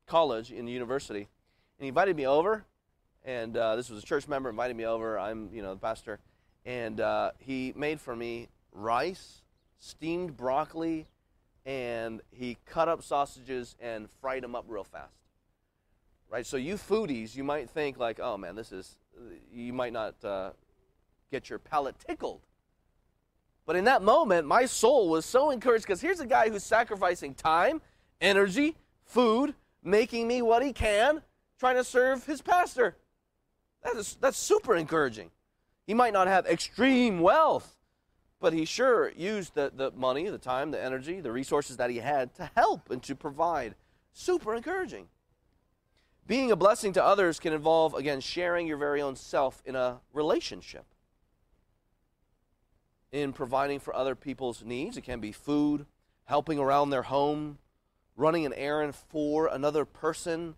college, 0.07 0.53
in 0.53 0.65
the 0.65 0.73
university. 0.73 1.29
And 1.79 1.85
he 1.85 1.89
invited 1.89 2.17
me 2.17 2.27
over, 2.27 2.65
and 3.25 3.57
uh, 3.57 3.77
this 3.77 3.91
was 3.91 4.03
a 4.03 4.07
church 4.07 4.29
member 4.29 4.49
invited 4.49 4.77
me 4.77 4.87
over. 4.87 5.19
I'm, 5.19 5.51
you 5.53 5.63
know, 5.63 5.75
the 5.75 5.81
pastor. 5.81 6.19
And 6.65 7.01
uh, 7.01 7.33
he 7.39 7.73
made 7.77 8.01
for 8.01 8.15
me 8.17 8.49
rice, 8.73 9.43
steamed 9.79 10.37
broccoli, 10.37 11.07
and 11.65 12.21
he 12.31 12.57
cut 12.65 12.89
up 12.89 13.03
sausages 13.03 13.77
and 13.81 14.09
fried 14.21 14.43
them 14.43 14.55
up 14.55 14.65
real 14.69 14.85
fast. 14.85 15.13
Right? 16.31 16.47
So, 16.47 16.57
you 16.57 16.75
foodies, 16.75 17.37
you 17.37 17.45
might 17.45 17.71
think, 17.71 17.99
like, 17.99 18.19
oh 18.21 18.37
man, 18.37 18.57
this 18.57 18.73
is, 18.73 18.97
you 19.53 19.73
might 19.73 19.93
not 19.93 20.15
uh, 20.25 20.51
get 21.31 21.51
your 21.51 21.59
palate 21.59 21.97
tickled. 21.99 22.41
But 23.65 23.77
in 23.77 23.85
that 23.85 24.03
moment, 24.03 24.47
my 24.47 24.67
soul 24.67 25.09
was 25.09 25.25
so 25.25 25.51
encouraged 25.51 25.85
because 25.85 26.01
here's 26.01 26.21
a 26.21 26.27
guy 26.27 26.49
who's 26.49 26.63
sacrificing 26.63 27.35
time 27.35 27.81
energy, 28.21 28.77
food, 29.05 29.55
making 29.83 30.27
me 30.27 30.43
what 30.43 30.63
he 30.63 30.73
can, 30.73 31.23
trying 31.59 31.77
to 31.77 31.85
serve 31.85 32.27
his 32.27 32.43
pastor. 32.43 32.97
That 33.83 33.97
is, 33.97 34.17
that's 34.21 34.39
super 34.39 34.75
encouraging. 34.75 35.31
He 35.87 35.95
might 35.95 36.13
not 36.13 36.27
have 36.27 36.47
extreme 36.47 37.21
wealth, 37.21 37.77
but 38.41 38.53
he 38.53 38.65
sure 38.65 39.13
used 39.17 39.55
the, 39.55 39.73
the 39.75 39.93
money, 39.93 40.29
the 40.29 40.39
time, 40.39 40.71
the 40.73 40.83
energy, 40.83 41.21
the 41.21 41.33
resources 41.33 41.77
that 41.77 41.91
he 41.91 41.99
had 41.99 42.35
to 42.35 42.51
help 42.57 42.91
and 42.91 43.03
to 43.05 43.15
provide. 43.15 43.75
Super 44.13 44.55
encouraging. 44.55 45.07
Being 46.27 46.51
a 46.51 46.57
blessing 46.57 46.93
to 46.95 47.05
others 47.05 47.39
can 47.39 47.53
involve, 47.53 47.95
again, 47.95 48.21
sharing 48.21 48.67
your 48.67 48.79
very 48.79 49.01
own 49.01 49.15
self 49.15 49.63
in 49.65 49.77
a 49.77 50.01
relationship. 50.13 50.85
In 53.13 53.33
providing 53.33 53.79
for 53.79 53.95
other 53.95 54.17
people's 54.17 54.65
needs, 54.65 54.97
it 54.97 55.03
can 55.03 55.21
be 55.21 55.31
food, 55.31 55.87
helping 56.25 56.59
around 56.59 56.91
their 56.91 57.03
home, 57.03 57.59
running 58.17 58.47
an 58.47 58.53
errand 58.55 58.95
for 58.95 59.47
another 59.49 59.85
person, 59.85 60.55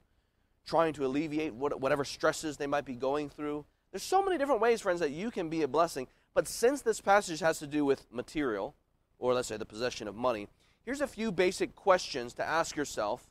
trying 0.67 0.93
to 0.95 1.05
alleviate 1.05 1.55
whatever 1.55 2.05
stresses 2.05 2.57
they 2.57 2.67
might 2.67 2.85
be 2.85 2.95
going 2.95 3.29
through. 3.29 3.65
There's 3.91 4.03
so 4.03 4.23
many 4.23 4.39
different 4.39 4.61
ways, 4.61 4.81
friends, 4.81 5.01
that 5.01 5.11
you 5.11 5.31
can 5.31 5.49
be 5.49 5.63
a 5.63 5.69
blessing. 5.69 6.07
But 6.35 6.47
since 6.47 6.83
this 6.83 7.01
passage 7.01 7.41
has 7.41 7.59
to 7.59 7.67
do 7.67 7.85
with 7.85 8.07
material, 8.13 8.75
or 9.19 9.35
let's 9.35 9.49
say 9.49 9.57
the 9.57 9.65
possession 9.65 10.07
of 10.07 10.15
money, 10.15 10.47
here's 10.85 11.01
a 11.01 11.07
few 11.07 11.33
basic 11.33 11.75
questions 11.75 12.35
to 12.35 12.47
ask 12.47 12.77
yourself 12.77 13.29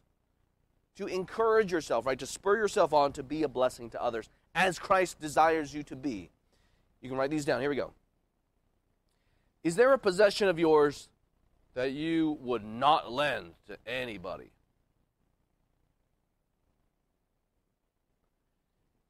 to 0.98 1.06
encourage 1.06 1.72
yourself, 1.72 2.08
right? 2.08 2.18
To 2.18 2.26
spur 2.26 2.58
yourself 2.58 2.92
on 2.92 3.14
to 3.14 3.24
be 3.24 3.44
a 3.44 3.48
blessing 3.48 3.92
to 3.92 4.02
others 4.02 4.30
as 4.56 4.80
Christ 4.80 5.20
desires 5.22 5.74
you 5.74 5.84
to 5.84 5.96
be. 5.96 6.32
You 7.02 7.10
can 7.10 7.18
write 7.18 7.30
these 7.30 7.46
down. 7.46 7.62
Here 7.62 7.70
we 7.70 7.76
go. 7.76 7.94
Is 9.64 9.76
there 9.76 9.94
a 9.94 10.00
possession 10.00 10.48
of 10.48 10.58
yours 10.58 11.08
that 11.78 11.92
you 11.92 12.40
would 12.42 12.66
not 12.66 13.12
lend 13.12 13.52
to 13.68 13.78
anybody? 13.86 14.50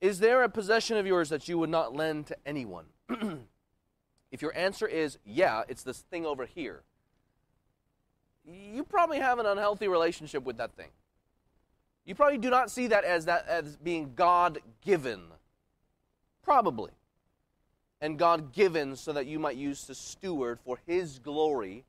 Is 0.02 0.20
there 0.20 0.44
a 0.44 0.50
possession 0.50 0.98
of 0.98 1.08
yours 1.08 1.30
that 1.30 1.48
you 1.48 1.58
would 1.60 1.70
not 1.70 1.96
lend 1.96 2.28
to 2.28 2.36
anyone? 2.46 2.88
if 4.32 4.42
your 4.42 4.54
answer 4.54 4.86
is 4.86 5.18
yeah, 5.26 5.64
it's 5.70 5.84
this 5.84 6.00
thing 6.12 6.26
over 6.26 6.46
here, 6.46 6.84
you 8.46 8.84
probably 8.84 9.20
have 9.20 9.40
an 9.40 9.46
unhealthy 9.46 9.88
relationship 9.88 10.44
with 10.44 10.58
that 10.58 10.76
thing. 10.76 10.90
You 12.04 12.16
probably 12.16 12.38
do 12.38 12.50
not 12.50 12.70
see 12.70 12.88
that 12.88 13.06
as 13.06 13.24
that 13.28 13.48
as 13.48 13.78
being 13.78 14.12
God 14.14 14.60
given. 14.82 15.22
Probably. 16.44 16.92
And 18.02 18.20
God 18.20 18.52
given 18.52 18.98
so 18.98 19.14
that 19.14 19.26
you 19.26 19.40
might 19.40 19.56
use 19.56 19.86
to 19.86 19.96
steward 19.96 20.60
for 20.60 20.80
his 20.86 21.18
glory, 21.20 21.86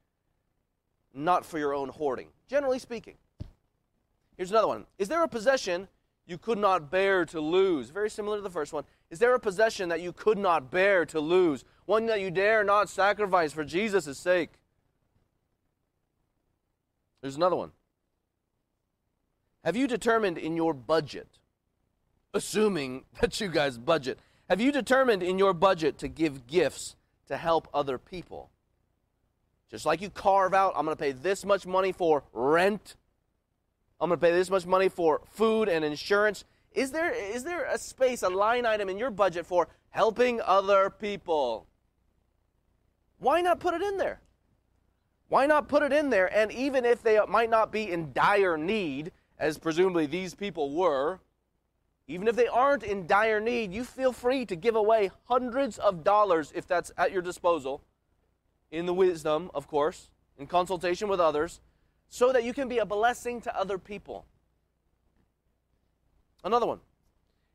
not 1.19 1.45
for 1.45 1.59
your 1.59 1.75
own 1.75 1.89
hoarding. 1.89 2.29
Generally 2.49 2.79
speaking. 2.79 3.17
Here's 4.37 4.51
another 4.51 4.69
one. 4.69 4.87
Is 4.99 5.09
there 5.09 5.23
a 5.23 5.29
possession 5.29 5.89
you 6.27 6.39
could 6.39 6.59
not 6.59 6.91
bear 6.91 7.25
to 7.27 7.41
lose? 7.41 7.91
Very 7.91 8.09
similar 8.09 8.37
to 8.37 8.43
the 8.43 8.51
first 8.51 8.73
one. 8.73 8.85
Is 9.11 9.19
there 9.19 9.35
a 9.35 9.41
possession 9.41 9.89
that 9.89 10.01
you 10.01 10.13
could 10.13 10.39
not 10.39 10.71
bear 10.71 11.05
to 11.07 11.21
lose? 11.21 11.65
One 11.87 12.07
that 12.07 12.21
you 12.21 12.31
dare 12.31 12.63
not 12.63 12.89
sacrifice 12.89 13.53
for 13.53 13.65
Jesus' 13.65 14.19
sake? 14.19 14.51
There's 17.21 17.37
another 17.37 17.57
one. 17.57 17.73
Have 19.65 19.77
you 19.77 19.87
determined 19.87 20.39
in 20.39 20.57
your 20.57 20.73
budget, 20.73 21.29
assuming 22.33 23.05
that 23.21 23.41
you 23.41 23.49
guys 23.49 23.77
budget, 23.77 24.19
have 24.49 24.61
you 24.61 24.73
determined 24.73 25.23
in 25.23 25.39
your 25.39 25.53
budget 25.53 25.99
to 25.99 26.09
give 26.09 26.47
gifts 26.47 26.97
to 27.27 27.37
help 27.37 27.69
other 27.75 27.99
people? 27.99 28.51
Just 29.71 29.85
like 29.85 30.01
you 30.01 30.11
carve 30.11 30.55
out, 30.55 30.73
I'm 30.77 30.85
going 30.85 30.97
to 30.97 31.03
pay 31.03 31.13
this 31.13 31.45
much 31.45 31.67
money 31.67 31.93
for 31.93 32.25
rent, 32.33 32.97
I'm 34.01 34.09
going 34.09 34.19
to 34.19 34.27
pay 34.27 34.33
this 34.33 34.51
much 34.51 34.65
money 34.65 34.89
for 34.89 35.21
food 35.31 35.69
and 35.69 35.85
insurance. 35.85 36.45
Is 36.73 36.93
there, 36.93 37.13
is 37.13 37.43
there 37.43 37.65
a 37.65 37.77
space, 37.77 38.23
a 38.23 38.29
line 38.29 38.65
item 38.65 38.89
in 38.89 38.99
your 38.99 39.11
budget 39.11 39.45
for 39.45 39.69
helping 39.91 40.41
other 40.41 40.91
people? 40.91 41.67
Why 43.19 43.41
not 43.41 43.59
put 43.59 43.75
it 43.75 43.83
in 43.83 43.97
there? 43.97 44.21
Why 45.29 45.47
not 45.47 45.69
put 45.69 45.83
it 45.83 45.93
in 45.93 46.11
there? 46.11 46.33
And 46.35 46.53
even 46.53 46.85
if 46.85 47.03
they 47.03 47.19
might 47.29 47.51
not 47.51 47.73
be 47.73 47.91
in 47.91 48.13
dire 48.13 48.57
need, 48.57 49.11
as 49.39 49.59
presumably 49.59 50.07
these 50.07 50.35
people 50.35 50.71
were, 50.71 51.21
even 52.07 52.29
if 52.29 52.37
they 52.37 52.47
aren't 52.47 52.85
in 52.85 53.07
dire 53.07 53.41
need, 53.41 53.73
you 53.73 53.85
feel 53.85 54.13
free 54.13 54.47
to 54.47 54.57
give 54.57 54.77
away 54.77 55.11
hundreds 55.25 55.79
of 55.79 56.05
dollars 56.05 56.53
if 56.55 56.67
that's 56.67 56.93
at 56.97 57.13
your 57.13 57.21
disposal, 57.21 57.83
in 58.71 58.87
the 58.87 58.95
wisdom, 58.95 59.51
of 59.55 59.67
course, 59.67 60.11
in 60.39 60.47
consultation 60.47 61.09
with 61.09 61.21
others, 61.21 61.61
so 62.09 62.33
that 62.33 62.45
you 62.45 62.53
can 62.53 62.69
be 62.69 62.79
a 62.79 62.87
blessing 62.87 63.41
to 63.43 63.59
other 63.59 63.79
people. 63.79 64.25
Another 66.45 66.67
one. 66.67 66.81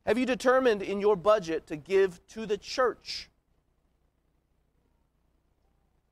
Have 0.06 0.18
you 0.18 0.26
determined 0.26 0.82
in 0.82 1.00
your 1.00 1.16
budget 1.16 1.66
to 1.68 1.76
give 1.78 2.26
to 2.28 2.46
the 2.46 2.58
church? 2.58 3.30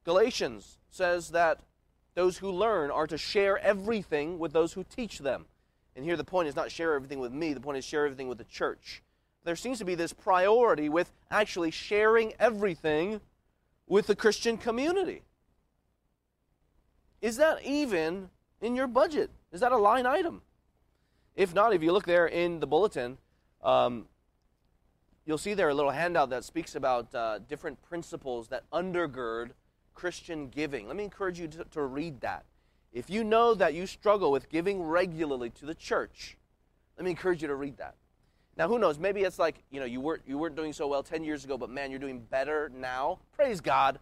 Galatians 0.05 0.77
says 0.89 1.29
that 1.29 1.59
those 2.15 2.37
who 2.37 2.49
learn 2.49 2.89
are 2.89 3.07
to 3.07 3.17
share 3.17 3.57
everything 3.59 4.39
with 4.39 4.53
those 4.53 4.73
who 4.73 4.83
teach 4.83 5.19
them. 5.19 5.45
And 5.95 6.05
here 6.05 6.17
the 6.17 6.23
point 6.23 6.47
is 6.47 6.55
not 6.55 6.71
share 6.71 6.93
everything 6.93 7.19
with 7.19 7.33
me, 7.33 7.53
the 7.53 7.59
point 7.59 7.77
is 7.77 7.85
share 7.85 8.05
everything 8.05 8.27
with 8.27 8.37
the 8.37 8.45
church. 8.45 9.03
There 9.43 9.55
seems 9.55 9.79
to 9.79 9.85
be 9.85 9.95
this 9.95 10.13
priority 10.13 10.87
with 10.87 11.11
actually 11.29 11.71
sharing 11.71 12.33
everything 12.39 13.21
with 13.91 14.07
the 14.07 14.15
Christian 14.15 14.55
community. 14.55 15.21
Is 17.21 17.35
that 17.35 17.61
even 17.65 18.29
in 18.61 18.73
your 18.73 18.87
budget? 18.87 19.29
Is 19.51 19.59
that 19.59 19.73
a 19.73 19.77
line 19.77 20.05
item? 20.05 20.43
If 21.35 21.53
not, 21.53 21.73
if 21.73 21.83
you 21.83 21.91
look 21.91 22.05
there 22.05 22.25
in 22.25 22.61
the 22.61 22.67
bulletin, 22.67 23.17
um, 23.61 24.05
you'll 25.25 25.37
see 25.37 25.53
there 25.53 25.67
a 25.67 25.73
little 25.73 25.91
handout 25.91 26.29
that 26.29 26.45
speaks 26.45 26.73
about 26.73 27.13
uh, 27.13 27.39
different 27.49 27.81
principles 27.81 28.47
that 28.47 28.63
undergird 28.71 29.49
Christian 29.93 30.47
giving. 30.47 30.87
Let 30.87 30.95
me 30.95 31.03
encourage 31.03 31.37
you 31.37 31.49
to, 31.49 31.65
to 31.65 31.81
read 31.81 32.21
that. 32.21 32.45
If 32.93 33.09
you 33.09 33.25
know 33.25 33.53
that 33.55 33.73
you 33.73 33.85
struggle 33.85 34.31
with 34.31 34.47
giving 34.47 34.81
regularly 34.81 35.49
to 35.49 35.65
the 35.65 35.75
church, 35.75 36.37
let 36.95 37.03
me 37.03 37.11
encourage 37.11 37.41
you 37.41 37.49
to 37.49 37.55
read 37.55 37.75
that. 37.75 37.95
Now, 38.57 38.67
who 38.67 38.77
knows? 38.79 38.99
Maybe 38.99 39.21
it's 39.21 39.39
like, 39.39 39.63
you 39.71 39.79
know, 39.79 39.85
you 39.85 40.01
weren't, 40.01 40.23
you 40.27 40.37
weren't 40.37 40.55
doing 40.55 40.73
so 40.73 40.87
well 40.87 41.03
10 41.03 41.23
years 41.23 41.45
ago, 41.45 41.57
but 41.57 41.69
man, 41.69 41.89
you're 41.89 41.99
doing 41.99 42.19
better 42.19 42.71
now. 42.75 43.19
Praise 43.33 43.61
God. 43.61 43.99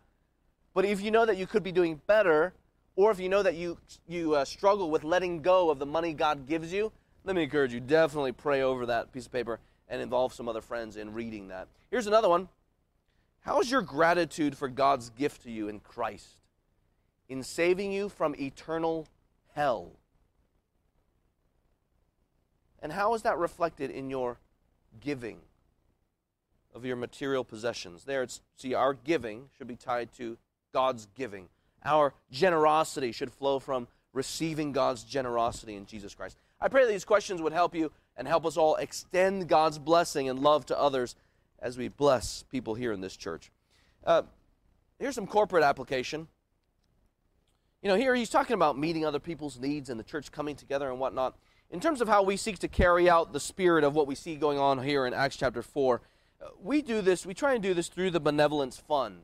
But 0.73 0.85
if 0.85 1.01
you 1.01 1.11
know 1.11 1.25
that 1.25 1.37
you 1.37 1.47
could 1.47 1.63
be 1.63 1.71
doing 1.71 2.01
better, 2.07 2.53
or 2.95 3.11
if 3.11 3.19
you 3.19 3.29
know 3.29 3.43
that 3.43 3.55
you, 3.55 3.77
you 4.07 4.35
uh, 4.35 4.45
struggle 4.45 4.89
with 4.89 5.03
letting 5.03 5.41
go 5.41 5.69
of 5.69 5.79
the 5.79 5.85
money 5.85 6.13
God 6.13 6.47
gives 6.47 6.73
you, 6.73 6.91
let 7.23 7.35
me 7.35 7.43
encourage 7.43 7.73
you 7.73 7.79
definitely 7.79 8.31
pray 8.31 8.61
over 8.61 8.85
that 8.87 9.11
piece 9.11 9.25
of 9.25 9.31
paper 9.31 9.59
and 9.87 10.01
involve 10.01 10.33
some 10.33 10.47
other 10.49 10.61
friends 10.61 10.97
in 10.97 11.13
reading 11.13 11.47
that. 11.49 11.67
Here's 11.91 12.07
another 12.07 12.29
one 12.29 12.49
How 13.41 13.59
is 13.59 13.69
your 13.69 13.81
gratitude 13.81 14.57
for 14.57 14.67
God's 14.67 15.09
gift 15.11 15.43
to 15.43 15.51
you 15.51 15.67
in 15.69 15.79
Christ? 15.79 16.39
in 17.29 17.43
saving 17.43 17.91
you 17.91 18.09
from 18.09 18.35
eternal 18.35 19.07
hell. 19.53 19.91
And 22.81 22.91
how 22.93 23.13
is 23.13 23.23
that 23.23 23.37
reflected 23.37 23.91
in 23.91 24.09
your 24.09 24.37
giving 24.99 25.39
of 26.73 26.85
your 26.85 26.95
material 26.95 27.43
possessions? 27.43 28.05
There, 28.05 28.23
it's, 28.23 28.41
see, 28.55 28.73
our 28.73 28.93
giving 28.93 29.49
should 29.57 29.67
be 29.67 29.75
tied 29.75 30.13
to 30.13 30.37
God's 30.73 31.07
giving. 31.15 31.49
Our 31.83 32.13
generosity 32.31 33.11
should 33.11 33.31
flow 33.31 33.59
from 33.59 33.87
receiving 34.13 34.71
God's 34.71 35.03
generosity 35.03 35.75
in 35.75 35.85
Jesus 35.85 36.15
Christ. 36.15 36.37
I 36.61 36.67
pray 36.67 36.85
that 36.85 36.91
these 36.91 37.05
questions 37.05 37.41
would 37.41 37.53
help 37.53 37.73
you 37.75 37.91
and 38.17 38.27
help 38.27 38.45
us 38.45 38.57
all 38.57 38.75
extend 38.75 39.47
God's 39.47 39.79
blessing 39.79 40.27
and 40.27 40.39
love 40.39 40.65
to 40.67 40.79
others 40.79 41.15
as 41.59 41.77
we 41.77 41.87
bless 41.87 42.43
people 42.43 42.75
here 42.75 42.91
in 42.91 43.01
this 43.01 43.15
church. 43.15 43.51
Uh, 44.05 44.23
here's 44.97 45.15
some 45.15 45.27
corporate 45.27 45.63
application. 45.63 46.27
You 47.81 47.89
know, 47.89 47.95
here 47.95 48.13
he's 48.13 48.29
talking 48.29 48.55
about 48.55 48.77
meeting 48.77 49.05
other 49.05 49.19
people's 49.19 49.57
needs 49.57 49.89
and 49.89 49.99
the 49.99 50.03
church 50.03 50.31
coming 50.31 50.55
together 50.55 50.89
and 50.89 50.99
whatnot. 50.99 51.37
In 51.71 51.79
terms 51.79 52.01
of 52.01 52.07
how 52.07 52.23
we 52.23 52.35
seek 52.35 52.57
to 52.59 52.67
carry 52.67 53.07
out 53.07 53.31
the 53.31 53.39
spirit 53.39 53.83
of 53.83 53.93
what 53.93 54.07
we 54.07 54.15
see 54.15 54.35
going 54.35 54.57
on 54.57 54.83
here 54.83 55.05
in 55.05 55.13
Acts 55.13 55.37
chapter 55.37 55.61
4, 55.61 56.01
uh, 56.41 56.47
we 56.59 56.81
do 56.81 57.01
this, 57.01 57.27
we 57.27 57.35
try 57.35 57.53
and 57.53 57.61
do 57.61 57.75
this 57.75 57.89
through 57.89 58.09
the 58.09 58.19
Benevolence 58.19 58.77
Fund. 58.77 59.21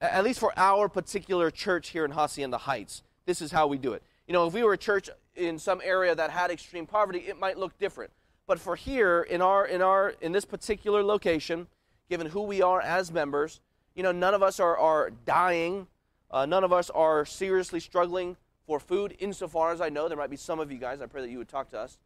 At 0.00 0.22
least 0.22 0.38
for 0.38 0.52
our 0.56 0.88
particular 0.88 1.50
church 1.50 1.88
here 1.88 2.04
in 2.04 2.12
Hacienda 2.12 2.58
Heights, 2.58 3.02
this 3.26 3.42
is 3.42 3.50
how 3.50 3.66
we 3.66 3.78
do 3.78 3.94
it. 3.94 4.02
You 4.28 4.32
know, 4.32 4.46
if 4.46 4.54
we 4.54 4.62
were 4.62 4.74
a 4.74 4.78
church 4.78 5.10
in 5.34 5.58
some 5.58 5.80
area 5.82 6.14
that 6.14 6.30
had 6.30 6.52
extreme 6.52 6.86
poverty, 6.86 7.20
it 7.20 7.38
might 7.38 7.58
look 7.58 7.76
different. 7.78 8.12
But 8.46 8.60
for 8.60 8.76
here, 8.76 9.22
in 9.22 9.42
our 9.42 9.66
in 9.66 9.82
our 9.82 10.10
in 10.20 10.32
this 10.32 10.44
particular 10.44 11.02
location, 11.02 11.66
given 12.10 12.28
who 12.28 12.42
we 12.42 12.62
are 12.62 12.80
as 12.80 13.12
members, 13.12 13.60
you 13.94 14.02
know, 14.02 14.12
none 14.12 14.34
of 14.34 14.42
us 14.42 14.60
are, 14.60 14.76
are 14.76 15.10
dying 15.10 15.86
uh, 16.32 16.46
none 16.46 16.64
of 16.64 16.72
us 16.72 16.88
are 16.90 17.24
seriously 17.26 17.78
struggling 17.78 18.36
for 18.66 18.80
food, 18.80 19.16
insofar 19.18 19.72
as 19.72 19.80
I 19.80 19.88
know. 19.88 20.08
There 20.08 20.16
might 20.16 20.30
be 20.30 20.36
some 20.36 20.60
of 20.60 20.70
you 20.70 20.78
guys. 20.78 21.00
I 21.00 21.06
pray 21.06 21.22
that 21.22 21.30
you 21.30 21.38
would 21.38 21.48
talk 21.48 21.70
to 21.70 21.78
us. 21.78 21.98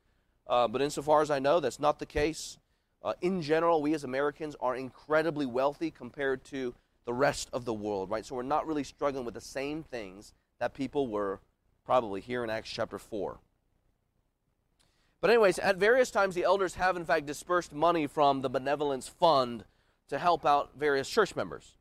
Uh, 0.47 0.69
but 0.69 0.81
insofar 0.81 1.23
as 1.23 1.31
I 1.31 1.39
know, 1.39 1.61
that's 1.61 1.81
not 1.81 1.99
the 1.99 2.07
case. 2.07 2.59
Uh, 3.03 3.15
in 3.21 3.43
general, 3.43 3.83
we 3.83 3.95
as 3.95 4.05
Americans 4.05 4.57
are 4.61 4.75
incredibly 4.75 5.47
wealthy 5.47 5.91
compared 5.91 6.45
to 6.45 6.75
the 7.05 7.13
rest 7.13 7.49
of 7.53 7.65
the 7.65 7.75
world, 7.75 8.11
right? 8.11 8.25
So 8.25 8.35
we're 8.35 8.43
not 8.43 8.67
really 8.67 8.85
struggling 8.85 9.25
with 9.25 9.35
the 9.35 9.41
same 9.41 9.83
things 9.83 10.35
that 10.59 10.75
people 10.75 11.09
were 11.09 11.41
probably 11.85 12.21
here 12.21 12.43
in 12.43 12.51
Acts 12.51 12.71
chapter 12.71 12.99
4. 12.99 13.39
But, 15.21 15.31
anyways, 15.31 15.59
at 15.59 15.77
various 15.77 16.11
times, 16.11 16.35
the 16.35 16.45
elders 16.45 16.75
have 16.75 16.97
in 16.97 17.05
fact 17.05 17.27
dispersed 17.27 17.73
money 17.73 18.07
from 18.07 18.43
the 18.43 18.51
benevolence 18.51 19.09
fund 19.09 19.65
to 20.09 20.19
help 20.19 20.45
out 20.45 20.71
various 20.77 21.09
church 21.09 21.35
members. 21.35 21.77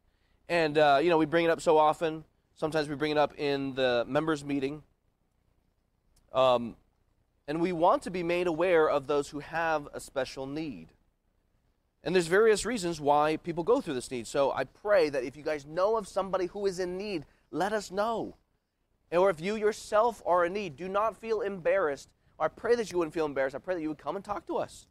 And, 0.47 0.77
uh, 0.77 0.99
you 1.01 1.09
know, 1.09 1.17
we 1.17 1.25
bring 1.25 1.45
it 1.45 1.51
up 1.51 1.61
so 1.61 1.77
often. 1.77 2.23
Sometimes 2.55 2.87
we 2.87 2.95
bring 2.95 3.11
it 3.11 3.17
up 3.17 3.37
in 3.37 3.75
the 3.75 4.05
members' 4.07 4.43
meeting. 4.43 4.83
Um, 6.31 6.75
and 7.47 7.61
we 7.61 7.73
want 7.73 8.03
to 8.03 8.11
be 8.11 8.23
made 8.23 8.47
aware 8.47 8.89
of 8.89 9.07
those 9.07 9.29
who 9.29 9.39
have 9.39 9.87
a 9.93 9.99
special 9.99 10.47
need. 10.47 10.87
And 12.03 12.15
there's 12.15 12.27
various 12.27 12.65
reasons 12.65 13.01
why 13.01 13.37
people 13.37 13.63
go 13.63 13.81
through 13.81 13.95
this 13.95 14.09
need. 14.09 14.25
So 14.25 14.51
I 14.51 14.63
pray 14.63 15.09
that 15.09 15.23
if 15.23 15.35
you 15.35 15.43
guys 15.43 15.65
know 15.65 15.97
of 15.97 16.07
somebody 16.07 16.45
who 16.45 16.65
is 16.65 16.79
in 16.79 16.97
need, 16.97 17.25
let 17.51 17.73
us 17.73 17.91
know. 17.91 18.35
Or 19.11 19.29
if 19.29 19.41
you 19.41 19.55
yourself 19.55 20.21
are 20.25 20.45
in 20.45 20.53
need, 20.53 20.75
do 20.75 20.87
not 20.87 21.17
feel 21.17 21.41
embarrassed. 21.41 22.09
I 22.39 22.47
pray 22.47 22.75
that 22.75 22.91
you 22.91 22.97
wouldn't 22.97 23.13
feel 23.13 23.25
embarrassed. 23.25 23.55
I 23.55 23.59
pray 23.59 23.75
that 23.75 23.81
you 23.81 23.89
would 23.89 23.97
come 23.97 24.15
and 24.15 24.23
talk 24.23 24.47
to 24.47 24.57
us. 24.57 24.87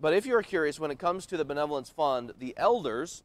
But 0.00 0.14
if 0.14 0.26
you're 0.26 0.42
curious, 0.42 0.80
when 0.80 0.90
it 0.90 0.98
comes 0.98 1.26
to 1.26 1.36
the 1.36 1.44
benevolence 1.44 1.90
fund, 1.90 2.32
the 2.38 2.54
elders 2.56 3.22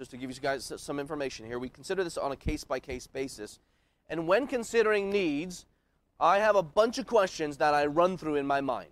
just 0.00 0.10
to 0.10 0.16
give 0.16 0.30
you 0.30 0.36
guys 0.40 0.72
some 0.78 0.98
information 0.98 1.44
here, 1.44 1.58
we 1.58 1.68
consider 1.68 2.02
this 2.02 2.16
on 2.16 2.32
a 2.32 2.36
case 2.36 2.64
by 2.64 2.80
case 2.80 3.06
basis. 3.06 3.58
And 4.08 4.26
when 4.26 4.46
considering 4.46 5.10
needs, 5.10 5.66
I 6.18 6.38
have 6.38 6.56
a 6.56 6.62
bunch 6.62 6.96
of 6.96 7.06
questions 7.06 7.58
that 7.58 7.74
I 7.74 7.84
run 7.84 8.16
through 8.16 8.36
in 8.36 8.46
my 8.46 8.62
mind. 8.62 8.88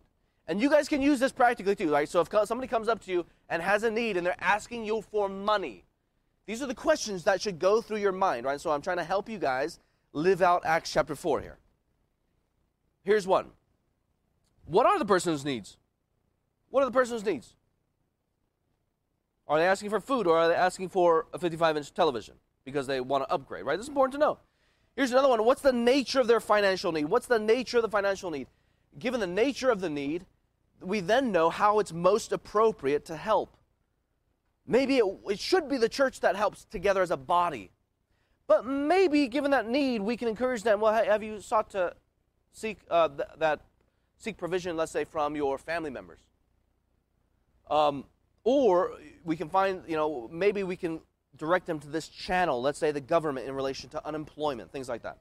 And 0.46 0.60
you 0.60 0.68
guys 0.68 0.86
can 0.86 1.00
use 1.00 1.18
this 1.18 1.32
practically 1.32 1.74
too, 1.74 1.90
right? 1.90 2.06
So 2.06 2.20
if 2.20 2.28
somebody 2.46 2.68
comes 2.68 2.88
up 2.88 3.00
to 3.06 3.10
you 3.10 3.24
and 3.48 3.62
has 3.62 3.84
a 3.84 3.90
need 3.90 4.18
and 4.18 4.26
they're 4.26 4.36
asking 4.38 4.84
you 4.84 5.00
for 5.00 5.30
money, 5.30 5.86
these 6.44 6.60
are 6.60 6.66
the 6.66 6.74
questions 6.74 7.24
that 7.24 7.40
should 7.40 7.58
go 7.58 7.80
through 7.80 8.00
your 8.00 8.12
mind, 8.12 8.44
right? 8.44 8.60
So 8.60 8.70
I'm 8.70 8.82
trying 8.82 8.98
to 8.98 9.04
help 9.04 9.30
you 9.30 9.38
guys 9.38 9.80
live 10.12 10.42
out 10.42 10.66
Acts 10.66 10.92
chapter 10.92 11.14
4 11.14 11.40
here. 11.40 11.56
Here's 13.02 13.26
one 13.26 13.46
What 14.66 14.84
are 14.84 14.98
the 14.98 15.06
person's 15.06 15.42
needs? 15.42 15.78
What 16.68 16.82
are 16.82 16.86
the 16.86 16.92
person's 16.92 17.24
needs? 17.24 17.54
Are 19.48 19.58
they 19.58 19.66
asking 19.66 19.90
for 19.90 20.00
food 20.00 20.26
or 20.26 20.36
are 20.36 20.48
they 20.48 20.54
asking 20.54 20.90
for 20.90 21.26
a 21.32 21.38
55 21.38 21.76
inch 21.76 21.94
television 21.94 22.34
because 22.64 22.86
they 22.86 23.00
want 23.00 23.24
to 23.24 23.32
upgrade, 23.32 23.64
right? 23.64 23.76
This 23.76 23.84
is 23.84 23.88
important 23.88 24.12
to 24.12 24.18
know. 24.18 24.38
Here's 24.94 25.10
another 25.10 25.28
one. 25.28 25.44
What's 25.44 25.62
the 25.62 25.72
nature 25.72 26.20
of 26.20 26.26
their 26.26 26.40
financial 26.40 26.92
need? 26.92 27.06
What's 27.06 27.26
the 27.26 27.38
nature 27.38 27.78
of 27.78 27.82
the 27.82 27.88
financial 27.88 28.30
need? 28.30 28.48
Given 28.98 29.20
the 29.20 29.26
nature 29.26 29.70
of 29.70 29.80
the 29.80 29.88
need, 29.88 30.26
we 30.80 31.00
then 31.00 31.32
know 31.32 31.50
how 31.50 31.78
it's 31.78 31.92
most 31.92 32.32
appropriate 32.32 33.04
to 33.06 33.16
help. 33.16 33.56
Maybe 34.66 34.98
it, 34.98 35.04
it 35.28 35.38
should 35.38 35.68
be 35.68 35.78
the 35.78 35.88
church 35.88 36.20
that 36.20 36.36
helps 36.36 36.64
together 36.64 37.00
as 37.00 37.10
a 37.10 37.16
body. 37.16 37.70
But 38.46 38.66
maybe, 38.66 39.28
given 39.28 39.50
that 39.52 39.68
need, 39.68 40.02
we 40.02 40.16
can 40.16 40.28
encourage 40.28 40.62
them. 40.62 40.80
Well, 40.80 40.92
have 40.92 41.22
you 41.22 41.40
sought 41.40 41.70
to 41.70 41.94
seek 42.52 42.78
uh, 42.90 43.08
th- 43.08 43.28
that 43.38 43.60
seek 44.18 44.36
provision, 44.36 44.76
let's 44.76 44.92
say, 44.92 45.04
from 45.04 45.36
your 45.36 45.58
family 45.58 45.90
members? 45.90 46.20
Um, 47.70 48.04
or 48.48 48.92
we 49.26 49.36
can 49.36 49.50
find, 49.50 49.82
you 49.86 49.94
know, 49.94 50.26
maybe 50.32 50.62
we 50.62 50.74
can 50.74 51.02
direct 51.36 51.66
them 51.66 51.78
to 51.78 51.86
this 51.86 52.08
channel, 52.08 52.62
let's 52.62 52.78
say 52.78 52.90
the 52.90 53.00
government 53.00 53.46
in 53.46 53.54
relation 53.54 53.90
to 53.90 54.06
unemployment, 54.06 54.72
things 54.72 54.88
like 54.88 55.02
that. 55.02 55.18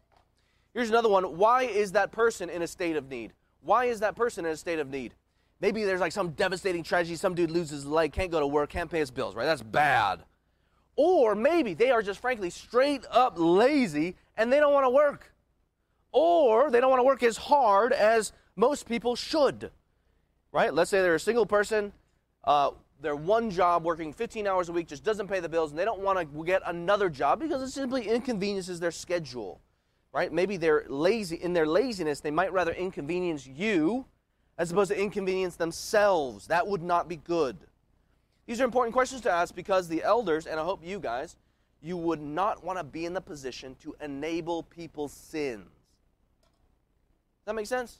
Here's 0.73 0.87
another 0.87 1.09
one. 1.09 1.35
Why 1.37 1.63
is 1.63 1.91
that 1.91 2.13
person 2.13 2.49
in 2.49 2.61
a 2.61 2.67
state 2.67 2.95
of 2.95 3.09
need? 3.09 3.33
Why 3.59 3.85
is 3.85 3.99
that 3.99 4.15
person 4.15 4.45
in 4.45 4.51
a 4.51 4.55
state 4.55 4.79
of 4.79 4.89
need? 4.89 5.13
Maybe 5.59 5.83
there's 5.83 5.99
like 5.99 6.13
some 6.13 6.29
devastating 6.29 6.83
tragedy, 6.83 7.17
some 7.17 7.35
dude 7.35 7.51
loses 7.51 7.83
his 7.83 7.85
leg, 7.85 8.13
can't 8.13 8.31
go 8.31 8.39
to 8.39 8.47
work, 8.47 8.69
can't 8.69 8.89
pay 8.89 8.99
his 8.99 9.11
bills, 9.11 9.35
right? 9.35 9.43
That's 9.43 9.61
bad. 9.61 10.23
Or 10.95 11.35
maybe 11.35 11.73
they 11.73 11.91
are 11.91 12.01
just 12.01 12.21
frankly 12.21 12.49
straight 12.49 13.03
up 13.11 13.33
lazy 13.35 14.15
and 14.37 14.53
they 14.53 14.61
don't 14.61 14.71
want 14.71 14.85
to 14.85 14.89
work. 14.89 15.33
Or 16.13 16.71
they 16.71 16.79
don't 16.79 16.89
want 16.89 17.01
to 17.01 17.05
work 17.05 17.23
as 17.23 17.35
hard 17.35 17.91
as 17.91 18.31
most 18.55 18.87
people 18.87 19.17
should, 19.17 19.69
right? 20.53 20.73
Let's 20.73 20.89
say 20.89 21.01
they're 21.01 21.15
a 21.15 21.19
single 21.19 21.45
person, 21.45 21.91
uh, 22.45 22.71
their 23.01 23.15
one 23.15 23.49
job 23.51 23.83
working 23.83 24.11
15 24.13 24.47
hours 24.47 24.69
a 24.69 24.71
week 24.71 24.87
just 24.87 25.03
doesn't 25.03 25.27
pay 25.27 25.39
the 25.39 25.49
bills 25.49 25.71
and 25.71 25.79
they 25.79 25.85
don't 25.85 26.01
want 26.01 26.19
to 26.19 26.43
get 26.43 26.61
another 26.65 27.09
job 27.09 27.39
because 27.39 27.61
it 27.61 27.69
simply 27.69 28.07
inconveniences 28.07 28.79
their 28.79 28.91
schedule 28.91 29.61
right? 30.17 30.33
Maybe 30.33 30.57
they're 30.57 30.83
lazy 30.87 31.35
in 31.35 31.53
their 31.53 31.67
laziness 31.67 32.19
they 32.19 32.31
might 32.31 32.51
rather 32.51 32.71
inconvenience 32.71 33.45
you 33.45 34.05
as 34.57 34.71
opposed 34.71 34.89
to 34.89 34.99
inconvenience 34.99 35.55
themselves. 35.55 36.47
That 36.47 36.65
would 36.65 36.81
not 36.81 37.07
be 37.07 37.17
good. 37.17 37.55
These 38.47 38.59
are 38.59 38.65
important 38.65 38.93
questions 38.93 39.21
to 39.21 39.31
ask 39.31 39.53
because 39.53 39.87
the 39.87 40.01
elders 40.03 40.47
and 40.47 40.59
i 40.59 40.63
hope 40.63 40.83
you 40.83 40.99
guys 40.99 41.35
you 41.81 41.95
would 41.95 42.21
not 42.21 42.63
want 42.63 42.79
to 42.79 42.83
be 42.83 43.05
in 43.05 43.13
the 43.13 43.21
position 43.21 43.75
to 43.83 43.95
enable 44.01 44.63
people's 44.63 45.13
sins. 45.13 45.67
Does 45.67 47.45
that 47.45 47.53
make 47.53 47.67
sense 47.67 47.99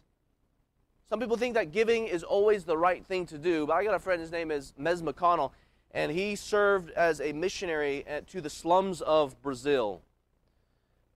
some 1.09 1.19
people 1.21 1.37
think 1.37 1.53
that 1.53 1.71
giving 1.71 2.07
is 2.07 2.23
always 2.23 2.65
the 2.65 2.77
right 2.77 3.05
thing 3.05 3.25
to 3.27 3.37
do, 3.37 3.65
but 3.65 3.73
I 3.73 3.83
got 3.85 3.95
a 3.95 3.99
friend, 3.99 4.19
his 4.19 4.31
name 4.31 4.51
is 4.51 4.73
Mez 4.79 5.01
McConnell, 5.01 5.51
and 5.91 6.11
he 6.11 6.35
served 6.35 6.89
as 6.91 7.21
a 7.21 7.31
missionary 7.31 8.05
at, 8.05 8.27
to 8.27 8.41
the 8.41 8.49
slums 8.49 9.01
of 9.01 9.41
Brazil. 9.41 10.01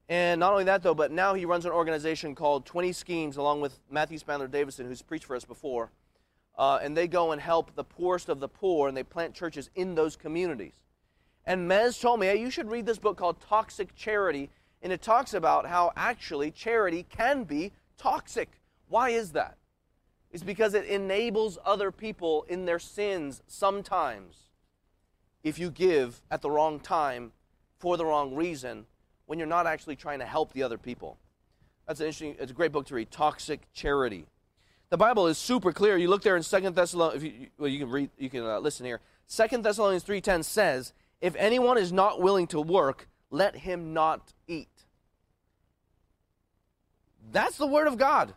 And 0.07 0.39
not 0.39 0.53
only 0.53 0.63
that, 0.65 0.81
though, 0.81 0.95
but 0.95 1.11
now 1.11 1.33
he 1.33 1.45
runs 1.45 1.65
an 1.65 1.71
organization 1.71 2.35
called 2.35 2.65
20 2.65 2.93
Schemes, 2.93 3.37
along 3.37 3.59
with 3.61 3.79
Matthew 3.89 4.17
Spandler 4.17 4.47
Davison, 4.47 4.87
who's 4.87 5.01
preached 5.01 5.25
for 5.25 5.35
us 5.35 5.45
before. 5.45 5.91
Uh, 6.57 6.79
and 6.81 6.95
they 6.95 7.07
go 7.07 7.31
and 7.31 7.41
help 7.41 7.75
the 7.75 7.83
poorest 7.83 8.29
of 8.29 8.39
the 8.39 8.47
poor, 8.47 8.87
and 8.87 8.95
they 8.95 9.03
plant 9.03 9.33
churches 9.33 9.69
in 9.75 9.95
those 9.95 10.15
communities. 10.15 10.83
And 11.45 11.69
Mez 11.69 11.99
told 11.99 12.19
me, 12.19 12.27
hey, 12.27 12.39
you 12.39 12.49
should 12.49 12.69
read 12.69 12.85
this 12.85 12.99
book 12.99 13.17
called 13.17 13.41
Toxic 13.41 13.93
Charity, 13.95 14.49
and 14.81 14.93
it 14.93 15.01
talks 15.01 15.33
about 15.33 15.65
how 15.65 15.91
actually 15.97 16.51
charity 16.51 17.05
can 17.09 17.43
be 17.43 17.71
toxic. 17.97 18.49
Why 18.87 19.09
is 19.09 19.31
that? 19.31 19.57
Is 20.31 20.43
because 20.43 20.73
it 20.73 20.85
enables 20.85 21.57
other 21.65 21.91
people 21.91 22.45
in 22.47 22.65
their 22.65 22.79
sins 22.79 23.41
sometimes 23.47 24.49
if 25.43 25.59
you 25.59 25.69
give 25.69 26.21
at 26.29 26.41
the 26.41 26.49
wrong 26.49 26.79
time 26.79 27.31
for 27.79 27.97
the 27.97 28.05
wrong 28.05 28.35
reason 28.35 28.85
when 29.25 29.39
you're 29.39 29.47
not 29.47 29.67
actually 29.67 29.95
trying 29.95 30.19
to 30.19 30.25
help 30.25 30.53
the 30.53 30.63
other 30.63 30.77
people. 30.77 31.17
That's 31.87 31.99
an 31.99 32.05
interesting, 32.05 32.35
it's 32.39 32.51
a 32.51 32.55
great 32.55 32.71
book 32.71 32.85
to 32.87 32.95
read, 32.95 33.11
Toxic 33.11 33.61
Charity. 33.73 34.25
The 34.89 34.97
Bible 34.97 35.27
is 35.27 35.37
super 35.37 35.71
clear. 35.71 35.97
You 35.97 36.09
look 36.09 36.21
there 36.21 36.35
in 36.35 36.43
Second 36.43 36.75
Thessalonians, 36.75 37.23
you, 37.23 37.47
well, 37.57 37.69
you 37.69 37.79
can 37.79 37.89
read, 37.89 38.09
you 38.17 38.29
can 38.29 38.45
uh, 38.45 38.59
listen 38.59 38.85
here. 38.85 38.99
Second 39.25 39.63
Thessalonians 39.63 40.03
3.10 40.03 40.43
says, 40.43 40.93
if 41.21 41.35
anyone 41.35 41.77
is 41.77 41.91
not 41.91 42.21
willing 42.21 42.47
to 42.47 42.59
work, 42.59 43.07
let 43.29 43.55
him 43.55 43.93
not 43.93 44.33
eat. 44.47 44.67
That's 47.31 47.57
the 47.57 47.67
word 47.67 47.87
of 47.87 47.97
God. 47.97 48.33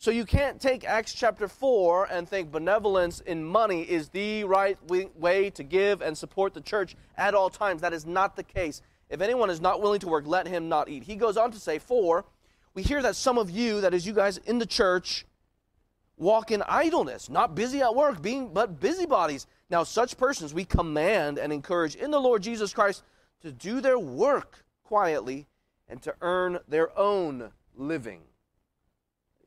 So 0.00 0.12
you 0.12 0.24
can't 0.24 0.60
take 0.60 0.84
Acts 0.84 1.12
chapter 1.12 1.48
4 1.48 2.06
and 2.12 2.28
think 2.28 2.52
benevolence 2.52 3.18
in 3.18 3.44
money 3.44 3.82
is 3.82 4.10
the 4.10 4.44
right 4.44 4.78
way 4.86 5.50
to 5.50 5.64
give 5.64 6.02
and 6.02 6.16
support 6.16 6.54
the 6.54 6.60
church 6.60 6.94
at 7.16 7.34
all 7.34 7.50
times. 7.50 7.80
That 7.82 7.92
is 7.92 8.06
not 8.06 8.36
the 8.36 8.44
case. 8.44 8.80
If 9.10 9.20
anyone 9.20 9.50
is 9.50 9.60
not 9.60 9.82
willing 9.82 9.98
to 10.00 10.06
work, 10.06 10.24
let 10.24 10.46
him 10.46 10.68
not 10.68 10.88
eat. 10.88 11.02
He 11.02 11.16
goes 11.16 11.36
on 11.36 11.50
to 11.50 11.58
say, 11.58 11.80
For 11.80 12.24
we 12.74 12.84
hear 12.84 13.02
that 13.02 13.16
some 13.16 13.38
of 13.38 13.50
you, 13.50 13.80
that 13.80 13.92
is 13.92 14.06
you 14.06 14.12
guys 14.12 14.38
in 14.38 14.60
the 14.60 14.66
church, 14.66 15.26
walk 16.16 16.52
in 16.52 16.62
idleness, 16.68 17.28
not 17.28 17.56
busy 17.56 17.82
at 17.82 17.96
work, 17.96 18.22
being 18.22 18.52
but 18.54 18.78
busybodies. 18.78 19.48
Now, 19.68 19.82
such 19.82 20.16
persons 20.16 20.54
we 20.54 20.64
command 20.64 21.38
and 21.38 21.52
encourage 21.52 21.96
in 21.96 22.12
the 22.12 22.20
Lord 22.20 22.44
Jesus 22.44 22.72
Christ 22.72 23.02
to 23.42 23.50
do 23.50 23.80
their 23.80 23.98
work 23.98 24.64
quietly 24.84 25.48
and 25.88 26.00
to 26.02 26.14
earn 26.20 26.60
their 26.68 26.96
own 26.96 27.50
living. 27.74 28.20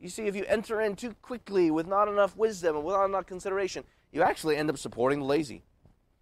You 0.02 0.10
see, 0.10 0.24
if 0.24 0.36
you 0.36 0.44
enter 0.48 0.82
in 0.82 0.96
too 0.96 1.14
quickly 1.22 1.70
with 1.70 1.86
not 1.86 2.08
enough 2.08 2.36
wisdom 2.36 2.76
and 2.76 2.84
without 2.84 3.06
enough 3.06 3.28
consideration, 3.28 3.84
you 4.12 4.24
actually 4.24 4.58
end 4.58 4.72
up 4.72 4.80
supporting 4.80 5.20
the 5.20 5.26
lazy. 5.26 5.62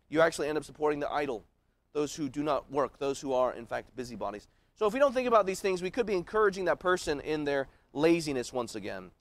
You 0.10 0.20
actually 0.20 0.50
end 0.50 0.58
up 0.58 0.66
supporting 0.66 1.00
the 1.00 1.10
idle, 1.10 1.46
those 1.94 2.14
who 2.14 2.28
do 2.28 2.44
not 2.44 2.70
work, 2.70 3.00
those 3.00 3.22
who 3.22 3.32
are, 3.32 3.54
in 3.54 3.66
fact, 3.66 3.96
busybodies. 3.96 4.50
So 4.76 4.86
if 4.86 4.94
we 4.94 5.00
don't 5.00 5.14
think 5.14 5.30
about 5.30 5.46
these 5.46 5.62
things, 5.62 5.82
we 5.82 5.92
could 5.92 6.06
be 6.06 6.16
encouraging 6.16 6.66
that 6.66 6.80
person 6.80 7.22
in 7.22 7.46
their 7.46 7.68
laziness 7.94 8.52
once 8.52 8.76
again. 8.76 9.12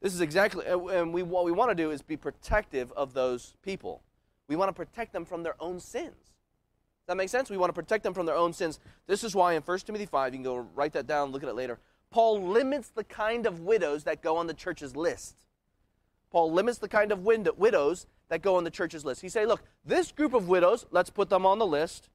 This 0.00 0.14
is 0.14 0.20
exactly, 0.20 0.66
uh, 0.66 0.78
and 0.78 1.14
we, 1.14 1.22
what 1.22 1.44
we 1.44 1.52
want 1.52 1.70
to 1.70 1.74
do 1.76 1.92
is 1.92 2.02
be 2.02 2.16
protective 2.16 2.92
of 2.92 3.14
those 3.14 3.54
people. 3.62 4.02
We 4.48 4.56
want 4.56 4.68
to 4.68 4.72
protect 4.72 5.12
them 5.12 5.24
from 5.24 5.44
their 5.44 5.54
own 5.60 5.78
sins. 5.78 6.14
Does 6.14 7.14
that 7.14 7.16
make 7.16 7.28
sense? 7.28 7.50
We 7.50 7.56
want 7.56 7.70
to 7.70 7.74
protect 7.74 8.02
them 8.02 8.14
from 8.14 8.26
their 8.26 8.36
own 8.36 8.52
sins. 8.52 8.80
This 9.06 9.22
is 9.22 9.34
why 9.34 9.54
in 9.54 9.62
1 9.62 9.78
Timothy 9.80 10.06
5, 10.06 10.32
you 10.32 10.38
can 10.38 10.44
go 10.44 10.56
write 10.74 10.92
that 10.94 11.06
down, 11.06 11.30
look 11.30 11.42
at 11.42 11.48
it 11.48 11.54
later. 11.54 11.78
Paul 12.10 12.42
limits 12.42 12.88
the 12.88 13.04
kind 13.04 13.46
of 13.46 13.60
widows 13.60 14.04
that 14.04 14.22
go 14.22 14.36
on 14.36 14.46
the 14.46 14.54
church's 14.54 14.96
list. 14.96 15.44
Paul 16.30 16.52
limits 16.52 16.78
the 16.78 16.88
kind 16.88 17.12
of 17.12 17.24
widows 17.24 18.06
that 18.28 18.42
go 18.42 18.56
on 18.56 18.64
the 18.64 18.70
church's 18.70 19.04
list. 19.04 19.20
He 19.22 19.28
say, 19.28 19.46
look, 19.46 19.62
this 19.84 20.12
group 20.12 20.34
of 20.34 20.48
widows, 20.48 20.86
let's 20.90 21.10
put 21.10 21.30
them 21.30 21.46
on 21.46 21.58
the 21.58 21.66
list 21.66 22.10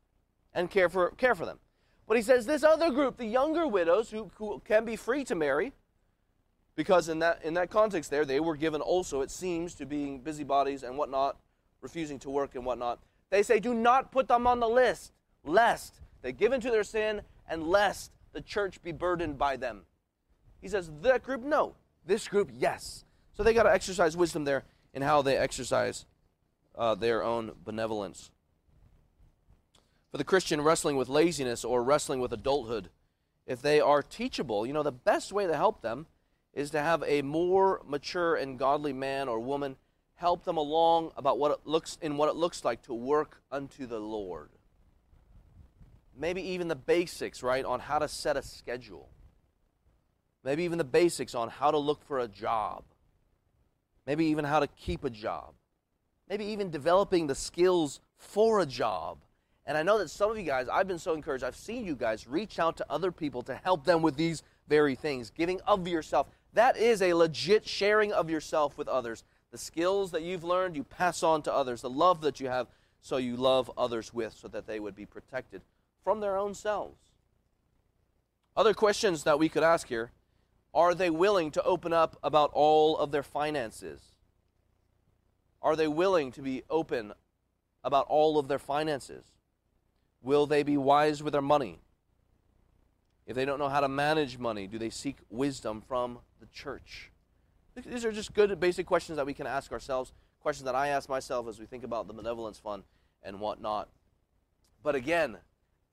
and 0.54 0.70
care 0.70 0.90
for, 0.90 1.12
care 1.12 1.36
for 1.36 1.46
them. 1.46 1.60
But 2.08 2.18
he 2.18 2.24
says 2.24 2.46
this 2.46 2.64
other 2.64 2.92
group, 2.92 3.18
the 3.18 3.26
younger 3.26 3.66
widows 3.68 4.12
who, 4.12 4.30
who 4.36 4.62
can 4.66 4.86
be 4.86 4.96
free 4.96 5.24
to 5.26 5.36
marry, 5.36 5.72
because 6.76 7.08
in 7.08 7.20
that, 7.20 7.44
in 7.44 7.54
that 7.54 7.70
context 7.70 8.10
there, 8.12 8.26
they 8.26 8.40
were 8.40 8.56
given 8.56 8.82
also, 8.82 9.22
it 9.22 9.32
seems, 9.32 9.74
to 9.76 9.86
being 9.86 10.20
busybodies 10.20 10.84
and 10.84 10.98
whatnot, 10.98 11.38
refusing 11.82 12.20
to 12.20 12.30
work 12.30 12.56
and 12.56 12.66
whatnot. 12.66 13.00
They 13.30 13.44
say, 13.44 13.60
do 13.60 13.74
not 13.74 14.12
put 14.12 14.28
them 14.28 14.46
on 14.46 14.60
the 14.60 14.68
list, 14.68 15.14
lest 15.44 16.00
they 16.22 16.32
give 16.32 16.52
into 16.52 16.72
their 16.72 16.84
sin 16.84 17.22
and 17.48 17.64
lest 17.64 18.12
the 18.34 18.42
church 18.42 18.82
be 18.82 18.92
burdened 18.92 19.38
by 19.38 19.56
them. 19.56 19.84
He 20.62 20.68
says, 20.68 20.92
that 21.02 21.24
group, 21.24 21.42
no. 21.42 21.76
This 22.06 22.28
group, 22.28 22.50
yes. 22.54 23.06
So 23.34 23.44
they 23.44 23.54
got 23.54 23.64
to 23.64 23.74
exercise 23.74 24.18
wisdom 24.18 24.44
there 24.44 24.64
in 24.94 25.02
how 25.02 25.22
they 25.22 25.38
exercise 25.38 26.06
uh, 26.76 26.96
their 26.96 27.24
own 27.24 27.54
benevolence. 27.64 28.32
For 30.12 30.18
the 30.18 30.24
Christian 30.24 30.62
wrestling 30.62 30.98
with 30.98 31.10
laziness 31.10 31.64
or 31.64 31.84
wrestling 31.84 32.20
with 32.20 32.34
adulthood, 32.34 32.90
if 33.46 33.62
they 33.62 33.82
are 33.82 34.02
teachable, 34.02 34.66
you 34.66 34.74
know, 34.74 34.84
the 34.84 34.92
best 34.92 35.32
way 35.32 35.48
to 35.48 35.56
help 35.56 35.82
them 35.82 36.08
is 36.54 36.70
to 36.72 36.80
have 36.80 37.04
a 37.08 37.22
more 37.24 37.82
mature 37.88 38.36
and 38.36 38.60
godly 38.60 38.94
man 38.94 39.28
or 39.28 39.40
woman 39.40 39.76
help 40.16 40.46
them 40.46 40.58
along 40.58 41.12
about 41.18 41.40
what 41.40 41.52
it 41.52 41.60
looks 41.66 41.98
in 42.02 42.16
what 42.16 42.30
it 42.30 42.36
looks 42.36 42.64
like 42.64 42.82
to 42.84 42.94
work 42.94 43.42
unto 43.52 43.86
the 43.88 44.00
Lord 44.00 44.50
maybe 46.18 46.42
even 46.42 46.68
the 46.68 46.76
basics, 46.76 47.44
right, 47.44 47.66
on 47.66 47.80
how 47.80 48.00
to 48.00 48.08
set 48.08 48.38
a 48.38 48.42
schedule. 48.42 49.10
Maybe 50.44 50.64
even 50.64 50.78
the 50.78 50.84
basics 50.84 51.36
on 51.36 51.50
how 51.50 51.72
to 51.72 51.78
look 51.78 52.04
for 52.04 52.20
a 52.20 52.28
job. 52.28 52.84
Maybe 54.06 54.26
even 54.26 54.46
how 54.46 54.60
to 54.60 54.68
keep 54.68 55.04
a 55.04 55.10
job. 55.10 55.54
Maybe 56.30 56.46
even 56.46 56.70
developing 56.70 57.28
the 57.28 57.36
skills 57.36 58.00
for 58.18 58.60
a 58.60 58.66
job. 58.66 59.20
And 59.66 59.78
I 59.78 59.84
know 59.84 59.98
that 60.00 60.10
some 60.10 60.30
of 60.30 60.38
you 60.38 60.44
guys, 60.44 60.68
I've 60.68 60.88
been 60.88 61.00
so 61.00 61.14
encouraged. 61.14 61.44
I've 61.44 61.56
seen 61.56 61.86
you 61.86 61.96
guys 61.96 62.28
reach 62.28 62.60
out 62.60 62.78
to 62.78 62.86
other 62.90 63.12
people 63.12 63.42
to 63.44 63.56
help 63.56 63.86
them 63.86 64.02
with 64.02 64.18
these 64.18 64.44
very 64.68 64.96
things, 64.96 65.30
giving 65.30 65.62
of 65.62 65.88
yourself. 65.88 66.28
That 66.54 66.78
is 66.78 67.02
a 67.02 67.14
legit 67.14 67.68
sharing 67.68 68.12
of 68.12 68.30
yourself 68.30 68.78
with 68.78 68.88
others. 68.88 69.24
The 69.52 69.58
skills 69.58 70.12
that 70.12 70.24
you've 70.24 70.44
learned, 70.44 70.76
you 70.76 70.84
pass 70.84 71.24
on 71.24 71.42
to 71.44 71.54
others. 71.54 71.82
The 71.82 71.90
love 71.90 72.22
that 72.22 72.40
you 72.40 72.48
have, 72.48 72.68
so 73.00 73.18
you 73.18 73.38
love 73.38 73.72
others 73.78 74.14
with, 74.14 74.34
so 74.34 74.48
that 74.50 74.68
they 74.68 74.80
would 74.80 74.96
be 74.96 75.06
protected 75.06 75.62
from 76.04 76.20
their 76.20 76.38
own 76.38 76.54
selves. 76.54 77.00
Other 78.56 78.74
questions 78.74 79.24
that 79.24 79.40
we 79.40 79.50
could 79.50 79.64
ask 79.64 79.88
here 79.88 80.12
are 80.74 80.96
they 80.96 81.10
willing 81.10 81.52
to 81.52 81.64
open 81.64 81.94
up 81.94 82.18
about 82.24 82.50
all 82.54 82.98
of 82.98 83.12
their 83.12 83.24
finances? 83.24 84.02
Are 85.62 85.76
they 85.76 85.88
willing 85.88 86.32
to 86.32 86.42
be 86.42 86.64
open 86.70 87.14
about 87.84 88.08
all 88.08 88.40
of 88.40 88.48
their 88.48 88.60
finances? 88.60 89.24
Will 90.22 90.46
they 90.46 90.64
be 90.64 90.78
wise 90.78 91.22
with 91.22 91.34
their 91.34 91.42
money? 91.42 91.80
If 93.26 93.36
they 93.36 93.46
don't 93.46 93.60
know 93.60 93.70
how 93.70 93.82
to 93.82 93.88
manage 93.88 94.38
money, 94.38 94.68
do 94.68 94.78
they 94.78 94.90
seek 94.90 95.18
wisdom 95.30 95.82
from 95.82 96.20
the 96.40 96.48
church? 96.48 97.12
These 97.76 98.04
are 98.04 98.12
just 98.12 98.34
good 98.34 98.60
basic 98.60 98.86
questions 98.86 99.18
that 99.18 99.26
we 99.26 99.34
can 99.34 99.48
ask 99.48 99.72
ourselves, 99.72 100.12
questions 100.42 100.66
that 100.66 100.76
I 100.76 100.90
ask 100.90 101.08
myself 101.08 101.48
as 101.48 101.60
we 101.60 101.66
think 101.66 101.84
about 101.84 102.08
the 102.08 102.14
benevolence 102.14 102.60
fund 102.60 102.84
and 103.24 103.40
whatnot. 103.40 103.90
But 104.84 104.96
again, 104.96 105.38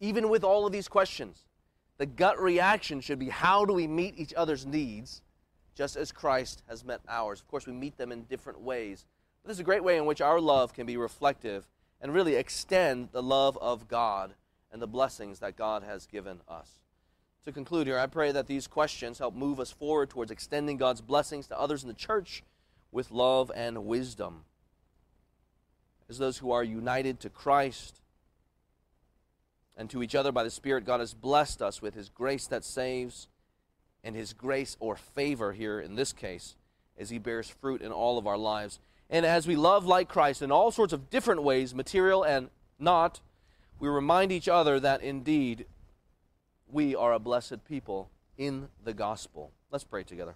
even 0.01 0.29
with 0.29 0.43
all 0.43 0.67
of 0.67 0.73
these 0.73 0.89
questions, 0.89 1.45
the 1.99 2.07
gut 2.07 2.41
reaction 2.41 3.01
should 3.01 3.19
be 3.19 3.29
how 3.29 3.65
do 3.65 3.75
we 3.75 3.87
meet 3.87 4.19
each 4.19 4.33
other's 4.35 4.65
needs 4.65 5.23
just 5.75 5.97
as 5.97 6.11
Christ 6.11 6.63
has 6.69 6.85
met 6.85 7.01
ours? 7.09 7.41
Of 7.41 7.49
course, 7.49 7.67
we 7.67 7.75
meet 7.75 7.99
them 7.99 8.11
in 8.11 8.23
different 8.23 8.61
ways. 8.61 9.05
But 9.43 9.49
this 9.49 9.57
is 9.57 9.61
a 9.61 9.65
great 9.65 9.85
way 9.85 9.99
in 9.99 10.07
which 10.07 10.21
our 10.21 10.41
love 10.41 10.73
can 10.73 10.87
be 10.87 10.97
reflective 10.97 11.69
and 12.01 12.15
really 12.15 12.35
extend 12.35 13.11
the 13.13 13.23
love 13.23 13.59
of 13.59 13.87
God 13.87 14.35
and 14.73 14.81
the 14.81 14.87
blessings 14.87 15.41
that 15.41 15.57
God 15.57 15.83
has 15.83 16.07
given 16.07 16.41
us. 16.49 16.81
To 17.45 17.53
conclude 17.53 17.87
here, 17.87 17.99
I 17.99 18.07
pray 18.07 18.33
that 18.33 18.47
these 18.47 18.67
questions 18.67 19.19
help 19.19 19.35
move 19.35 19.61
us 19.61 19.71
forward 19.71 20.11
towards 20.11 20.31
extending 20.31 20.77
God's 20.77 21.01
blessings 21.01 21.47
to 21.49 21.59
others 21.59 21.83
in 21.83 21.89
the 21.89 21.95
church 21.95 22.43
with 22.93 23.11
love 23.11 23.51
and 23.55 23.87
wisdom. 23.87 24.45
As 26.09 26.19
those 26.19 26.39
who 26.39 26.51
are 26.51 26.65
united 26.65 27.21
to 27.21 27.31
Christ, 27.31 28.00
and 29.81 29.89
to 29.89 30.03
each 30.03 30.15
other 30.15 30.31
by 30.31 30.45
the 30.45 30.51
Spirit, 30.51 30.85
God 30.85 31.01
has 31.01 31.15
blessed 31.15 31.63
us 31.63 31.81
with 31.81 31.95
His 31.95 32.11
grace 32.11 32.47
that 32.49 32.67
saves 32.67 33.29
and 34.05 34.15
His 34.15 34.35
grace 34.35 34.77
or 34.79 34.95
favor 34.95 35.53
here 35.55 35.81
in 35.81 35.95
this 35.95 36.13
case 36.13 36.55
as 36.99 37.09
He 37.09 37.17
bears 37.17 37.49
fruit 37.49 37.81
in 37.81 37.91
all 37.91 38.19
of 38.19 38.27
our 38.27 38.37
lives. 38.37 38.79
And 39.09 39.25
as 39.25 39.47
we 39.47 39.57
love 39.57 39.87
like 39.87 40.07
Christ 40.07 40.43
in 40.43 40.53
all 40.53 40.71
sorts 40.71 40.93
of 40.93 41.09
different 41.09 41.43
ways, 41.45 41.75
material 41.75 42.23
and 42.23 42.51
not, 42.79 43.23
we 43.79 43.89
remind 43.89 44.33
each 44.33 44.49
other 44.49 44.79
that 44.79 45.03
indeed 45.03 45.65
we 46.71 46.95
are 46.95 47.15
a 47.15 47.19
blessed 47.19 47.65
people 47.67 48.11
in 48.37 48.69
the 48.85 48.93
gospel. 48.93 49.51
Let's 49.71 49.85
pray 49.85 50.03
together. 50.03 50.35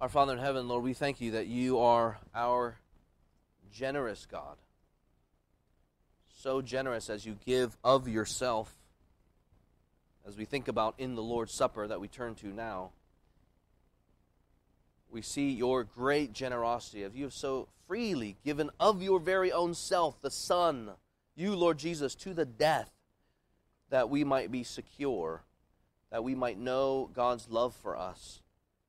Our 0.00 0.08
Father 0.08 0.32
in 0.32 0.38
heaven, 0.38 0.66
Lord, 0.66 0.82
we 0.82 0.94
thank 0.94 1.20
you 1.20 1.32
that 1.32 1.46
you 1.46 1.78
are 1.78 2.18
our 2.34 2.78
generous 3.70 4.24
God. 4.24 4.56
So 6.38 6.62
generous 6.62 7.10
as 7.10 7.26
you 7.26 7.36
give 7.44 7.76
of 7.84 8.08
yourself, 8.08 8.74
as 10.26 10.38
we 10.38 10.46
think 10.46 10.68
about 10.68 10.94
in 10.96 11.16
the 11.16 11.22
Lord's 11.22 11.52
Supper 11.52 11.86
that 11.86 12.00
we 12.00 12.08
turn 12.08 12.34
to 12.36 12.46
now. 12.46 12.92
We 15.10 15.20
see 15.20 15.50
your 15.50 15.84
great 15.84 16.32
generosity 16.32 17.02
of 17.02 17.14
you 17.14 17.24
have 17.24 17.34
so 17.34 17.68
freely 17.86 18.38
given 18.42 18.70
of 18.80 19.02
your 19.02 19.20
very 19.20 19.52
own 19.52 19.74
self, 19.74 20.22
the 20.22 20.30
Son, 20.30 20.92
you, 21.36 21.54
Lord 21.54 21.76
Jesus, 21.76 22.14
to 22.14 22.32
the 22.32 22.46
death, 22.46 22.90
that 23.90 24.08
we 24.08 24.24
might 24.24 24.50
be 24.50 24.64
secure, 24.64 25.42
that 26.10 26.24
we 26.24 26.34
might 26.34 26.58
know 26.58 27.10
God's 27.12 27.50
love 27.50 27.74
for 27.74 27.98
us 27.98 28.40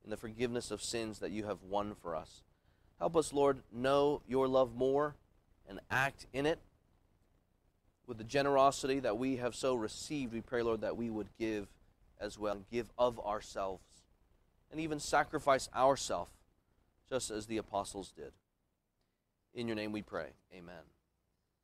in 0.03 0.09
the 0.09 0.17
forgiveness 0.17 0.71
of 0.71 0.81
sins 0.81 1.19
that 1.19 1.31
you 1.31 1.45
have 1.45 1.61
won 1.63 1.95
for 2.01 2.15
us. 2.15 2.41
Help 2.99 3.15
us, 3.15 3.33
Lord, 3.33 3.61
know 3.71 4.21
your 4.27 4.47
love 4.47 4.75
more 4.75 5.15
and 5.67 5.79
act 5.89 6.27
in 6.33 6.45
it 6.45 6.59
with 8.07 8.17
the 8.17 8.23
generosity 8.23 8.99
that 8.99 9.17
we 9.17 9.37
have 9.37 9.55
so 9.55 9.73
received. 9.73 10.33
We 10.33 10.41
pray, 10.41 10.61
Lord, 10.61 10.81
that 10.81 10.97
we 10.97 11.09
would 11.09 11.29
give 11.39 11.67
as 12.19 12.37
well, 12.37 12.55
and 12.55 12.69
give 12.69 12.91
of 12.97 13.19
ourselves, 13.19 13.83
and 14.71 14.79
even 14.79 14.99
sacrifice 14.99 15.69
ourselves, 15.75 16.31
just 17.09 17.31
as 17.31 17.47
the 17.47 17.57
apostles 17.57 18.13
did. 18.15 18.31
In 19.53 19.67
your 19.67 19.75
name 19.75 19.91
we 19.91 20.01
pray. 20.01 20.27
Amen. 20.55 20.83